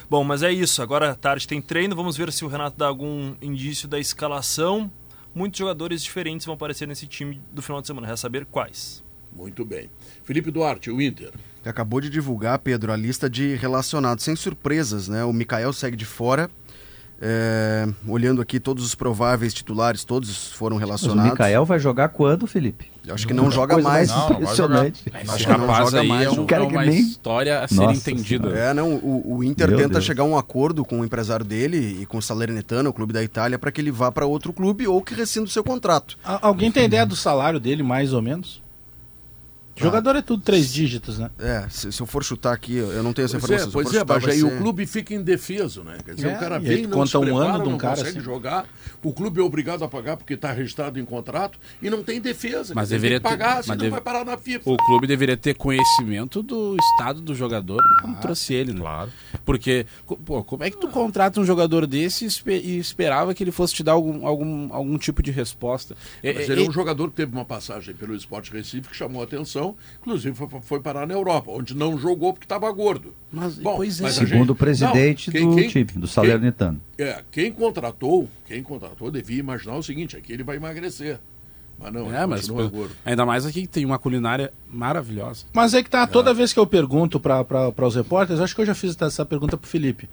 [0.09, 0.81] Bom, mas é isso.
[0.81, 1.95] Agora à tarde tem treino.
[1.95, 4.91] Vamos ver se o Renato dá algum indício da escalação.
[5.33, 8.07] Muitos jogadores diferentes vão aparecer nesse time do final de semana.
[8.07, 9.03] Resta saber quais.
[9.31, 9.89] Muito bem.
[10.23, 11.31] Felipe Duarte, o Inter.
[11.63, 14.23] Acabou de divulgar, Pedro, a lista de relacionados.
[14.23, 15.23] Sem surpresas, né?
[15.23, 16.49] O Mikael segue de fora.
[17.21, 21.23] É, olhando aqui todos os prováveis titulares, todos foram relacionados.
[21.23, 22.89] Mas o Mikael vai jogar quando, Felipe?
[23.09, 24.11] Eu acho que não, joga mais.
[24.11, 25.03] Impressionante.
[25.11, 26.27] Não, acho que não joga mais.
[26.27, 26.99] É um, cara que uma nem...
[26.99, 28.49] história a ser Nossa, entendida.
[28.49, 30.05] É, não, o, o Inter Meu tenta Deus.
[30.05, 33.23] chegar a um acordo com o empresário dele e com o Salernitano, o clube da
[33.23, 36.17] Itália, para que ele vá para outro clube ou que rescinda o seu contrato.
[36.23, 38.61] Alguém tem ideia do salário dele, mais ou menos?
[39.79, 41.29] Jogador é tudo três dígitos, né?
[41.39, 43.69] É, se, se eu for chutar aqui, eu não tenho essa pois informação.
[43.69, 44.45] É, pois é, mas aí ser...
[44.45, 45.97] o clube fica indefeso, né?
[46.03, 47.95] Quer dizer, é, o cara vem, não conta se prepara, um ano de um cara
[47.95, 48.25] consegue assim.
[48.25, 48.65] jogar,
[49.03, 52.73] o clube é obrigado a pagar porque está registrado em contrato e não tem defesa.
[52.75, 53.89] Mas deveria ter, pagar, mas deve...
[53.89, 54.69] vai parar na FIFA.
[54.69, 58.79] O clube deveria ter conhecimento do estado do jogador quando ah, trouxe ele, né?
[58.79, 59.11] Claro.
[59.45, 59.85] Porque,
[60.25, 63.83] pô, como é que tu contrata um jogador desse e esperava que ele fosse te
[63.83, 65.95] dar algum, algum, algum tipo de resposta?
[66.23, 69.21] Mas é, ele é um jogador que teve uma passagem pelo Esporte Recife que chamou
[69.21, 69.68] a atenção,
[69.99, 73.13] inclusive foi foi parar na Europa, onde não jogou porque estava gordo.
[73.31, 74.03] Mas, Bom, pois é.
[74.03, 74.51] Mas Segundo gente...
[74.51, 76.81] o presidente não, quem, do quem, time, do Salernitano.
[76.97, 81.19] Quem, é, quem contratou, quem contratou devia imaginar o seguinte, aqui ele vai emagrecer.
[81.79, 82.91] Mas não, é, mas gordo.
[83.05, 85.45] ainda mais aqui que tem uma culinária maravilhosa.
[85.53, 86.33] Mas é que tá, toda é.
[86.33, 89.65] vez que eu pergunto para os repórteres, acho que eu já fiz essa pergunta para
[89.65, 90.09] o Felipe,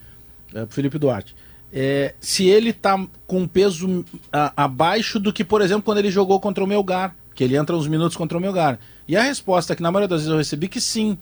[0.54, 1.34] é, pro Felipe Duarte.
[1.72, 6.38] É, se ele tá com peso a, abaixo do que, por exemplo, quando ele jogou
[6.38, 8.80] contra o Melgar, que ele entra uns minutos contra o Melgar.
[9.07, 11.16] E a resposta que na maioria das vezes eu recebi que sim.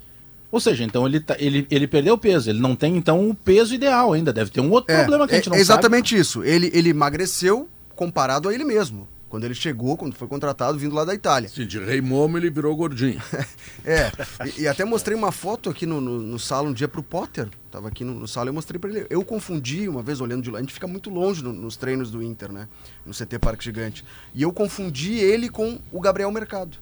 [0.51, 2.49] Ou seja, então ele, tá, ele, ele perdeu peso.
[2.49, 4.33] Ele não tem, então, o peso ideal ainda.
[4.33, 6.21] Deve ter um outro é, problema que a gente não é exatamente sabe.
[6.21, 6.45] isso.
[6.45, 9.09] Ele, ele emagreceu comparado a ele mesmo.
[9.35, 11.49] Quando ele chegou, quando foi contratado, vindo lá da Itália.
[11.49, 13.21] Sim, de rei momo ele virou gordinho.
[13.85, 14.13] é,
[14.47, 17.49] e, e, até mostrei uma foto aqui no, no, no sala um dia pro Potter.
[17.69, 19.07] Tava aqui no, no sala e eu mostrei para ele.
[19.11, 20.59] Eu confundi uma vez olhando de lá.
[20.59, 22.69] A gente fica muito longe no, nos treinos do Inter, né?
[23.05, 24.05] No CT Parque Gigante.
[24.33, 26.79] E eu confundi ele com o Gabriel Mercado.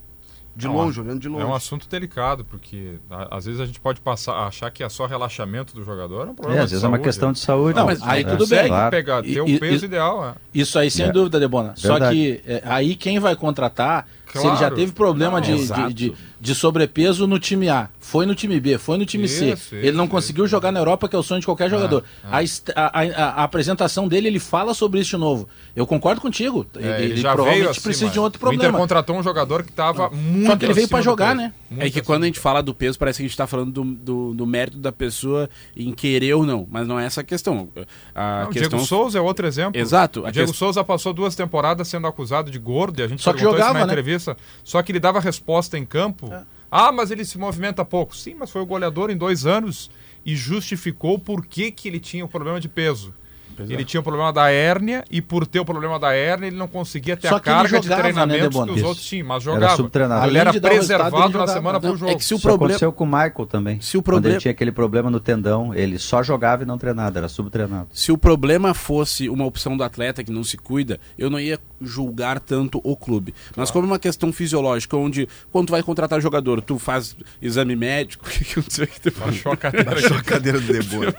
[0.55, 1.42] De é longe, olhando de longe.
[1.42, 4.88] É um assunto delicado, porque a, às vezes a gente pode passar, achar que é
[4.88, 6.61] só relaxamento do jogador é um problema.
[6.61, 7.78] É, às vezes saúde, é uma questão de saúde.
[7.78, 8.68] Não, mas aí tudo bem.
[8.68, 8.90] Claro.
[8.90, 10.24] pegar, ter o um peso ideal.
[10.24, 10.34] É.
[10.53, 11.12] Isso aí, sem é.
[11.12, 11.72] dúvida, Debona.
[11.76, 14.40] Só que é, aí quem vai contratar, claro.
[14.40, 18.26] se ele já teve problema Não, de, de, de, de sobrepeso no time A, foi
[18.26, 19.53] no time B, foi no time isso, C.
[19.53, 22.03] Isso, ele não isso, conseguiu jogar na Europa, que é o sonho de qualquer jogador.
[22.24, 22.72] É, é.
[22.74, 25.49] A, a, a, a, apresentação dele, ele fala sobre isso de novo.
[25.76, 26.66] Eu concordo contigo.
[26.74, 28.64] É, ele, ele já provavelmente assim, precisa de um outro problema.
[28.64, 31.53] O Inter contratou um jogador que estava muito Só que ele veio para jogar, né?
[31.78, 33.84] é que quando a gente fala do peso, parece que a gente está falando do,
[33.84, 36.66] do, do, mérito da pessoa em querer ou não.
[36.68, 37.68] Mas não é essa a questão.
[38.16, 38.78] A não, questão...
[38.80, 39.80] Diego Souza é outro exemplo.
[39.80, 40.24] Exato.
[40.26, 40.59] O Diego quest...
[40.59, 43.72] Souza passou duas temporadas sendo acusado de gordo e a gente Só que jogava, isso
[43.74, 43.93] na né?
[43.93, 44.36] entrevista.
[44.64, 46.32] Só que ele dava resposta em campo.
[46.74, 48.16] Ah, mas ele se movimenta pouco.
[48.16, 49.90] Sim, mas foi o goleador em dois anos
[50.24, 53.12] e justificou por que, que ele tinha o problema de peso.
[53.59, 56.68] Ele tinha o problema da hérnia e por ter o problema da hérnia ele não
[56.68, 58.88] conseguia ter Só a que carga jogava, de treinamentos né, que os Debona?
[58.88, 59.76] outros tinham, mas Era jogava.
[59.76, 60.26] subtreinado.
[60.26, 62.11] ele era o preservado ele na semana Não, pro jogo.
[62.12, 63.80] é que se o Isso problema aconteceu com o Michael também.
[63.80, 66.78] Se o Quando problema- ele tinha aquele problema no tendão, ele só jogava e não
[66.78, 67.88] treinava, era subtreinado.
[67.92, 71.59] Se o problema fosse uma opção do atleta que não se cuida, eu não ia
[71.80, 73.34] julgar tanto o clube.
[73.57, 77.74] Mas como é uma questão fisiológica, onde quando tu vai contratar jogador, tu faz exame
[77.76, 79.26] médico, o que que aconteceu aqui depois?
[79.32, 79.90] Baixou a cadeira.
[79.90, 81.14] Baixou a cadeira do Debora.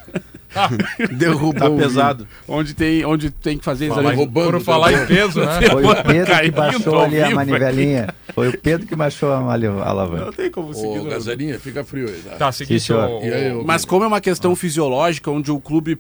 [1.12, 2.28] Derrubou Tá pesado.
[2.48, 4.52] Onde tem, onde tem que fazer exame roubando.
[4.54, 5.62] Por falar em peso, né?
[5.72, 8.08] Foi o Pedro que baixou ali a manivelinha.
[8.34, 10.32] Foi o Pedro que baixou a mali- a Não alavanca.
[10.34, 10.88] tem como seguir.
[11.00, 11.10] Ô, não.
[11.10, 12.36] Gazelinha, fica frio aí, tá?
[12.36, 12.92] Tá, seguinte,
[13.66, 15.98] Mas como é uma questão fisiológica, onde o clube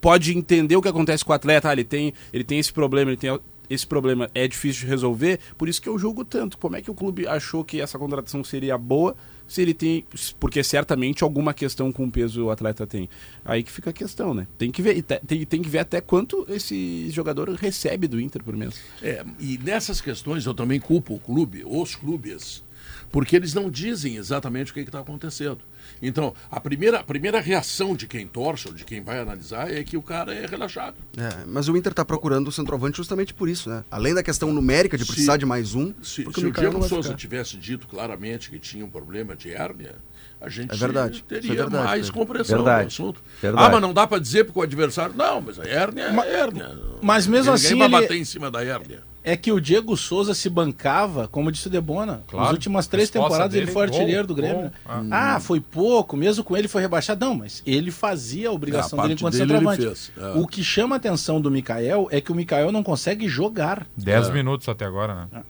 [0.00, 3.10] pode entender o que acontece com o atleta, ah, ele tem, ele tem esse problema,
[3.10, 3.38] ele tem
[3.68, 6.56] esse problema, é difícil de resolver, por isso que eu julgo tanto.
[6.58, 9.16] Como é que o clube achou que essa contratação seria boa
[9.48, 10.04] se ele tem.
[10.40, 13.08] Porque certamente alguma questão com o peso o atleta tem.
[13.44, 14.46] Aí que fica a questão, né?
[14.58, 18.42] Tem que ver, te- tem, tem que ver até quanto esse jogador recebe do Inter
[18.42, 18.80] por mês.
[19.02, 22.64] É, e nessas questões eu também culpo o clube, os clubes,
[23.10, 25.58] porque eles não dizem exatamente o que está acontecendo.
[26.02, 29.82] Então, a primeira, a primeira reação de quem torce ou de quem vai analisar é
[29.82, 30.96] que o cara é relaxado.
[31.16, 33.84] É, mas o Inter tá procurando o centroavante justamente por isso, né?
[33.90, 36.52] Além da questão numérica de precisar Se- de mais um, Se, porque se o o
[36.52, 39.94] Diego Souza tivesse dito claramente que tinha um problema de hérnia,
[40.40, 43.22] a gente É verdade, teria isso é verdade, mais compreensão Verdade, do assunto.
[43.40, 43.66] verdade.
[43.66, 45.14] Ah, mas não dá para dizer porque o adversário.
[45.16, 46.78] Não, mas a hérnia é hérnia.
[47.00, 49.02] mas mesmo Ninguém assim vai ele- bater em cima da hérnia.
[49.28, 52.22] É que o Diego Souza se bancava, como disse o Debona.
[52.28, 52.44] Claro.
[52.44, 54.44] Nas últimas três temporadas ele dele, foi gol, artilheiro do gol.
[54.44, 54.72] Grêmio.
[54.86, 55.34] Ah.
[55.34, 57.26] Ah, foi pouco, mesmo com ele foi rebaixado.
[57.26, 59.82] Não, mas ele fazia a obrigação É, a dele enquanto dele centroavante.
[59.82, 60.38] ele fez, é.
[60.38, 63.84] O que chama a atenção do Mikael é que o Mikael não consegue jogar.
[63.96, 65.42] 10 minutos até agora, né?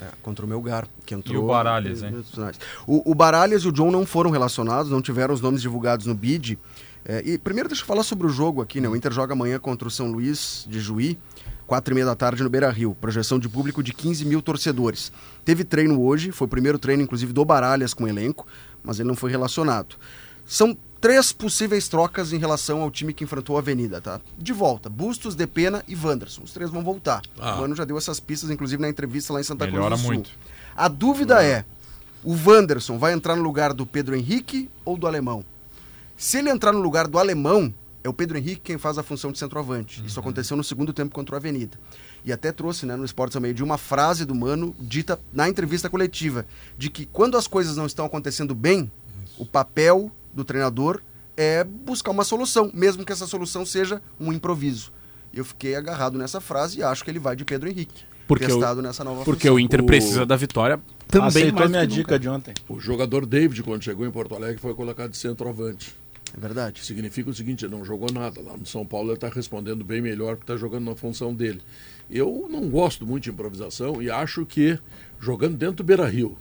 [0.00, 1.36] É, contra o Melgar, que entrou...
[1.36, 2.24] E o Baralhas, hein?
[2.84, 6.14] O, o Baralhas e o John não foram relacionados, não tiveram os nomes divulgados no
[6.16, 6.58] bid.
[7.04, 8.88] É, e primeiro deixa eu falar sobre o jogo aqui, né?
[8.88, 11.18] O Inter joga amanhã contra o São Luís de Juí,
[11.70, 12.96] quatro e meia da tarde no Beira-Rio.
[13.00, 15.12] Projeção de público de 15 mil torcedores.
[15.44, 18.44] Teve treino hoje, foi o primeiro treino, inclusive, do Baralhas com o elenco,
[18.82, 19.94] mas ele não foi relacionado.
[20.44, 24.20] São três possíveis trocas em relação ao time que enfrentou a Avenida, tá?
[24.36, 26.42] De volta, Bustos, Depena e Wanderson.
[26.42, 27.22] Os três vão voltar.
[27.38, 27.54] Ah.
[27.54, 30.04] O Mano já deu essas pistas, inclusive, na entrevista lá em Santa Melhora Cruz do
[30.06, 30.14] Sul.
[30.14, 30.30] muito.
[30.74, 31.64] A dúvida é,
[32.24, 35.44] o Wanderson vai entrar no lugar do Pedro Henrique ou do Alemão?
[36.16, 39.30] Se ele entrar no lugar do Alemão, é o Pedro Henrique quem faz a função
[39.32, 40.02] de centroavante.
[40.06, 41.78] Isso aconteceu no segundo tempo contra o Avenida.
[42.24, 45.48] E até trouxe né, no Esportes ao Meio de uma frase do Mano dita na
[45.48, 46.46] entrevista coletiva,
[46.78, 48.90] de que quando as coisas não estão acontecendo bem,
[49.38, 51.00] o papel do treinador
[51.36, 54.92] é buscar uma solução, mesmo que essa solução seja um improviso.
[55.32, 58.44] E eu fiquei agarrado nessa frase e acho que ele vai de Pedro Henrique, Porque
[58.52, 59.54] o- nessa nova Porque função.
[59.56, 62.18] o Inter O- precisa da vitória também Aceitou mais minha que dica nunca.
[62.18, 62.54] de ontem.
[62.68, 65.94] O jogador David, quando chegou em Porto Alegre, foi colocado de centroavante.
[66.36, 66.84] É verdade.
[66.84, 68.40] Significa o seguinte, ele não jogou nada.
[68.40, 71.60] Lá no São Paulo ele está respondendo bem melhor porque está jogando na função dele.
[72.10, 74.78] Eu não gosto muito de improvisação e acho que
[75.20, 76.36] jogando dentro do Beira Rio,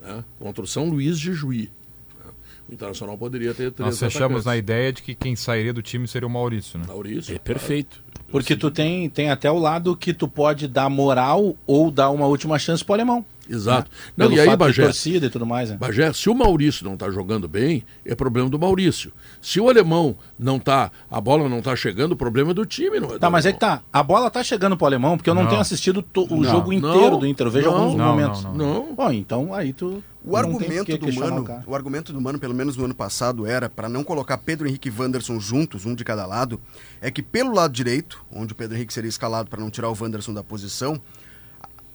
[0.00, 1.70] né, contra o São Luís de Juí,
[2.18, 2.30] né,
[2.68, 4.44] o Internacional poderia ter três Nós fechamos atacantes.
[4.46, 6.84] na ideia de que quem sairia do time seria o Maurício, né?
[6.88, 7.34] Maurício.
[7.34, 8.02] É perfeito.
[8.30, 12.26] Porque tu tem, tem até o lado que tu pode dar moral ou dar uma
[12.26, 13.24] última chance pro alemão.
[13.48, 13.90] Exato.
[13.90, 13.96] Né?
[14.16, 15.76] Não, Pelo e aí, fato de Bagé, torcida e tudo mais, né?
[15.78, 19.12] Bagé, se o Maurício não está jogando bem, é problema do Maurício.
[19.40, 22.98] Se o alemão não tá, a bola não está chegando, o problema é do time,
[23.00, 23.82] não é Tá, mas é que tá.
[23.92, 25.48] A bola tá chegando pro alemão, porque eu não, Não.
[25.50, 27.46] tenho assistido to- o Não, jogo não, inteiro do Inter.
[27.46, 28.44] Eu vejo não, alguns não, momentos.
[28.44, 28.94] não, Não.
[28.94, 30.02] Bom, então aí tu.
[30.26, 33.44] O não argumento do Mano, o o argumento do Mano, pelo menos no ano passado,
[33.46, 36.58] era para não colocar Pedro Henrique e Wanderson juntos, um de cada lado,
[37.02, 39.96] é que pelo lado direito, onde o Pedro Henrique seria escalado para não tirar o
[40.00, 40.98] Wanderson da posição,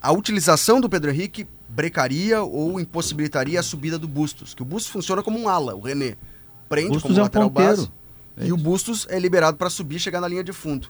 [0.01, 4.91] a utilização do Pedro Henrique brecaria ou impossibilitaria a subida do Bustos, que o Bustos
[4.91, 6.15] funciona como um ala, o René
[6.67, 7.75] prende Bustos como é um lateral ponteiro.
[7.77, 7.91] base
[8.47, 10.87] e o Bustos é liberado para subir e chegar na linha de fundo.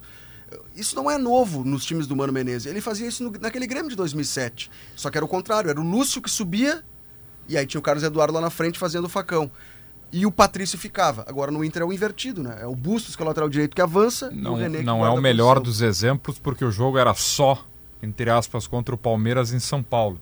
[0.75, 2.65] Isso não é novo nos times do Mano Menezes.
[2.65, 4.69] Ele fazia isso no- naquele Grêmio de 2007.
[4.95, 6.83] Só que era o contrário, era o Lúcio que subia
[7.47, 9.49] e aí tinha o Carlos Eduardo lá na frente fazendo o facão.
[10.11, 11.23] E o Patrício ficava.
[11.27, 12.57] Agora no Inter é o invertido, né?
[12.61, 14.31] É o Bustos, que é o lateral direito, que avança.
[14.33, 17.13] e Não, o René que não é o melhor dos exemplos, porque o jogo era
[17.13, 17.63] só,
[18.01, 20.19] entre aspas, contra o Palmeiras em São Paulo.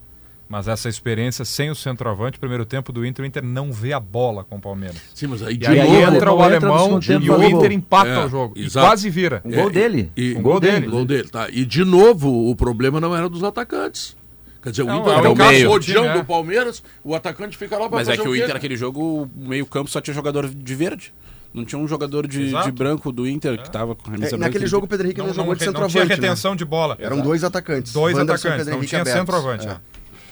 [0.50, 4.00] Mas essa experiência sem o centroavante, primeiro tempo do Inter, o Inter não vê a
[4.00, 4.98] bola com o Palmeiras.
[5.14, 6.16] Sim, mas aí E aí novo...
[6.16, 8.54] entra o alemão entra e o o Inter empata É, o jogo.
[8.56, 8.88] E exato.
[8.88, 9.42] quase vira.
[9.44, 10.10] Um gol dele.
[10.16, 10.88] E, um gol dele.
[10.88, 11.50] Gol dele, tá.
[11.50, 14.16] E de novo, o problema não era dos atacantes.
[14.64, 16.06] Quer dizer, o Não, Inter é o é o meio.
[16.06, 16.14] é.
[16.14, 18.44] do Palmeiras, o atacante fica lá para Mas fazer é que o quê?
[18.44, 21.14] Inter, aquele jogo, o meio-campo só tinha jogador de verde.
[21.54, 24.30] Não tinha um jogador de, de branco do Inter que tava com a camisa É,
[24.32, 24.46] branca.
[24.46, 25.92] naquele jogo o Pedro Henrique não, Não, jogou não, de não centroavante.
[25.94, 26.16] tinha né?
[26.16, 26.96] retenção de bola.
[27.00, 27.94] Eram dois atacantes.
[27.94, 29.20] Dois Wanderson atacantes, Pedro não Henrique tinha abertos.
[29.22, 29.72] centroavante, É.
[29.72, 29.78] é.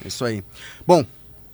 [0.08, 0.44] Isso aí.
[0.86, 1.04] Bom,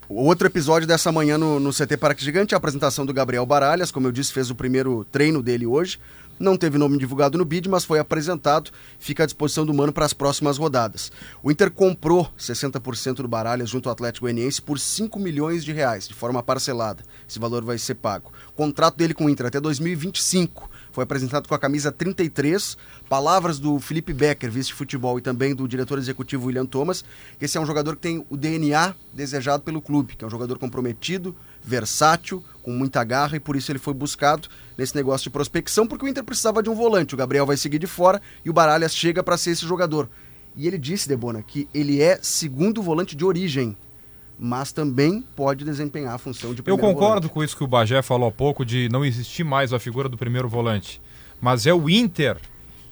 [0.07, 4.05] outro episódio dessa manhã no, no CT Parque Gigante, a apresentação do Gabriel Baralhas, como
[4.07, 5.99] eu disse, fez o primeiro treino dele hoje.
[6.43, 10.03] Não teve nome divulgado no bid, mas foi apresentado, fica à disposição do Mano para
[10.05, 11.09] as próximas rodadas.
[11.41, 16.05] O Inter comprou 60% do Baralhas junto ao Atlético Goianiense por 5 milhões de reais,
[16.05, 17.01] de forma parcelada.
[17.25, 18.33] Esse valor vai ser pago.
[18.49, 22.77] O contrato dele com o Inter até 2025 foi apresentado com a camisa 33.
[23.07, 27.05] Palavras do Felipe Becker, vice-futebol, e também do diretor executivo William Thomas,
[27.39, 30.59] esse é um jogador que tem o DNA desejado pelo clube, que é um jogador
[30.59, 31.33] comprometido,
[31.63, 36.05] versátil, com muita garra, e por isso ele foi buscado nesse negócio de prospecção, porque
[36.05, 37.13] o Inter precisava de um volante.
[37.13, 40.09] O Gabriel vai seguir de fora e o Baralhas chega para ser esse jogador.
[40.55, 43.75] E ele disse, Debona, que ele é segundo volante de origem
[44.37, 47.29] mas também pode desempenhar a função de Eu concordo volante.
[47.29, 50.17] com isso que o Bagé falou há pouco, de não existir mais a figura do
[50.17, 50.99] primeiro volante.
[51.39, 52.37] Mas é o Inter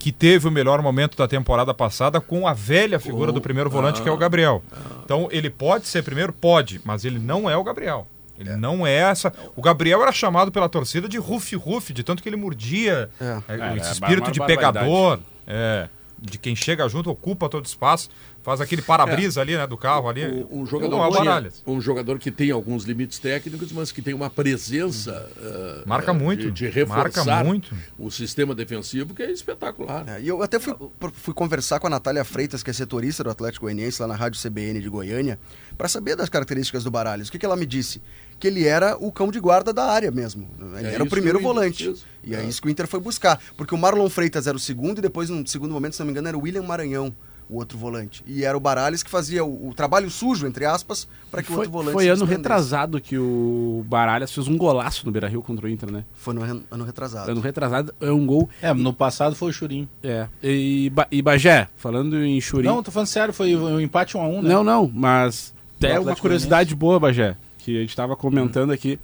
[0.02, 4.00] que teve o melhor momento da temporada passada com a velha figura do primeiro volante,
[4.00, 4.64] ah, que é o Gabriel.
[4.72, 5.02] Ah.
[5.06, 6.34] Então, ele pode ser primeiro?
[6.34, 8.08] Pode, mas ele não é o Gabriel.
[8.42, 8.56] Ele é.
[8.56, 9.32] não é essa.
[9.56, 13.42] O Gabriel era chamado pela torcida de Rufi-Rufi, de tanto que ele mordia é.
[13.48, 15.20] É, esse espírito de pegador.
[15.48, 15.88] É
[16.22, 18.08] de quem chega junto, ocupa todo o espaço,
[18.44, 19.42] faz aquele para-brisa é.
[19.42, 20.24] ali, né, do carro ali.
[20.24, 20.98] Um, um jogador,
[21.36, 26.14] é um jogador que tem alguns limites técnicos, mas que tem uma presença uh, marca
[26.14, 27.76] muito, de, de reforçar marca muito.
[27.98, 30.08] o sistema defensivo que é espetacular.
[30.08, 30.76] É, e eu até fui,
[31.14, 34.40] fui conversar com a Natália Freitas, que é setorista do Atlético Goianiense lá na Rádio
[34.40, 35.40] CBN de Goiânia,
[35.76, 37.30] para saber das características do Baralhos.
[37.30, 38.00] O que, que ela me disse?
[38.42, 40.50] Que ele era o cão de guarda da área mesmo.
[40.78, 41.94] Ele é era o primeiro o volante.
[42.24, 42.40] E é.
[42.40, 43.40] é isso que o Inter foi buscar.
[43.56, 46.12] Porque o Marlon Freitas era o segundo e depois, no segundo momento, se não me
[46.12, 47.14] engano, era o William Maranhão
[47.48, 48.24] o outro volante.
[48.26, 51.58] E era o Baralhas que fazia o, o trabalho sujo, entre aspas, para que foi,
[51.58, 55.66] o outro volante Foi ano retrasado que o Baralhas fez um golaço no Beira-Rio contra
[55.66, 56.06] o Inter, né?
[56.14, 57.30] Foi no ano retrasado.
[57.30, 58.50] Ano retrasado, é um gol.
[58.62, 59.88] É, no passado foi o Churim.
[60.02, 60.28] É.
[60.42, 62.68] E, e Bagé, falando em Churim...
[62.68, 64.50] Não, tô falando sério, foi um empate 1 a 1 né?
[64.50, 69.00] Não, não, mas até uma curiosidade boa, Bagé que a gente estava comentando aqui.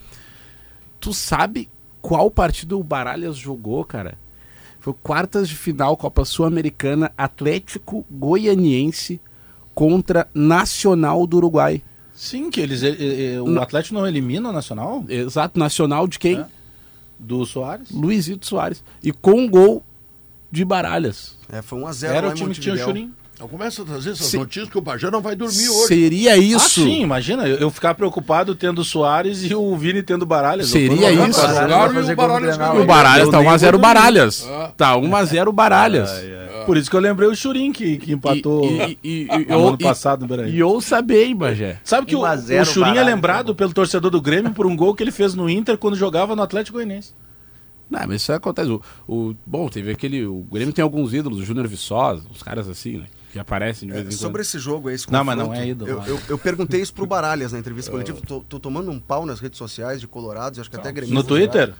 [0.99, 1.69] Tu sabe
[2.01, 4.17] qual partido o Baralhas jogou, cara?
[4.79, 9.21] Foi quartas de final Copa Sul-Americana Atlético Goianiense
[9.75, 11.81] contra Nacional do Uruguai.
[12.13, 12.81] Sim, que eles
[13.43, 15.05] o Atlético não elimina o Nacional?
[15.07, 16.39] Exato, Nacional de quem?
[16.39, 16.47] É.
[17.19, 17.91] Do Soares.
[17.91, 18.84] Luizito Soares.
[19.03, 19.84] E com gol
[20.51, 21.38] de Baralhas.
[21.49, 23.13] É, foi 1 a 0 Era o time que tinha o Churim.
[23.38, 24.35] Então começa a trazer essas Se...
[24.35, 25.88] notícias que o Bajé não vai dormir hoje.
[25.88, 26.81] Seria ah, isso?
[26.81, 30.69] Ah, sim, imagina, eu, ficar preocupado tendo o Soares e o Vini tendo Baralhas.
[30.69, 31.39] Seria isso?
[31.39, 34.47] o Baralhas, o Baralhas tá 1x0 Baralhas.
[34.49, 34.72] Ah.
[34.76, 36.09] Tá 1x0 Baralhas.
[36.09, 39.77] Ah, Por isso que eu lembrei o Churim que, que empatou e, e, e, ano
[39.77, 40.55] passado no Brasil.
[40.55, 41.80] E ouça bem, Bajé.
[41.84, 45.03] Sabe que o, o Churim é lembrado pelo torcedor do Grêmio por um gol que
[45.03, 47.14] ele fez no Inter quando jogava no Atlético Goianiense.
[47.88, 48.72] Não, mas isso acontece.
[48.72, 50.26] O, o, bom, teve aquele.
[50.26, 53.05] O Grêmio tem alguns ídolos, o Júnior Viçosa, os caras assim, né?
[53.31, 54.19] Que aparecem de vez em é, quando.
[54.19, 55.89] Sobre esse jogo, esse Não, mas não é ídolo.
[55.89, 58.19] Eu, eu, eu perguntei isso pro Baralhas na entrevista coletiva.
[58.27, 61.13] Tô, tô, tomando um pau nas redes sociais de Colorados, acho que até Grêmio.
[61.13, 61.73] No Twitter?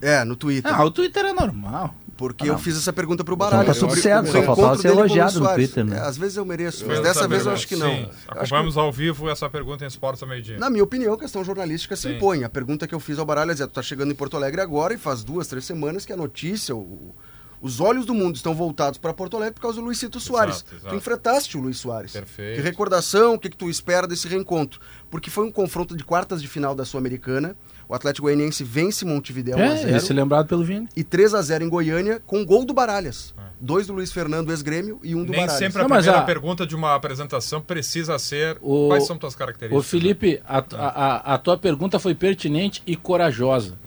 [0.00, 0.72] É, no Twitter.
[0.72, 1.94] Ah, o Twitter é normal.
[2.16, 3.76] Porque ah, eu fiz essa pergunta pro Baralhas.
[3.76, 5.98] Então tá tudo certo, só faltava ser elogiado no Twitter, né?
[5.98, 7.94] É, às vezes eu mereço, mas dessa vez eu acho que não.
[7.94, 8.80] Sim, acompanhamos que...
[8.80, 10.58] ao vivo essa pergunta em Esportes ao meio-dia.
[10.58, 12.42] Na minha opinião, a questão jornalística se impõe.
[12.42, 14.94] A pergunta que eu fiz ao Baralhas é, tu tá chegando em Porto Alegre agora
[14.94, 17.14] e faz duas, três semanas que a notícia, o
[17.60, 20.56] os olhos do mundo estão voltados para Porto Alegre por causa do Luizito Soares.
[20.56, 20.88] Exato, exato.
[20.90, 22.12] Tu enfrentaste o Luiz Soares.
[22.12, 22.56] Perfeito.
[22.56, 24.80] Que recordação, o que, que tu espera desse reencontro?
[25.10, 27.56] Porque foi um confronto de quartas de final da Sul-Americana.
[27.88, 29.96] O Atlético Goianiense vence Montevideo é, 1x0.
[29.96, 30.88] Esse lembrado pelo Vini.
[30.96, 33.32] E 3x0 em Goiânia com gol do Baralhas.
[33.38, 33.46] É.
[33.58, 35.58] Dois do Luiz Fernando, ex-grêmio, e um do Nem Baralhas.
[35.58, 36.22] sempre a Não, primeira a...
[36.24, 38.88] pergunta de uma apresentação precisa ser o...
[38.88, 39.78] quais são tuas características.
[39.78, 43.78] Ô Felipe, a, a, a tua pergunta foi pertinente e corajosa.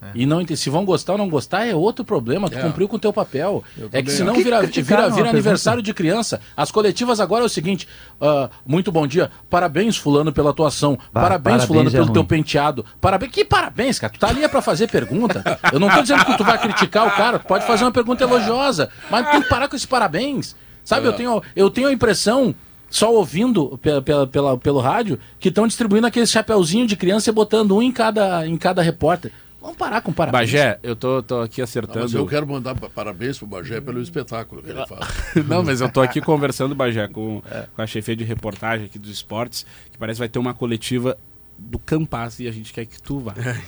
[0.00, 0.10] É.
[0.14, 2.50] E não se vão gostar ou não gostar é outro problema.
[2.50, 2.62] Tu é.
[2.62, 3.64] cumpriu com o teu papel.
[3.92, 6.40] É que senão vira, vira, vira aniversário de criança.
[6.56, 7.88] As coletivas agora é o seguinte:
[8.20, 10.98] uh, muito bom dia, parabéns, Fulano, pela tua ação.
[11.12, 12.12] parabéns, parabéns, Fulano, é pelo ruim.
[12.12, 12.84] teu penteado.
[13.00, 13.32] Parabéns.
[13.32, 14.12] Que parabéns, cara?
[14.12, 15.42] Tu tá ali é pra fazer pergunta.
[15.72, 18.22] Eu não tô dizendo que tu vai criticar o cara, tu pode fazer uma pergunta
[18.22, 20.54] elogiosa, mas tem que parar com esses parabéns.
[20.84, 21.16] Sabe, eu é.
[21.16, 22.54] tenho, eu tenho a impressão
[22.88, 27.32] só ouvindo pela, pela, pela pelo rádio, que estão distribuindo aquele chapeuzinho de criança e
[27.32, 29.32] botando um em cada, em cada repórter.
[29.66, 30.52] Vamos parar com parabéns.
[30.52, 31.98] Bagé, eu tô, tô aqui acertando.
[31.98, 35.08] Não, mas eu quero mandar parabéns pro Bagé pelo espetáculo que ele faz.
[35.48, 37.64] Não, mas eu tô aqui conversando, Bagé, com, é.
[37.74, 41.18] com a chefia de reportagem aqui dos esportes, que parece que vai ter uma coletiva
[41.58, 43.34] do Campas e a gente quer que tu vá.
[43.44, 43.60] É.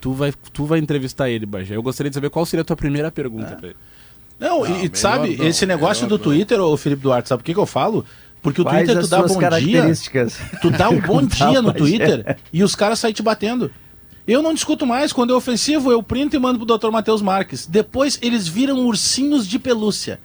[0.00, 1.74] Tu vai, tu vai entrevistar ele, Bagé.
[1.74, 3.56] Eu gostaria de saber qual seria a tua primeira pergunta é.
[3.56, 3.76] pra ele.
[4.38, 7.54] Não, não e sabe, não, esse negócio do Twitter, o Felipe Duarte, sabe por que,
[7.54, 8.06] que eu falo?
[8.40, 9.82] Porque o Quais Twitter tu dá bom dia.
[10.62, 13.72] Tu dá um bom dia no Twitter e os caras saem te batendo.
[14.26, 15.12] Eu não discuto mais.
[15.12, 16.90] Quando é ofensivo, eu printo e mando pro Dr.
[16.90, 17.66] Matheus Marques.
[17.66, 20.20] Depois eles viram ursinhos de pelúcia.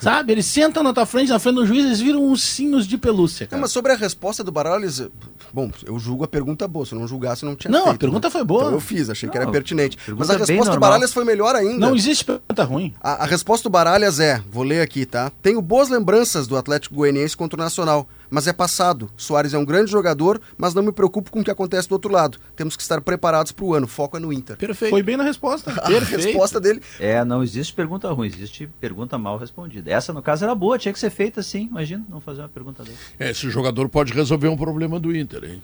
[0.00, 0.32] Sabe?
[0.32, 3.46] Eles sentam na tua frente, na frente do juiz, eles viram ursinhos de pelúcia.
[3.46, 3.56] Cara.
[3.56, 5.00] Não, mas sobre a resposta do Baralhas,
[5.52, 6.84] Bom, eu julgo a pergunta boa.
[6.84, 8.32] Se eu não julgasse, não tinha Não, feito, a pergunta né?
[8.32, 8.62] foi boa.
[8.64, 9.96] Então eu fiz, achei que era Não, pertinente.
[10.16, 10.80] Mas a bem resposta do.
[10.80, 11.78] Baralhas foi melhor ainda.
[11.78, 12.92] Não existe pergunta ruim.
[13.00, 15.30] A, a resposta do Baralhas é, vou ler aqui, tá?
[15.40, 19.10] Tenho boas lembranças do Atlético Goianiense contra o Nacional, mas é passado.
[19.16, 22.10] Soares é um grande jogador, mas não me preocupo com o que acontece do outro
[22.10, 22.38] lado.
[22.54, 23.86] Temos que estar preparados para o ano.
[23.86, 24.56] Foco é no Inter.
[24.56, 24.90] Perfeito.
[24.90, 25.70] Foi bem na resposta.
[25.82, 29.90] A resposta dele É, não existe pergunta ruim, existe pergunta mal respondida.
[29.90, 31.66] Essa, no caso, era boa, tinha que ser feita assim.
[31.66, 32.96] Imagina, não fazer uma pergunta dessa.
[33.18, 35.62] É, esse jogador pode resolver um problema do Inter, hein?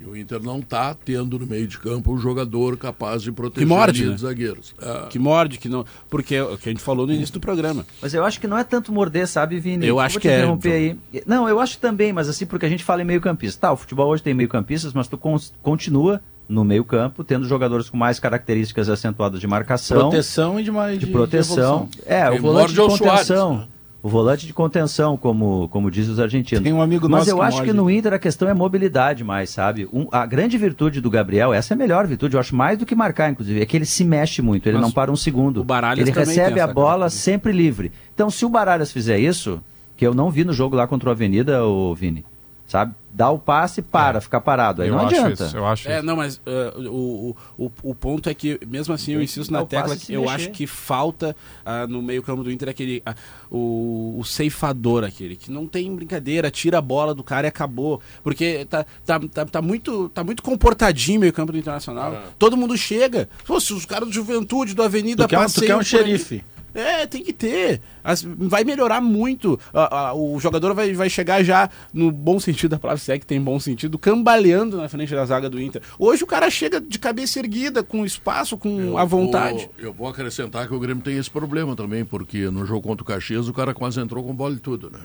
[0.00, 3.66] E o Inter não está tendo no meio de campo um jogador capaz de proteger
[3.66, 4.14] Que morde, a linha né?
[4.16, 4.74] de zagueiros.
[4.80, 5.06] É.
[5.08, 5.84] Que morde, que não.
[6.08, 7.84] Porque é o que a gente falou no início do programa.
[8.00, 9.86] Mas eu acho que não é tanto morder, sabe, Vini?
[9.86, 10.96] Eu acho vou que te é, aí.
[11.26, 13.62] Não, eu acho também, mas assim, porque a gente fala em meio campista.
[13.66, 15.18] Tá, o futebol hoje tem meio campistas, mas tu
[15.62, 20.70] continua no meio campo, tendo jogadores com mais características acentuadas de marcação, Proteção e de,
[20.70, 21.56] mais- de, de proteção.
[21.56, 21.88] evolução.
[22.06, 23.68] é, o volante de é Suárez, contenção.
[24.00, 26.62] O volante de contenção, como, como diz os argentinos.
[26.62, 29.88] Tem um amigo Mas eu acho que no Inter a questão é mobilidade mais, sabe?
[29.92, 32.86] Um- a grande virtude do Gabriel, essa é a melhor virtude, eu acho mais do
[32.86, 35.62] que marcar, inclusive, é que ele se mexe muito, ele Mas não para um segundo.
[35.62, 37.90] o Baralhas ele recebe a bola sempre livre.
[38.14, 39.60] Então, se o Baralhas fizer isso,
[39.96, 42.24] que eu não vi no jogo lá contra o Avenida, o Vini,
[42.68, 42.94] sabe?
[43.10, 44.82] Dá o passe e para, fica parado.
[44.82, 45.44] Aí eu não acho adianta.
[45.46, 46.06] isso, eu acho É, isso.
[46.06, 49.96] não, mas eh, o, o, o, ponto é que, mesmo assim, eu insisto na tecla
[49.96, 50.34] que eu mexer.
[50.34, 51.34] acho que falta
[51.64, 53.02] ah, no meio-campo do Inter aquele.
[53.04, 53.14] ah,
[53.50, 58.00] o, o ceifador, aquele, que não tem brincadeira, tira a bola do cara e acabou.
[58.22, 62.22] Porque tá, tá, tá, tá muito, tá muito comportadinho o meio-campo do Internacional.
[62.38, 63.28] Todo mundo chega.
[63.46, 65.78] Pô, se os caras do Juventude, do Avenida Tu quer, um- tu passeiam quer um
[65.78, 66.44] por aí- xerife.
[66.78, 67.80] É, tem que ter.
[68.04, 69.58] As- vai melhorar muito.
[69.74, 73.18] A- a- o jogador vai, vai chegar já, no bom sentido da palavra, se é
[73.18, 75.82] que tem bom sentido, cambaleando na frente da zaga do Inter.
[75.98, 79.68] Hoje o cara chega de cabeça erguida, com espaço, com a vontade.
[79.76, 83.02] Vou- eu vou acrescentar que o Grêmio tem esse problema também, porque no jogo contra
[83.02, 85.00] o Caxias o cara quase entrou com bola e tudo, né?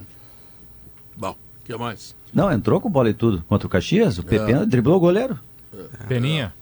[1.17, 2.15] Bom, o que mais?
[2.33, 3.43] Não, entrou com bola e tudo.
[3.47, 5.39] Contra o Caxias, o Pepena driblou o goleiro.
[6.07, 6.53] Peninha.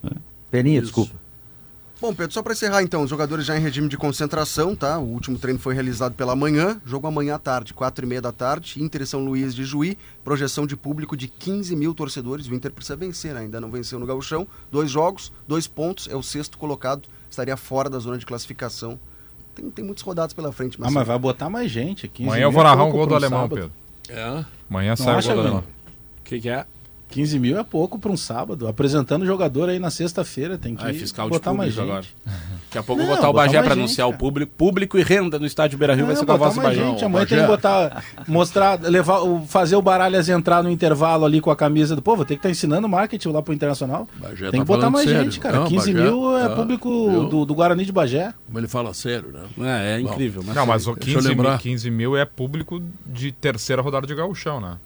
[0.49, 0.85] Peninha, Isso.
[0.87, 1.20] desculpa.
[2.01, 4.97] Bom, Pedro, só para encerrar então, os jogadores já em regime de concentração, tá?
[4.97, 8.31] O último treino foi realizado pela manhã, jogo amanhã à tarde, quatro e meia da
[8.31, 12.55] tarde, Inter e São Luís de Juí, projeção de público de 15 mil torcedores, o
[12.55, 13.41] Inter precisa vencer, né?
[13.41, 17.87] ainda não venceu no gauchão, dois jogos, dois pontos, é o sexto colocado, estaria fora
[17.87, 18.99] da zona de classificação.
[19.53, 22.23] Tem, tem muitas rodadas pela frente, Ah, mas vai botar mais gente aqui.
[22.23, 23.71] Amanhã eu vou narrar um gol do alemão, Pedro.
[24.09, 24.43] É.
[24.67, 25.63] Amanhã sai o gol do alemão.
[26.19, 26.65] O que, que é?
[27.11, 28.67] 15 mil é pouco para um sábado.
[28.67, 32.13] Apresentando jogador aí na sexta-feira, tem que Ah, é fiscal de botar mais público gente.
[32.25, 32.41] agora.
[32.63, 34.19] Daqui a pouco eu Não, vou botar o Bagé mais pra gente, anunciar o cara.
[34.19, 34.51] público.
[34.57, 36.89] Público e renda no estádio Beira Rio vai ser com a voz do mais Bagé.
[36.89, 37.01] gente.
[37.01, 37.41] Não, Amanhã tem Bagé.
[37.49, 41.95] que botar, mostrar, levar, o- fazer o Baralhas entrar no intervalo ali com a camisa
[41.95, 42.23] do povo.
[42.23, 44.07] Tem que estar ensinando marketing lá pro Internacional.
[44.15, 45.23] Bagé tem tá que botar mais sério.
[45.25, 45.59] gente, cara.
[45.59, 46.89] Não, 15 Bagé, mil é é, público
[47.29, 48.33] do, do Guarani de Bagé.
[48.45, 49.41] Como ele fala sério, né?
[49.67, 50.09] É, é Bom.
[50.13, 50.41] incrível.
[50.45, 51.59] Mas Não, mas o Deixa eu 15 mil, lembrar.
[51.59, 54.77] 15 mil é público de terceira rodada de gauchão, né?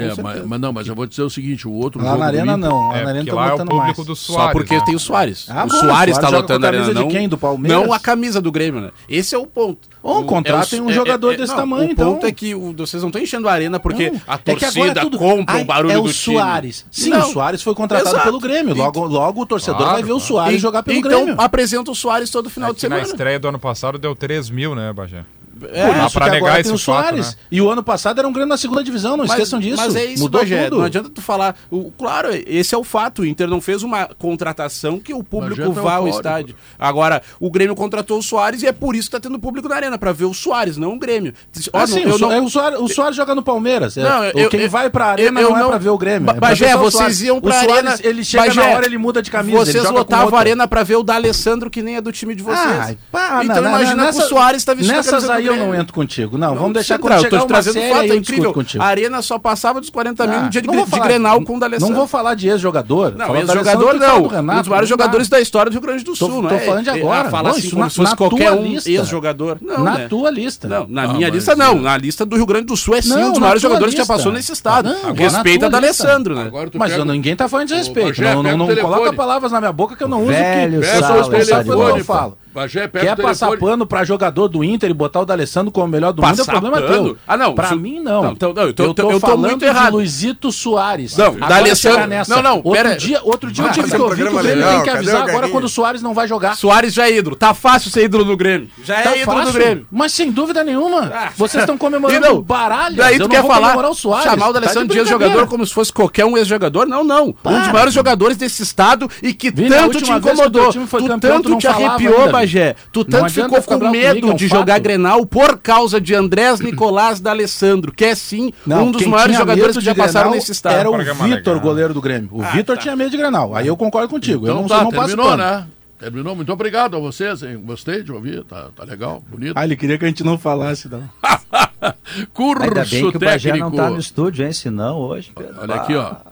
[0.00, 2.26] É, mas, mas não, mas eu vou dizer o seguinte, o outro Lá jogo na
[2.26, 2.88] Arena Inter- não.
[2.88, 3.96] Lá É, na Arena estão lá é o público mais.
[3.96, 4.44] do Soares.
[4.46, 4.82] Só porque né?
[4.84, 5.46] tem o Soares.
[5.48, 7.28] Ah, o bom, Soares o tá Soares joga lotando a arena, camisa de não, quem?
[7.28, 7.80] Do Palmeiras?
[7.86, 8.90] não a camisa do Grêmio, né?
[9.08, 9.88] Esse é o ponto.
[10.02, 12.14] Bom, O- contratem é o- um jogador desse não, tamanho, O então.
[12.14, 14.50] ponto é que o- vocês não estão enchendo a arena porque Não, a é que
[14.64, 16.36] agora torcida tudo- compra Ai, o barulho é do o time.
[16.36, 16.86] Soares.
[16.90, 17.20] Sim, Não.
[17.28, 18.24] o Soares foi contratado Exato.
[18.24, 18.74] pelo Grêmio.
[18.74, 20.20] Logo, logo o torcedor Claro, vai ver o.
[20.20, 21.34] Soares jogar pelo então Grêmio.
[21.38, 23.12] apresenta o Soares todo final de É que na semana.
[23.12, 25.24] estreia do ano passado deu 3 mil, né, Bagé?
[25.72, 27.26] É, Por isso pra negar esse tem o fato, Soares.
[27.28, 27.34] né?
[27.50, 29.76] E o ano passado era um Grêmio na segunda divisão, não esqueçam disso.
[29.76, 30.78] Mas é isso, Mudou Bagé, tudo.
[30.78, 31.56] Não adianta tu falar.
[31.70, 33.22] O, claro, esse é o fato.
[33.22, 36.54] O Inter não fez uma contratação que o público tá vá ao estádio.
[36.78, 39.76] Agora, o Grêmio contratou o Soares e é por isso que tá tendo público na
[39.76, 41.32] arena, pra ver o Soares, não o Grêmio.
[41.72, 43.96] Ó, Ah, não- sim, o, So- não- é, o, Soares, o Soares joga no Palmeiras.
[43.96, 45.98] É, Não, eu- quem eu- vai pra arena eu não, é não- pra ver o
[45.98, 46.26] Grêmio.
[46.26, 47.98] Ba- é Bagé, vocês iam pra o Soares, arena.
[48.02, 49.56] ele chega Bagé, na hora, ele muda de camisa.
[49.58, 52.96] Vocês lotavam a arena pra ver o D'Alessandro, que nem é do time de vocês.
[53.42, 55.74] Então na- na- imagina que o Soares tá vestindo a Nessas camisa aí eu não
[55.74, 56.38] entro contigo.
[56.38, 58.12] Não, vamos deixar Central, quando eu chegar tô te uma trazendo série fato, aí é
[58.12, 58.52] eu incrível.
[58.52, 58.82] contigo.
[58.82, 61.42] A arena só passava dos 40 mil Ah, no dia de, não de falar- Grenal
[61.42, 61.88] com o D'Alessandro.
[61.92, 63.14] Não vou falar de ex-jogador.
[63.16, 64.26] Não, ex-jogador não.
[64.26, 65.04] Renato, um dos maiores não dá.
[65.04, 66.58] jogadores da história do Rio Grande do Tô- Sul, tô não é?
[66.60, 67.30] falando de É, agora.
[67.30, 69.58] Não, assim isso como se fosse qualquer um ex-jogador.
[69.60, 70.08] Não, Na né?
[70.08, 70.68] tua lista.
[70.68, 71.80] Não, na Ah, minha lista eu- não.
[71.80, 74.00] Na lista do Rio Grande do Sul é sim Não, um dos maiores jogadores que
[74.00, 74.88] já passou nesse estado.
[74.88, 75.80] Ah, não, Respeita da.
[75.80, 76.42] Alessandro, né?
[76.46, 78.08] Agora tu Mas eu- ninguém tá falando de desrespeito.
[78.20, 80.30] Bagé, não não, o não coloca palavras na minha boca que eu não uso.
[80.32, 81.98] O sou responsável pelo que telefone.
[82.00, 82.38] eu falo.
[82.54, 83.28] Bagé, pega Quer telefone.
[83.28, 86.32] passar pano pra jogador do Inter e botar o D'Alessandro como o melhor do mundo
[86.34, 87.04] é Passar problema pano?
[87.04, 87.16] teu.
[87.26, 88.22] Ah, não, Pra mim, não.
[88.24, 89.92] Não, então, não, eu tô- eu tô, eu tô falando muito de errado.
[89.92, 91.16] Luizito Soares.
[91.16, 94.28] Não, D'Alessandro- não, não, outro pera- dia, outro dia eu Vai tive fazer que ouvir
[94.28, 96.56] que o Grêmio tem que avisar agora quando o Soares não vai jogar.
[96.56, 97.36] Soares já é ídolo.
[97.36, 98.68] Tá fácil ser ídolo no Grêmio.
[98.82, 99.86] Já Tá é ídolo fácil, do Grêmio.
[99.90, 101.10] Mas sem dúvida nenhuma.
[101.14, 101.30] Ah.
[101.36, 102.96] Vocês estão comemorando não, baralho.
[102.96, 105.00] Daí eu tu quer falar, chamar o Tá de D'Alessandro de brincadeira.
[105.00, 106.86] ex-jogador como se fosse qualquer um ex-jogador?
[106.86, 107.34] Não, não.
[107.44, 110.72] Um dos maiores jogadores desse estado e que tanto te incomodou.
[110.72, 114.58] tu tanto te arrepiou, Bagé, tu tanto ficou com medo comigo, é um de fato.
[114.58, 119.36] jogar Grenal por causa de Andrés Nicolás D'Alessandro, que é sim não, um dos maiores
[119.36, 120.76] jogadores que já passaram nesse estado.
[120.76, 122.28] Era o Vitor, goleiro do Grêmio.
[122.32, 122.82] O ah, Vitor tá.
[122.82, 123.54] tinha medo de Grenal.
[123.54, 124.44] Aí eu concordo contigo.
[124.44, 125.66] Então, eu não, tá, não terminou, né?
[125.98, 126.34] Terminou.
[126.34, 127.60] Muito obrigado a vocês, hein?
[127.62, 128.42] Gostei de ouvir.
[128.44, 129.52] Tá, tá legal, bonito.
[129.54, 131.08] Ah, ele queria que a gente não falasse, não.
[132.32, 134.52] Curso Ainda bem que o Bagé não tá no estúdio, hein?
[134.52, 135.32] Senão hoje...
[135.58, 136.29] Olha aqui, ó.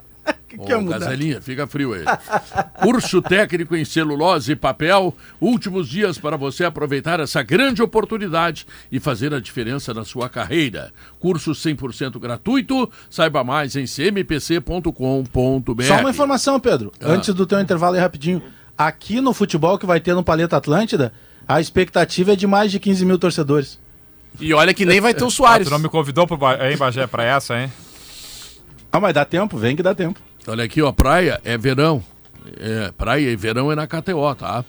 [0.49, 2.05] Que que Ô, Gazelinha, fica frio aí.
[2.83, 5.15] Curso técnico em celulose e papel.
[5.41, 10.93] Últimos dias para você aproveitar essa grande oportunidade e fazer a diferença na sua carreira.
[11.21, 12.91] Curso 100% gratuito.
[13.11, 14.93] Saiba mais em cmpc.com.br.
[15.85, 16.93] Só uma informação, Pedro.
[17.01, 17.13] Ah.
[17.13, 18.43] Antes do teu intervalo aí rapidinho.
[18.77, 21.13] Aqui no futebol que vai ter no Paleta Atlântida,
[21.47, 23.79] a expectativa é de mais de 15 mil torcedores.
[24.41, 25.67] E olha que nem vai ter o Soares.
[25.67, 26.71] Ah, tu não me convidou pro ba...
[26.71, 27.73] hein, Bagé, pra essa, hein?
[28.93, 30.21] Ah, mas dá tempo, vem que dá tempo.
[30.49, 32.03] Olha aqui, ó, praia é verão.
[32.57, 34.65] É, praia e verão é na KTO, tá?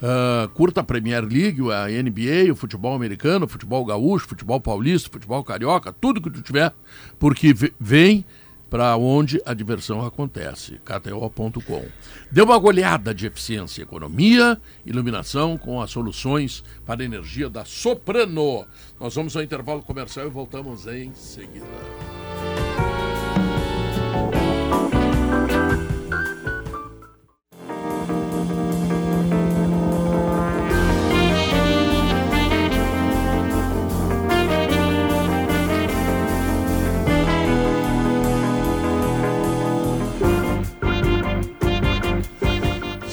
[0.00, 5.10] Uh, curta a Premier League, a NBA, o futebol americano, o futebol gaúcho, futebol paulista,
[5.10, 6.72] futebol carioca, tudo que tu tiver,
[7.18, 8.24] porque vem
[8.70, 10.80] para onde a diversão acontece.
[10.84, 11.84] KTO.com.
[12.30, 18.64] Dê uma olhada de eficiência, economia, iluminação com as soluções para energia da Soprano.
[18.98, 21.66] Nós vamos ao intervalo comercial e voltamos em seguida.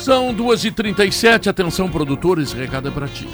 [0.08, 3.28] São 2h37, atenção produtores, recado é para ti.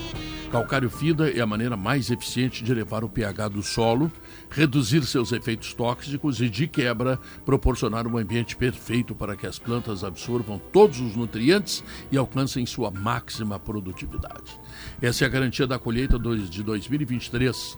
[0.52, 4.12] Calcário fida é a maneira mais eficiente de elevar o pH do solo,
[4.50, 10.04] reduzir seus efeitos tóxicos e, de quebra, proporcionar um ambiente perfeito para que as plantas
[10.04, 14.60] absorvam todos os nutrientes e alcancem sua máxima produtividade.
[15.00, 17.78] Essa é a garantia da colheita de 2023,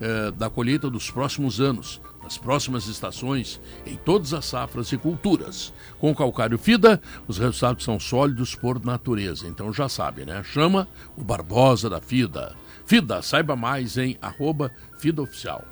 [0.00, 5.72] eh, da colheita dos próximos anos, nas próximas estações, em todas as safras e culturas.
[5.98, 9.48] Com calcário FIDA, os resultados são sólidos por natureza.
[9.48, 10.42] Então já sabe, né?
[10.44, 12.54] Chama o Barbosa da FIDA.
[12.86, 15.64] FIDA, saiba mais em arroba FIDA Oficial.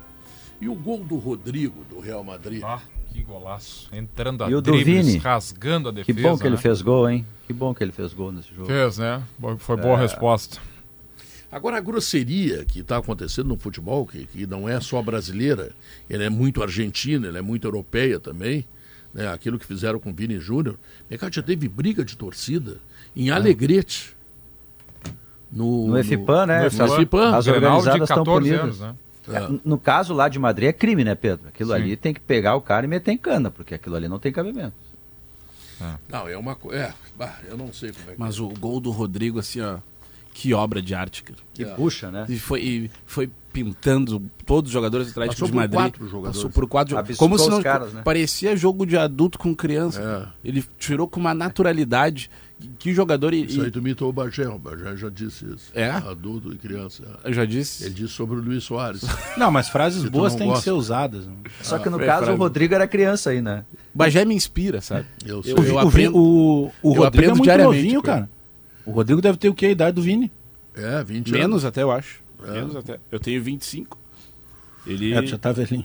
[0.59, 2.61] E o gol do Rodrigo, do Real Madrid.
[2.63, 2.81] Ah,
[3.13, 3.87] que golaço.
[3.93, 6.17] Entrando a dribles, rasgando a defesa.
[6.17, 6.49] Que bom que né?
[6.49, 7.25] ele fez gol, hein?
[7.45, 8.67] Que bom que ele fez gol nesse jogo.
[8.67, 9.21] Fez, né?
[9.59, 10.01] Foi boa é...
[10.01, 10.59] resposta.
[11.51, 15.71] Agora, a grosseria que está acontecendo no futebol, que, que, não é só brasileira,
[16.09, 18.65] ela é muito argentina, ela é muito europeia também,
[19.13, 19.29] né?
[19.29, 20.75] aquilo que fizeram com o Vini Júnior.
[21.09, 22.77] Mercado já teve briga de torcida
[23.15, 23.31] em é.
[23.31, 24.15] Alegrete.
[25.49, 26.63] No, no FIPAN, né?
[26.63, 27.35] No FIPAN.
[27.37, 28.59] As organizadas estão punidas.
[28.59, 28.95] Anos, né?
[29.29, 29.59] É.
[29.63, 31.47] No caso lá de Madrid é crime, né, Pedro?
[31.47, 31.75] Aquilo Sim.
[31.75, 34.31] ali tem que pegar o cara e meter em cana, porque aquilo ali não tem
[34.31, 34.73] cabimento.
[35.81, 35.93] É.
[36.09, 36.93] Não, é uma coisa.
[37.19, 38.41] É, eu não sei como é que Mas é.
[38.41, 39.77] o gol do Rodrigo, assim, ó
[40.37, 41.39] que obra de arte, cara.
[41.51, 41.65] Que é.
[41.65, 42.27] puxa, né?
[42.29, 45.81] E foi, e foi pintando todos os jogadores atléticos Passou de Madrid.
[45.81, 46.37] Quatro jogadores.
[46.37, 47.17] Passou por quatro jogadores.
[47.17, 48.03] Como se não caras, né?
[48.03, 50.31] parecia jogo de adulto com criança.
[50.43, 50.47] É.
[50.47, 52.29] Ele tirou com uma naturalidade.
[52.77, 53.33] Que jogador.
[53.33, 55.71] E, isso aí tu imitou o Bagé, o Bagé já disse isso.
[55.73, 55.89] É?
[55.89, 57.03] Adulto e criança.
[57.23, 57.85] Eu já disse?
[57.85, 59.01] Ele disse sobre o Luiz Soares.
[59.37, 61.25] não, mas frases boas têm que ser usadas.
[61.25, 61.33] Né?
[61.63, 62.37] Só que no ah, caso frase...
[62.37, 63.65] o Rodrigo era criança aí, né?
[63.91, 65.07] Bagé me inspira, sabe?
[65.25, 66.15] Eu, eu, eu, aprendo.
[66.15, 68.29] O, o, o eu Rodrigo aprendo é muito novinho, cara.
[68.87, 69.65] O Rodrigo deve ter o que?
[69.65, 70.31] A idade do Vini.
[70.73, 71.65] É, 20 Menos anos.
[71.65, 72.21] até, eu acho.
[72.47, 72.51] É.
[72.51, 72.97] Menos até.
[73.11, 73.97] Eu tenho 25.
[74.85, 75.83] Ele é, já tá velhinho.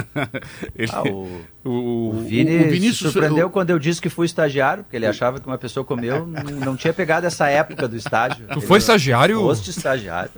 [0.74, 0.90] ele...
[0.90, 1.42] Ah, o...
[1.62, 1.70] O,
[2.08, 5.46] o, Vini o Vinícius surpreendeu quando eu disse que fui estagiário, porque ele achava que
[5.46, 6.26] uma pessoa como eu
[6.64, 8.46] não tinha pegado essa época do estágio.
[8.46, 9.40] Tu ele foi estagiário?
[9.40, 10.30] Foste estagiário.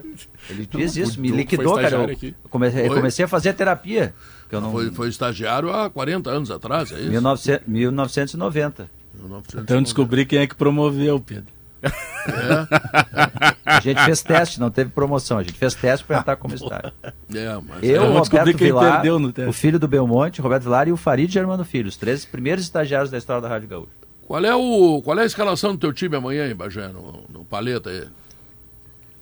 [0.51, 1.99] Ele diz isso, me liquidou, cara.
[1.99, 4.13] Eu comecei, comecei, a fazer terapia.
[4.49, 4.73] Que eu não...
[4.73, 7.11] foi, foi estagiário há 40 anos atrás, é isso?
[7.11, 8.91] 1900, 1990.
[9.15, 9.61] 1990.
[9.63, 11.56] Então descobri quem é que promoveu, Pedro.
[11.87, 13.47] É.
[13.65, 15.39] A gente fez teste, não teve promoção.
[15.39, 16.93] A gente fez teste para entrar como estágio.
[17.03, 18.19] É, mas eu, é.
[18.19, 19.03] Roberto Vilar,
[19.49, 23.11] o filho do Belmonte, Roberto Vilar e o Farid Germano Filho, os três primeiros estagiários
[23.11, 23.91] da história da Rádio Gaúcha.
[24.27, 27.91] Qual é, o, qual é a escalação do teu time amanhã, Bagé, no, no Paleta
[27.91, 28.09] aí?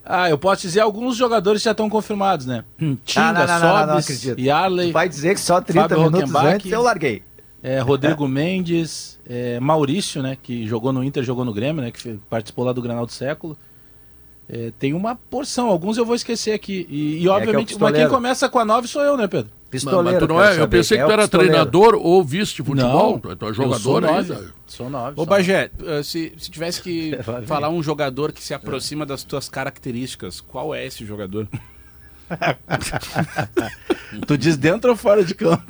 [0.05, 2.65] Ah, eu posso dizer alguns jogadores já estão confirmados, né?
[3.05, 4.93] Tinga, ah, não, não, não, não, Sobis, Yarley.
[4.93, 7.23] Vai dizer que só 30 Fábio minutos antes eu larguei.
[7.65, 12.21] É, Rodrigo Mendes, é, Maurício, né, que jogou no Inter, jogou no Grêmio, né, que
[12.29, 13.57] participou lá do Granal do Século.
[14.47, 16.87] É, tem uma porção, alguns eu vou esquecer aqui.
[16.91, 19.27] E, e é, é obviamente, é mas quem começa com a 9 sou eu, né,
[19.27, 19.51] Pedro?
[19.71, 23.35] Pistoleiro, mas, não é, eu pensei que tu era treinador ou vice de futebol, não,
[23.35, 24.55] tu é jogador sou ainda.
[24.67, 25.21] Sou nove.
[25.21, 29.49] Ô Bagé, eh, se, se tivesse que falar um jogador que se aproxima das tuas
[29.49, 31.49] características, qual é esse jogador?
[34.27, 35.63] tu diz dentro ou fora de campo?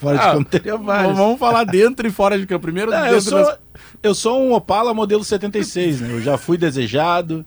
[0.00, 1.16] Fora ah, de campo teria vários.
[1.16, 2.62] Vamos falar dentro e fora de campo.
[2.62, 3.58] Primeiro, Não, eu, sou, das...
[4.02, 6.12] eu sou um Opala modelo 76, né?
[6.12, 7.44] Eu já fui desejado,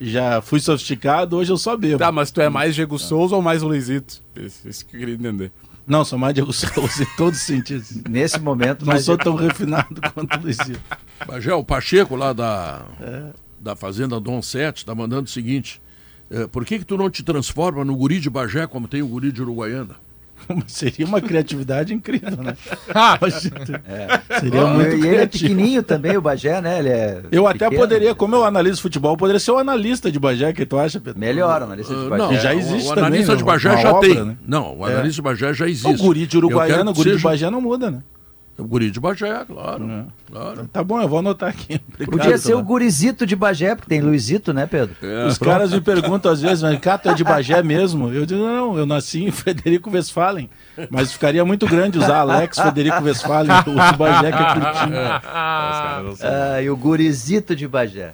[0.00, 1.98] já fui sofisticado, hoje eu só bebo.
[1.98, 4.20] Tá, mas tu é mais Diego Souza ou mais Luizito?
[4.36, 5.52] Isso, isso que eu queria entender.
[5.86, 7.94] Não, sou mais Diego Souza em todos os sentidos.
[8.08, 10.80] Nesse momento, Não mas sou tão refinado quanto o Luizito.
[11.26, 12.82] Bagé, o Pacheco lá da,
[13.60, 15.80] da Fazenda Dom Sete tá mandando o seguinte.
[16.32, 19.06] Eh, por que que tu não te transforma no guri de Bagé como tem o
[19.06, 19.94] guri de Uruguaiana?
[20.66, 22.56] Seria uma criatividade incrível, né?
[23.86, 24.40] É.
[24.40, 26.80] Seria e muito ele é pequenininho também, o Bagé, né?
[26.80, 27.80] Ele é Eu até pequeno.
[27.80, 30.98] poderia, como eu analiso futebol, eu poderia ser o analista de Bagé, que tu acha,
[31.00, 31.20] Pedro?
[31.20, 32.22] Melhor, analista de Ah, Bagé.
[32.24, 33.38] não, já o- existe o, também, analista né?
[33.38, 34.24] de Bagé já obra, tem.
[34.24, 34.36] né?
[34.46, 35.86] Não, o analista de Bagé já existe.
[35.88, 38.02] O guri de Uruguaiana, o guri de seja- Bagé não muda, né?
[38.62, 39.90] O guri de Bagé, claro.
[39.90, 40.04] É.
[40.30, 40.70] claro.
[40.72, 41.80] Tá bom, eu vou anotar aqui.
[41.98, 44.94] Obrigado, Podia ser o gurizito de Bagé, porque tem Luizito, né, Pedro?
[45.02, 45.26] É.
[45.26, 48.12] Os caras me perguntam às vezes, mas cá, tu é de Bagé mesmo?
[48.12, 50.48] Eu digo, não, eu nasci em Frederico Westphalen.
[50.88, 54.96] Mas ficaria muito grande usar Alex Frederico Westphalen, o de Bagé que é curtinho.
[55.24, 58.12] Ah, e o gurizito de Bagé.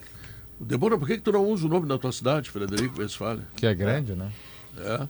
[0.59, 3.43] Debora, por que, que tu não usa o nome da tua cidade, Frederico Westphalen?
[3.55, 4.29] Que é grande, né?
[4.81, 5.07] É.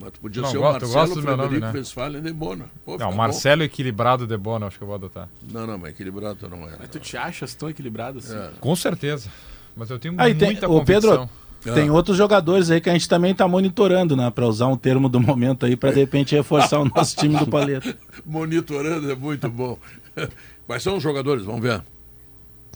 [0.00, 1.78] Mas tu podia Não, ser o gosto- eu Marcelo gosto do meu nome, Frederico né?
[1.80, 2.64] Westphalen de Bona.
[2.84, 3.16] Pô, Não, bom.
[3.16, 5.28] Marcelo Equilibrado de Bona, acho que eu vou adotar.
[5.50, 6.72] Não, não, mas equilibrado tu não é.
[6.90, 8.36] Tu te achas tão equilibrado assim?
[8.36, 8.50] É.
[8.60, 9.28] Com certeza.
[9.76, 11.74] Mas eu tenho Aí tem, muita o Pedro, convicção.
[11.74, 14.30] tem outros jogadores aí que a gente também tá monitorando, né?
[14.30, 17.46] Pra usar um termo do momento aí, pra de repente reforçar o nosso time do
[17.46, 17.96] Paleta.
[18.26, 19.78] Monitorando é muito bom.
[20.66, 21.44] Quais são os jogadores?
[21.44, 21.80] Vamos ver.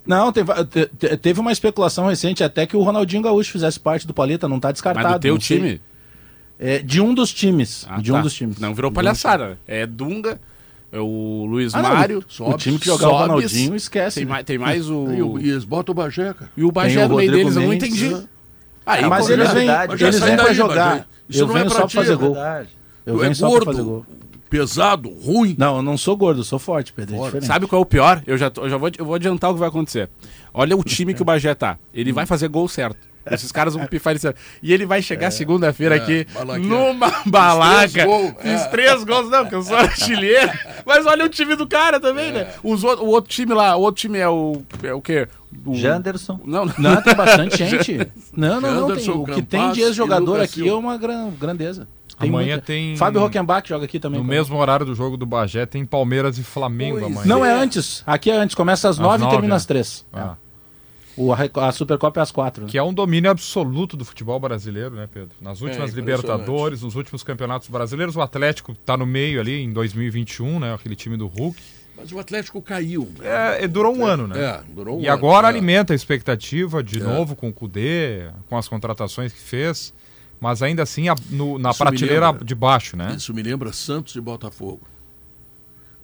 [0.05, 4.05] Não, teve, te- te- teve uma especulação recente até que o Ronaldinho Gaúcho fizesse parte
[4.05, 5.07] do Paleta, não tá descartado.
[5.07, 5.81] Mas do teu não sei.
[6.65, 7.85] É, de um dos times.
[7.89, 8.17] Ah, de tá.
[8.17, 8.57] um dos times.
[8.57, 9.57] Não virou palhaçada.
[9.67, 10.39] É Dunga,
[10.91, 12.23] é o Luiz Ah, não, Mário.
[12.39, 14.31] o- o time que jogava o Ronaldinho, esquece, Tem, né?
[14.31, 15.11] mais, tem mais o.
[15.11, 16.49] E, o- e eles botam o Bagé, cara.
[16.55, 18.09] E o Bagé Tem o no meio deles, eu não entendi.
[18.09, 18.23] né?
[18.85, 19.67] Aí, Ah, mas pô, eles é vêm.
[19.67, 20.89] Mas eles vêm pra jogar.
[20.91, 21.05] Bagé.
[21.29, 22.33] Isso Eu não é venho pra só ti, pra fazer é gol.
[22.33, 22.69] Verdade.
[23.05, 23.91] Eu Tu é venho só pra fazer gol.
[23.93, 24.07] gordo,
[24.49, 25.55] pesado, ruim.
[25.57, 27.15] Não, eu não sou gordo, eu sou forte, Pedro.
[27.37, 27.41] É.
[27.41, 28.21] Sabe qual é o pior?
[28.27, 30.09] Eu já, tô- eu já vou, eu vou adiantar o que vai acontecer.
[30.53, 31.77] Olha o time que o Bagé tá.
[31.93, 32.97] Ele vai fazer gol certo.
[33.31, 34.37] Esses caras vão pifar ele certo.
[34.61, 36.67] E ele vai chegar segunda-feira aqui balaqueira.
[36.67, 38.05] numa três balaca.
[38.05, 38.67] gols, Fiz é.
[38.67, 40.51] três gols, não, porque eu sou artilheiro.
[40.85, 42.47] Mas olha o time do cara também, né?
[42.63, 44.61] Os, o, o outro time lá, o outro time é o.
[44.83, 45.27] É o quê?
[45.65, 46.39] O, Janderson.
[46.43, 46.73] Não, não.
[46.77, 48.11] Não, tem bastante gente.
[48.35, 48.95] Não, não, não.
[48.97, 51.87] Tem, o que tem de ex-jogador aqui é uma gran, grandeza.
[52.19, 54.19] Tem Amanhã muita- tem- Fábio Rockenbach joga aqui também.
[54.19, 54.37] No cara.
[54.39, 57.25] mesmo horário do jogo do Bagé tem Palmeiras e Flamengo Pois amanhã.
[57.27, 57.53] Não, é É.
[57.53, 58.03] antes.
[58.07, 58.55] Aqui é antes.
[58.55, 59.55] Começa às Às nove e termina né?
[59.55, 60.03] às três.
[60.11, 60.35] Ah,
[61.15, 62.63] O, a, Supercopa é às quatro.
[62.63, 62.69] né?
[62.71, 65.29] Que é um domínio absoluto do futebol brasileiro, né, Pedro?
[65.39, 69.71] Nas últimas É, Libertadores, nos últimos campeonatos brasileiros, o Atlético está no meio ali em
[69.71, 70.73] 2021, né?
[70.73, 71.61] Aquele time do Hulk.
[71.95, 73.07] Mas o Atlético caiu.
[73.19, 73.57] né?
[73.59, 74.39] É, é, durou um ano, né?
[74.43, 75.49] É, durou um E ano, agora é.
[75.49, 77.03] alimenta a expectativa de É.
[77.03, 79.93] novo com o Cudê, com as contratações que fez,
[80.41, 82.43] mas ainda assim a- no- na Isso prateleira lembra.
[82.45, 83.13] de baixo, né?
[83.15, 84.81] Isso me lembra Santos e Botafogo.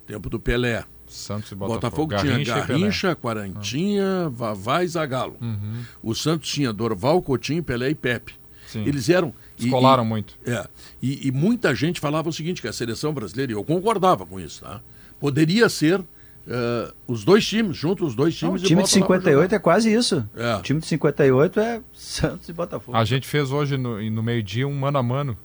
[0.06, 0.84] Tempo do Pelé.
[1.10, 2.16] Santos e Botafogo, Botafogo.
[2.18, 2.80] tinha e Pelé.
[2.80, 5.36] Garrincha, Quarantinha, Vavá e Zagallo.
[5.42, 5.82] Uhum.
[6.04, 8.34] O Santos tinha Dorval, Coutinho, Pelé e Pepe.
[8.68, 8.84] Sim.
[8.86, 9.34] Eles eram.
[9.58, 10.36] e- Descolaram e- muito.
[10.46, 10.68] É.
[11.02, 14.40] E, e muita gente falava o seguinte: que a seleção brasileira, e eu concordava com
[14.40, 14.80] isso, tá?
[15.20, 16.02] Poderia ser
[16.48, 18.64] eh, os dois times, junto os dois Não, o times.
[18.64, 19.56] e time de bota lá pra 58 jogar.
[19.56, 20.30] é quase isso.
[20.36, 20.56] É.
[20.56, 22.96] O time de 58 é Santos e Botafogo.
[22.98, 25.36] A gente fez hoje no, no meio-dia um mano a mano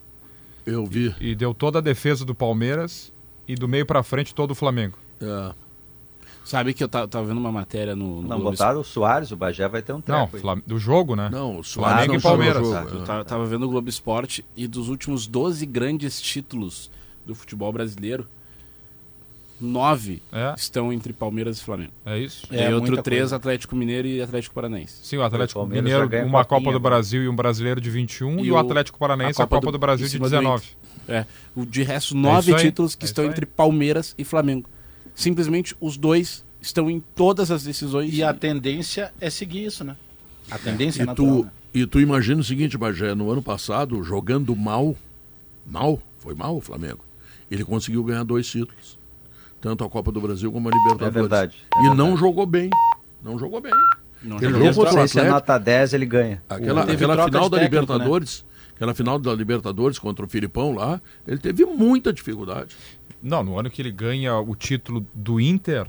[0.66, 1.14] Eu vi.
[1.20, 3.10] e deu toda a defesa do Palmeiras
[3.48, 4.96] e do meio pra frente todo o Flamengo.
[5.20, 5.52] É.
[6.44, 8.20] Sabe que eu tava, tava vendo uma matéria no.
[8.20, 10.36] no Não, Globo botaram o Soares, o Bagé vai ter um Não, treco.
[10.36, 10.42] aí.
[10.42, 11.30] Flam- do jogo, né?
[11.32, 12.66] Não, o Flamengo Flamengo e Palmeiras.
[12.68, 13.06] Jogo, Eu é.
[13.06, 16.90] tava, tava vendo o Globo Esporte e dos últimos 12 grandes títulos
[17.24, 18.26] do futebol brasileiro,
[19.60, 21.92] nove É, estão entre Palmeiras e Flamengo.
[22.04, 22.46] é isso.
[22.50, 23.36] É, e outro três, coisa.
[23.36, 24.98] Atlético Mineiro e Atlético Paranaense.
[25.02, 26.80] Sim, o Atlético Palmeiras Mineiro, uma copinha Copa do agora.
[26.96, 29.78] Brasil e um brasileiro de 21 e, E o o- Atlético Paranaense a Copa, do,
[29.78, 30.66] Brasil em de cima do 19.
[31.08, 31.24] É,
[31.56, 34.68] o de resto, nove isso aí, títulos que é estão entre Palmeiras e Flamengo.
[35.14, 38.12] Simplesmente os dois estão em todas as decisões.
[38.12, 39.96] E a tendência é seguir isso, né?
[40.50, 41.36] A tendência é E natural.
[41.38, 41.50] tu, né?
[41.74, 44.96] e tu imagina o seguinte, Bagé, no ano passado, jogando mal,
[45.66, 47.04] mal, foi mal o Flamengo,
[47.50, 48.98] ele conseguiu ganhar dois títulos.
[49.60, 51.08] Tanto a Copa do Brasil como a Libertadores.
[51.16, 51.96] É verdade, é e verdade.
[51.98, 52.68] não jogou bem.
[53.22, 53.72] Não jogou bem.
[54.22, 54.74] Não Ele jogou.
[54.84, 55.32] contra o sem ser Atlético.
[55.34, 56.42] nota 10, ele ganha.
[56.48, 57.64] Aquela, aquela final da técnico, né?
[57.64, 62.76] Libertadores, aquela final da Libertadores contra o Filipão lá, ele teve muita dificuldade.
[63.24, 65.86] Não, no ano que ele ganha o título do Inter,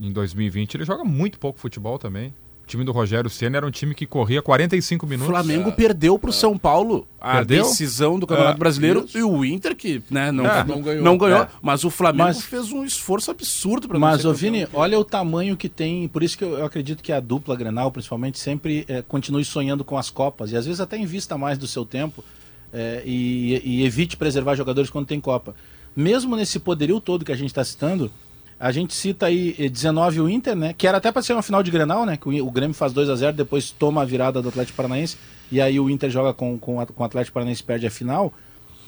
[0.00, 2.32] em 2020, ele joga muito pouco futebol também.
[2.64, 5.28] O time do Rogério Senna era um time que corria 45 O minutos.
[5.28, 7.64] Flamengo perdeu pro São Paulo a Perdeu?
[7.64, 9.18] decisão do Campeonato É, Brasileiro isso.
[9.18, 11.04] e o Inter que né, não, É, não, não ganhou.
[11.04, 11.40] não ganhou.
[11.42, 11.48] É.
[11.60, 15.56] Mas o Flamengo Mas- fez um esforço absurdo para Mas, ô Vini, olha o tamanho
[15.56, 16.06] que tem.
[16.06, 19.84] Por isso que eu, eu acredito que a dupla Grenal, principalmente, sempre eh, continue sonhando
[19.84, 20.52] com as Copas.
[20.52, 22.24] E às vezes até invista mais do seu tempo
[22.72, 25.56] eh, e, e evite preservar jogadores quando tem Copa.
[25.94, 28.10] Mesmo nesse poderio todo que a gente está citando,
[28.58, 30.74] A gente cita aí 19 eh, o Inter, né?
[30.76, 32.18] Que era até para ser uma final de Grenal, né?
[32.18, 35.16] Que o Grêmio faz 2 a 0 depois toma a virada do Atlético Paranaense.
[35.50, 38.34] E aí o Inter joga com, com, com o Atlético Paranaense e perde a final.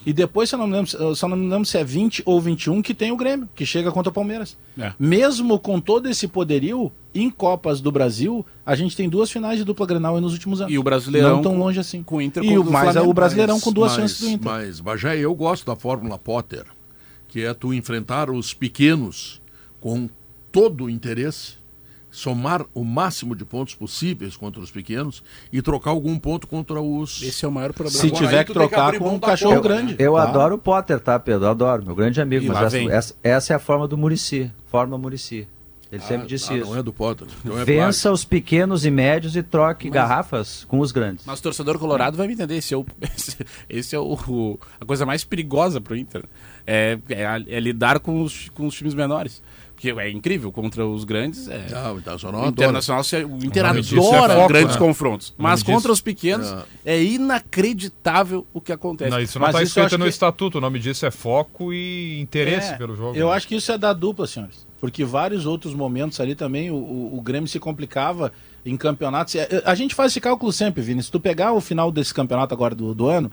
[0.05, 2.41] E depois, se eu não me lembro, só não me lembro se é 20 ou
[2.41, 4.57] 21, que tem o Grêmio, que chega contra o Palmeiras.
[4.79, 4.93] É.
[4.99, 9.65] Mesmo com todo esse poderio, em Copas do Brasil, a gente tem duas finais de
[9.65, 10.73] dupla Grenal nos últimos anos.
[10.73, 11.37] E o Brasileirão.
[11.37, 12.03] Não tão longe assim.
[12.03, 14.29] Com o Inter e o, mas é o Brasileirão mas, com duas mas, chances do
[14.29, 14.53] Inter.
[14.53, 16.65] Mas, Bajé, eu gosto da Fórmula Potter,
[17.33, 19.41] que é tu enfrentar os pequenos
[19.81, 20.07] com
[20.53, 21.55] todo o interesse,
[22.11, 27.23] somar o máximo de pontos possíveis contra os pequenos e trocar algum ponto contra os.
[27.23, 27.99] Esse é o maior problema.
[27.99, 29.97] Se Agora, tiver que trocar que com um cachorro eu, grande.
[29.99, 30.25] Eu tá?
[30.25, 31.47] adoro o Potter, tá, Pedro?
[31.47, 32.45] Eu adoro, meu grande amigo.
[32.45, 34.53] E mas essa, essa, essa, é a forma do Murici.
[34.67, 35.49] Forma Murici.
[35.91, 36.71] Ele ah, sempre disse ah, isso.
[36.71, 37.29] Não é do Potter.
[37.43, 41.25] Não é Vença os pequenos e médios e troque mas, garrafas com os grandes.
[41.25, 42.57] Mas o torcedor colorado vai me entender.
[42.57, 42.85] Esse é, o,
[43.17, 43.39] esse,
[43.71, 46.25] esse é o, o, a coisa mais perigosa pro Inter.
[46.67, 49.43] É, é, é lidar com os, com os times menores
[49.83, 51.49] que é incrível contra os grandes.
[51.49, 51.67] É...
[51.69, 54.79] Não, o Internacional, o Internacional o Inter adora é foco, grandes né?
[54.79, 55.35] confrontos.
[55.37, 56.95] Mas contra os pequenos é.
[56.95, 57.03] é.
[57.03, 59.11] inacreditável o que acontece.
[59.11, 60.11] Não, isso não está escrito no que...
[60.11, 60.59] estatuto.
[60.59, 63.19] O nome disso é foco e interesse é, pelo jogo.
[63.19, 63.35] Eu né?
[63.35, 64.65] acho que isso é da dupla, senhores.
[64.81, 68.33] Porque vários outros momentos ali também o, o, o Grêmio se complicava
[68.65, 69.35] em campeonatos.
[69.35, 71.03] É, a gente faz esse cálculo sempre, Vini.
[71.03, 73.33] Se tu pegar o final desse campeonato agora do, do ano,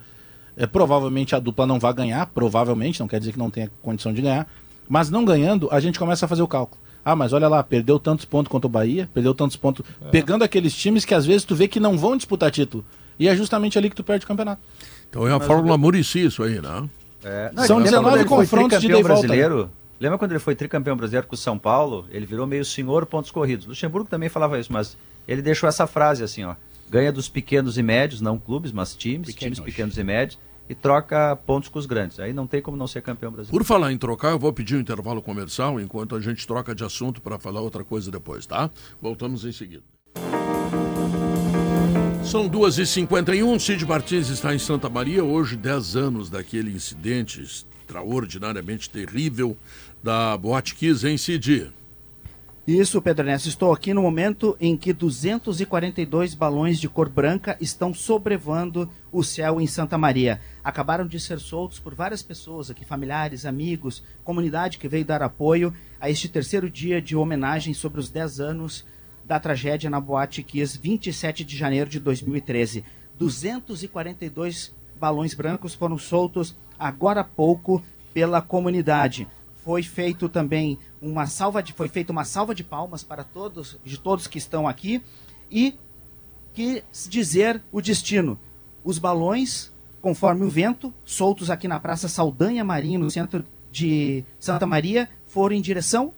[0.60, 4.14] é, provavelmente a dupla não vai ganhar, provavelmente, não quer dizer que não tenha condição
[4.14, 4.48] de ganhar
[4.90, 6.81] mas não ganhando, a gente começa a fazer o cálculo.
[7.06, 9.86] Ah, mas olha lá, perdeu tantos pontos contra o Bahia, perdeu tantos pontos.
[10.02, 10.10] É.
[10.10, 12.84] Pegando aqueles times que às vezes tu vê que não vão disputar título.
[13.18, 14.61] E é justamente ali que tu perde o campeonato.
[15.10, 15.77] Então é a mas fórmula eu...
[15.77, 16.90] Murici isso aí, né?
[17.23, 17.52] É.
[17.53, 19.03] Não, São 19 confrontos de volta.
[19.03, 19.69] brasileiro.
[19.99, 22.06] Lembra quando ele foi tricampeão brasileiro com o São Paulo?
[22.10, 23.65] Ele virou meio senhor pontos corridos.
[23.65, 26.56] Luxemburgo também falava isso, mas ele deixou essa frase assim, ó.
[26.90, 29.60] Ganha dos pequenos e médios, não clubes, mas times, Pequenos.
[29.60, 30.40] times pequenos e médios
[30.70, 32.20] e troca pontos com os grandes.
[32.20, 33.58] Aí não tem como não ser campeão brasileiro.
[33.58, 36.84] Por falar em trocar, eu vou pedir um intervalo comercial enquanto a gente troca de
[36.84, 38.70] assunto para falar outra coisa depois, tá?
[39.02, 39.84] Voltamos em seguida.
[42.24, 49.58] São 2h51, Cid Martins está em Santa Maria, hoje 10 anos daquele incidente extraordinariamente terrível
[50.04, 51.72] da Boate Kiss em Cid.
[52.70, 53.50] Isso, Pedro Ernesto.
[53.50, 59.60] Estou aqui no momento em que 242 balões de cor branca estão sobrevoando o céu
[59.60, 60.40] em Santa Maria.
[60.64, 65.74] Acabaram de ser soltos por várias pessoas aqui, familiares, amigos, comunidade que veio dar apoio
[66.00, 68.86] a este terceiro dia de homenagem sobre os 10 anos
[69.26, 72.86] da tragédia na Boate Kiss, 27 de janeiro de 2013.
[73.18, 77.82] 242 balões brancos foram soltos agora há pouco
[78.14, 79.28] pela comunidade
[79.70, 84.00] foi feito também uma salva de, foi feita uma salva de palmas para todos, de
[84.00, 85.00] todos que estão aqui
[85.52, 85.78] e
[86.56, 88.36] que dizer o destino.
[88.84, 89.72] Os balões,
[90.02, 95.56] conforme o vento, soltos aqui na Praça Saldanha Marinho, no centro de Santa Maria, foram
[95.56, 96.16] em direção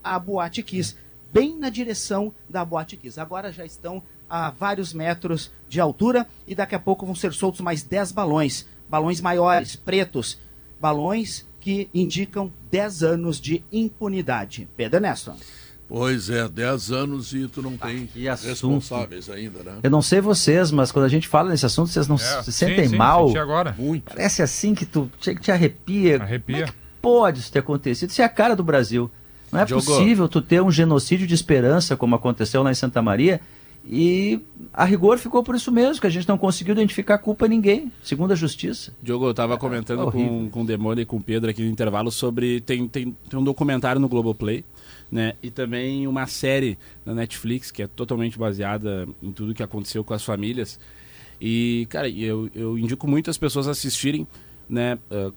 [0.00, 0.94] à Boate Kiss,
[1.32, 3.18] bem na direção da Boate Kiss.
[3.18, 4.00] Agora já estão
[4.30, 8.64] a vários metros de altura e daqui a pouco vão ser soltos mais 10 balões,
[8.88, 10.38] balões maiores, pretos,
[10.80, 14.68] balões que indicam 10 anos de impunidade.
[14.76, 15.32] Pedro Ernesto.
[15.88, 19.78] Pois é, 10 anos e tu não ah, tem responsáveis ainda, né?
[19.82, 22.52] Eu não sei vocês, mas quando a gente fala nesse assunto, vocês não é, se
[22.52, 23.28] sentem sim, mal?
[23.28, 23.74] Sim, agora.
[23.78, 24.04] Muito.
[24.04, 26.20] Parece assim que tu que te arrepia.
[26.20, 26.56] Arrepia.
[26.56, 28.10] Como é que pode isso ter acontecido?
[28.10, 29.10] Isso é a cara do Brasil.
[29.52, 33.40] Não é possível tu ter um genocídio de esperança, como aconteceu lá em Santa Maria,
[33.84, 34.40] e
[34.72, 37.90] a rigor ficou por isso mesmo, que a gente não conseguiu identificar culpa a ninguém,
[38.02, 38.94] segundo a justiça.
[39.02, 41.68] Diogo, eu estava comentando é com, com o Demônio e com o Pedro aqui no
[41.68, 42.60] intervalo sobre.
[42.60, 44.64] Tem, tem, tem um documentário no Globoplay,
[45.10, 45.34] né?
[45.42, 50.14] E também uma série na Netflix que é totalmente baseada em tudo que aconteceu com
[50.14, 50.78] as famílias.
[51.40, 54.26] E, cara, eu, eu indico muito as pessoas assistirem,
[54.68, 54.96] né?
[55.10, 55.34] Uh,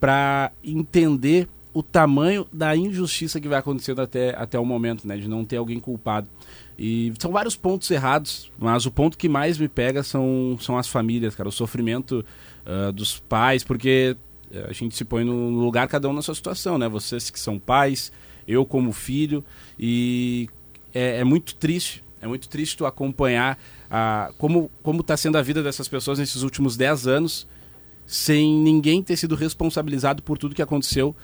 [0.00, 5.18] para entender o tamanho da injustiça que vai acontecendo até, até o momento, né?
[5.18, 6.26] De não ter alguém culpado.
[6.78, 10.86] E são vários pontos errados, mas o ponto que mais me pega são, são as
[10.88, 11.48] famílias, cara.
[11.48, 12.24] O sofrimento
[12.66, 14.16] uh, dos pais, porque
[14.68, 16.88] a gente se põe no lugar cada um na sua situação, né?
[16.88, 18.12] Vocês que são pais,
[18.46, 19.44] eu como filho,
[19.78, 20.48] e
[20.94, 23.58] é, é muito triste, é muito triste tu acompanhar
[23.90, 24.70] a, como
[25.00, 27.46] está sendo a vida dessas pessoas nesses últimos 10 anos,
[28.06, 31.14] sem ninguém ter sido responsabilizado por tudo que aconteceu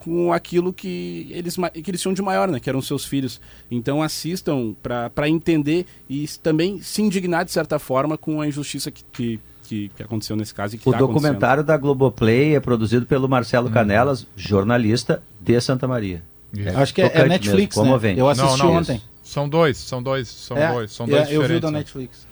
[0.00, 2.58] com aquilo que eles, que eles tinham de maior, né?
[2.58, 3.40] Que eram seus filhos.
[3.70, 9.04] Então assistam para entender e também se indignar, de certa forma, com a injustiça que,
[9.12, 10.76] que, que, que aconteceu nesse caso.
[10.84, 13.72] o tá documentário da Globoplay é produzido pelo Marcelo hum.
[13.72, 16.22] Canelas, jornalista de Santa Maria.
[16.56, 18.14] É Acho que é, é Netflix, mesmo, né?
[18.16, 19.00] Eu assisti não, não, ontem.
[19.22, 21.78] São dois, são dois, são é, dois, são dois é, Eu vi da né?
[21.78, 22.26] Netflix.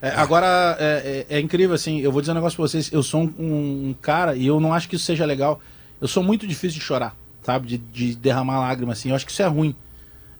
[0.00, 0.08] É.
[0.08, 2.90] é agora, é, é, é, incrível, assim, eu vou dizer um negócio pra vocês.
[2.90, 5.60] Eu sou um, um, cara, e eu não acho que isso seja legal,
[6.04, 7.16] eu sou muito difícil de chorar.
[7.42, 7.66] sabe?
[7.66, 9.08] De, de derramar lágrima, assim.
[9.08, 9.74] Eu acho que isso é ruim.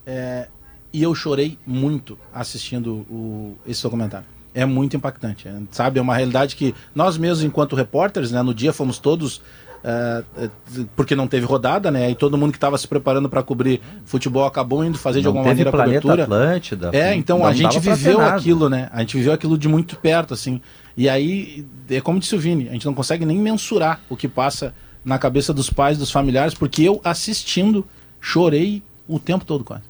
[0.06, 0.46] É,
[0.92, 4.26] e eu chorei muito assistindo o, esse documentário.
[4.54, 5.98] É muito impactante, é, sabe?
[5.98, 9.40] É uma realidade que nós mesmos, enquanto repórteres, né, no dia fomos todos
[9.84, 10.50] Uh,
[10.96, 12.10] porque não teve rodada, né?
[12.10, 15.26] E todo mundo que estava se preparando para cobrir futebol acabou indo fazer não de
[15.26, 16.22] alguma maneira a cobertura.
[16.22, 18.88] Atlântida, é, então a gente viveu aquilo, né?
[18.94, 20.58] A gente viveu aquilo de muito perto, assim.
[20.96, 24.26] E aí, é como disse o Vini, a gente não consegue nem mensurar o que
[24.26, 24.72] passa
[25.04, 27.86] na cabeça dos pais, dos familiares, porque eu assistindo
[28.20, 29.84] chorei o tempo todo quase.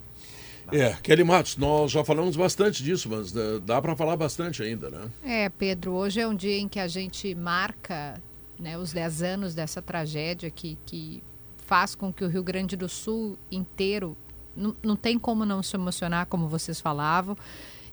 [0.71, 4.89] É, Kelly Matos, nós já falamos bastante disso, mas né, dá para falar bastante ainda,
[4.89, 5.01] né?
[5.23, 8.19] É, Pedro, hoje é um dia em que a gente marca
[8.59, 11.23] né, os 10 anos dessa tragédia que, que
[11.57, 14.17] faz com que o Rio Grande do Sul inteiro
[14.55, 17.37] não, não tem como não se emocionar, como vocês falavam.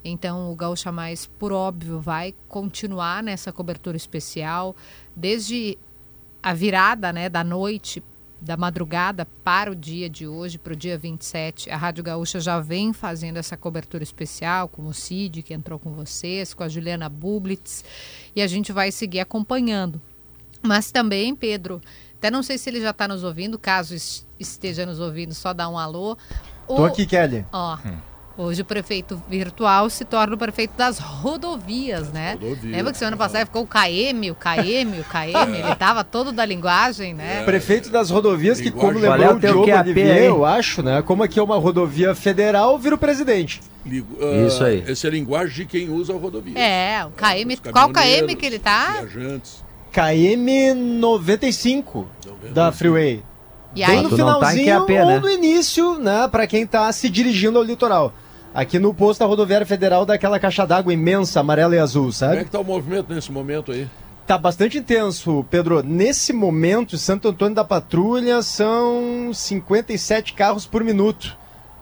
[0.04, 4.74] Então, o Gaúcha Mais, por óbvio, vai continuar nessa cobertura especial,
[5.14, 5.78] desde
[6.42, 8.02] a virada né, da noite,
[8.40, 11.70] da madrugada para o dia de hoje, para o dia 27.
[11.70, 15.92] A Rádio Gaúcha já vem fazendo essa cobertura especial com o Cid, que entrou com
[15.92, 17.84] vocês, com a Juliana Bublitz,
[18.34, 20.00] e a gente vai seguir acompanhando.
[20.60, 21.80] Mas também, Pedro,
[22.16, 23.94] até não sei se ele já está nos ouvindo, caso
[24.38, 26.16] esteja nos ouvindo, só dá um alô.
[26.68, 27.46] Estou aqui, Kelly.
[27.52, 28.11] Ó, hum.
[28.36, 32.32] Hoje o prefeito virtual se torna o prefeito das rodovias, né?
[32.32, 32.76] Rodovias.
[32.76, 36.44] Lembra que semana passada ficou o KM, o KM, o KM, ele tava todo da
[36.44, 37.40] linguagem, né?
[37.40, 37.44] É.
[37.44, 41.02] Prefeito das rodovias, que como lembrou o Diogo Olivier, eu acho, né?
[41.02, 43.60] Como aqui é uma rodovia federal, vira o presidente.
[43.84, 44.84] Uh, Isso aí.
[44.86, 46.58] Essa é a linguagem de quem usa a rodovia.
[46.58, 49.02] É, o KM, qual KM que ele tá?
[49.02, 49.62] Viajantes.
[49.92, 52.08] KM 95
[52.54, 53.22] da Freeway.
[53.74, 57.08] E aí, Bem no tá finalzinho tá ou no início, né, para quem tá se
[57.08, 58.12] dirigindo ao litoral.
[58.54, 62.32] Aqui no posto da rodoviária federal daquela caixa d'água imensa, amarela e azul, sabe?
[62.32, 63.88] Como é que tá o movimento nesse momento aí?
[64.26, 65.82] Tá bastante intenso, Pedro.
[65.82, 71.36] Nesse momento, Santo Antônio da Patrulha são 57 carros por minuto.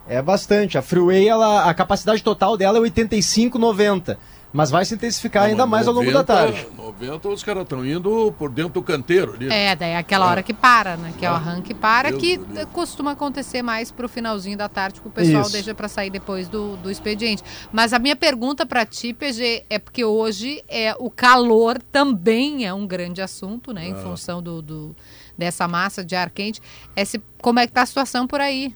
[0.07, 0.77] É bastante.
[0.77, 4.17] A Freeway, ela, a capacidade total dela é 85, 90.
[4.53, 6.67] Mas vai se intensificar não, ainda mais 90, ao longo da tarde.
[6.75, 9.33] 90 os caras estão indo por dentro do canteiro.
[9.33, 9.47] Ali.
[9.49, 11.13] É, daí é aquela hora que para, né?
[11.17, 12.67] Que é o arranque para, Deus que Deus.
[12.73, 15.53] costuma acontecer mais pro finalzinho da tarde, que o pessoal Isso.
[15.53, 17.43] deixa para sair depois do, do expediente.
[17.71, 22.73] Mas a minha pergunta para ti, PG, é porque hoje é o calor também é
[22.73, 23.87] um grande assunto, né?
[23.87, 23.97] Em ah.
[23.97, 24.95] função do, do,
[25.37, 26.61] dessa massa de ar quente.
[26.93, 28.75] É se, como é que tá a situação por aí?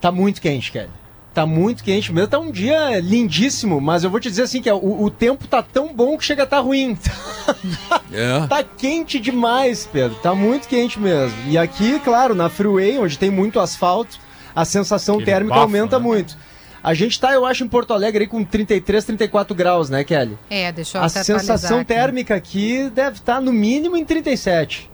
[0.00, 1.05] Tá muito quente, Kelly.
[1.36, 2.28] Tá muito quente mesmo.
[2.28, 5.60] Tá um dia lindíssimo, mas eu vou te dizer assim que o, o tempo tá
[5.62, 6.96] tão bom que chega a estar tá ruim.
[8.10, 8.46] é.
[8.48, 10.16] Tá quente demais, Pedro.
[10.22, 11.36] Tá muito quente mesmo.
[11.46, 14.18] E aqui, claro, na Freeway, onde tem muito asfalto,
[14.54, 16.04] a sensação Aquele térmica bafo, aumenta né?
[16.06, 16.38] muito.
[16.82, 20.38] A gente tá, eu acho, em Porto Alegre aí com 33, 34 graus, né, Kelly?
[20.48, 21.88] É, deixa eu A sensação aqui.
[21.88, 24.90] térmica aqui deve estar tá no mínimo em 37.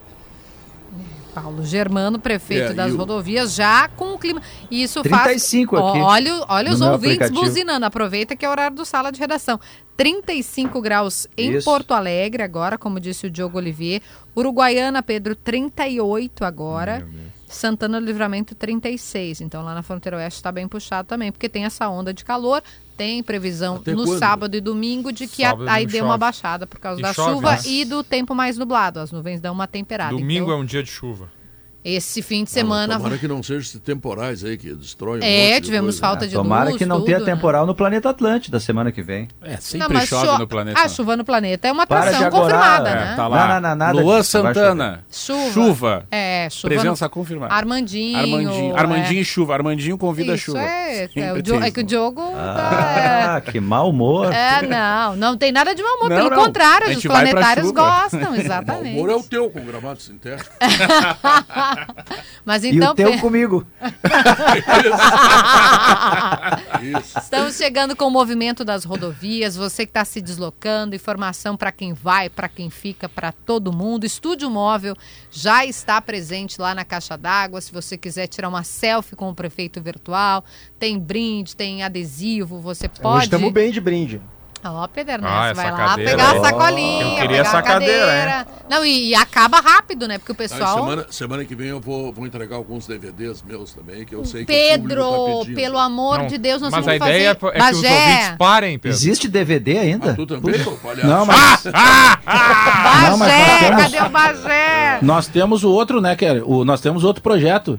[1.33, 4.41] Paulo Germano, prefeito é, das rodovias, já com o clima.
[4.69, 5.89] E isso 35 faz.
[5.89, 7.41] Aqui, olha olha os ouvintes aplicativo.
[7.41, 7.85] buzinando.
[7.85, 9.59] Aproveita que é horário do sala de redação.
[9.97, 11.65] 35 graus em isso.
[11.65, 14.01] Porto Alegre, agora, como disse o Diogo Olivier.
[14.35, 17.07] Uruguaiana, Pedro, 38 agora.
[17.55, 19.41] Santana do Livramento 36.
[19.41, 22.61] Então lá na fronteira oeste está bem puxado também, porque tem essa onda de calor.
[22.95, 24.19] Tem previsão Até no quando?
[24.19, 27.33] sábado e domingo de que a, aí deu uma baixada por causa e da chove,
[27.33, 27.61] chuva né?
[27.65, 28.99] e do tempo mais nublado.
[28.99, 30.15] As nuvens dão uma temperada.
[30.15, 31.27] Domingo então, é um dia de chuva.
[31.83, 32.95] Esse fim de semana.
[32.95, 35.21] tomara que não sejam temporais aí que destroem.
[35.23, 36.73] É, um tivemos falta de tomara luz.
[36.73, 37.25] Tomara que não tudo, tenha né?
[37.25, 39.27] temporal no planeta Atlântida semana que vem.
[39.41, 40.79] É, sempre não, chove cho no planeta.
[40.79, 43.13] A chuva no planeta é uma atração confirmada, é, né?
[43.15, 43.47] Tá lá.
[43.47, 45.03] Não, não, não, nada Luan Santana.
[45.11, 45.51] Chuva.
[45.51, 46.07] Chuva.
[46.09, 46.73] É, chuva.
[46.73, 47.09] Presença no...
[47.09, 47.53] confirmada.
[47.53, 48.17] Armandinho.
[48.17, 48.77] Armandinho.
[48.77, 49.21] Armandinho é.
[49.21, 49.53] e chuva.
[49.53, 50.61] Armandinho convida Isso chuva.
[50.61, 52.21] É, é, o é que o Diogo.
[52.33, 54.31] Ah, tá, que mau humor.
[54.31, 55.15] É, não.
[55.17, 56.09] Não tem nada de mau humor.
[56.09, 56.45] Não, Pelo não.
[56.45, 58.95] contrário, os planetários gostam, exatamente.
[58.95, 60.49] O humor é o teu com gramado sintético.
[62.45, 62.89] Mas então.
[62.89, 63.65] E o teu comigo.
[67.17, 69.55] Estamos chegando com o movimento das rodovias.
[69.55, 74.05] Você que está se deslocando, informação para quem vai, para quem fica, para todo mundo.
[74.05, 74.95] Estúdio Móvel
[75.31, 77.61] já está presente lá na caixa d'água.
[77.61, 80.43] Se você quiser tirar uma selfie com o prefeito virtual,
[80.77, 82.59] tem brinde, tem adesivo.
[82.59, 83.17] Você pode.
[83.17, 84.21] Hoje estamos bem de brinde.
[84.65, 86.11] Ó, oh, Pederneiras, ah, vai lá cadeira.
[86.11, 88.47] pegar a sacolinha, eu queria essa cadeira, cadeira.
[88.69, 90.17] Não, e, e, acaba rápido, né?
[90.17, 90.79] Porque o pessoal...
[90.79, 94.45] semana, semana que vem eu vou, vou entregar alguns DVDs meus também, que eu sei
[94.45, 96.99] Pedro, que Pedro, tá pelo amor não, de Deus, nós vamos fazer...
[96.99, 98.97] Mas a ideia é, é que os ouvintes parem, Pedro.
[98.97, 100.11] Existe DVD ainda?
[100.11, 100.55] Ah, tu também?
[101.03, 101.67] Não, mas...
[101.73, 103.83] Ah, ah, não, mas Bagé, temos...
[103.83, 104.99] cadê o Bagé?
[105.01, 107.77] Nós temos o outro, né, que o, nós temos outro projeto.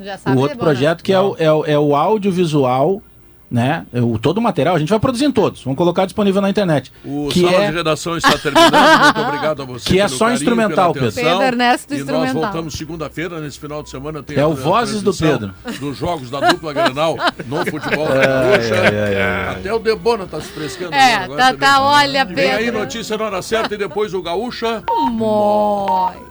[0.00, 3.02] Já sabe, o outro projeto que é o, é, o, é o audiovisual
[3.50, 3.84] né?
[3.92, 6.92] O, todo o material, a gente vai produzindo todos, vamos colocar disponível na internet.
[7.04, 7.70] O que Sala é...
[7.70, 9.90] de Redação está terminando, muito obrigado a você.
[9.90, 11.12] Que é só carinho, instrumental, Pedro.
[11.12, 12.34] Pedro Ernesto, e instrumental.
[12.34, 14.22] nós voltamos segunda-feira, nesse final de semana.
[14.22, 15.52] Tem é o Vozes do Pedro.
[15.80, 17.16] Dos jogos da dupla Granal
[17.46, 20.94] no futebol é, é, é, Até o Debona está se frescando.
[20.94, 22.42] É, tá, tá, olha, Pedro.
[22.42, 24.84] Vem aí notícia na hora certa e depois o Gaúcha.
[25.10, 26.30] Mói.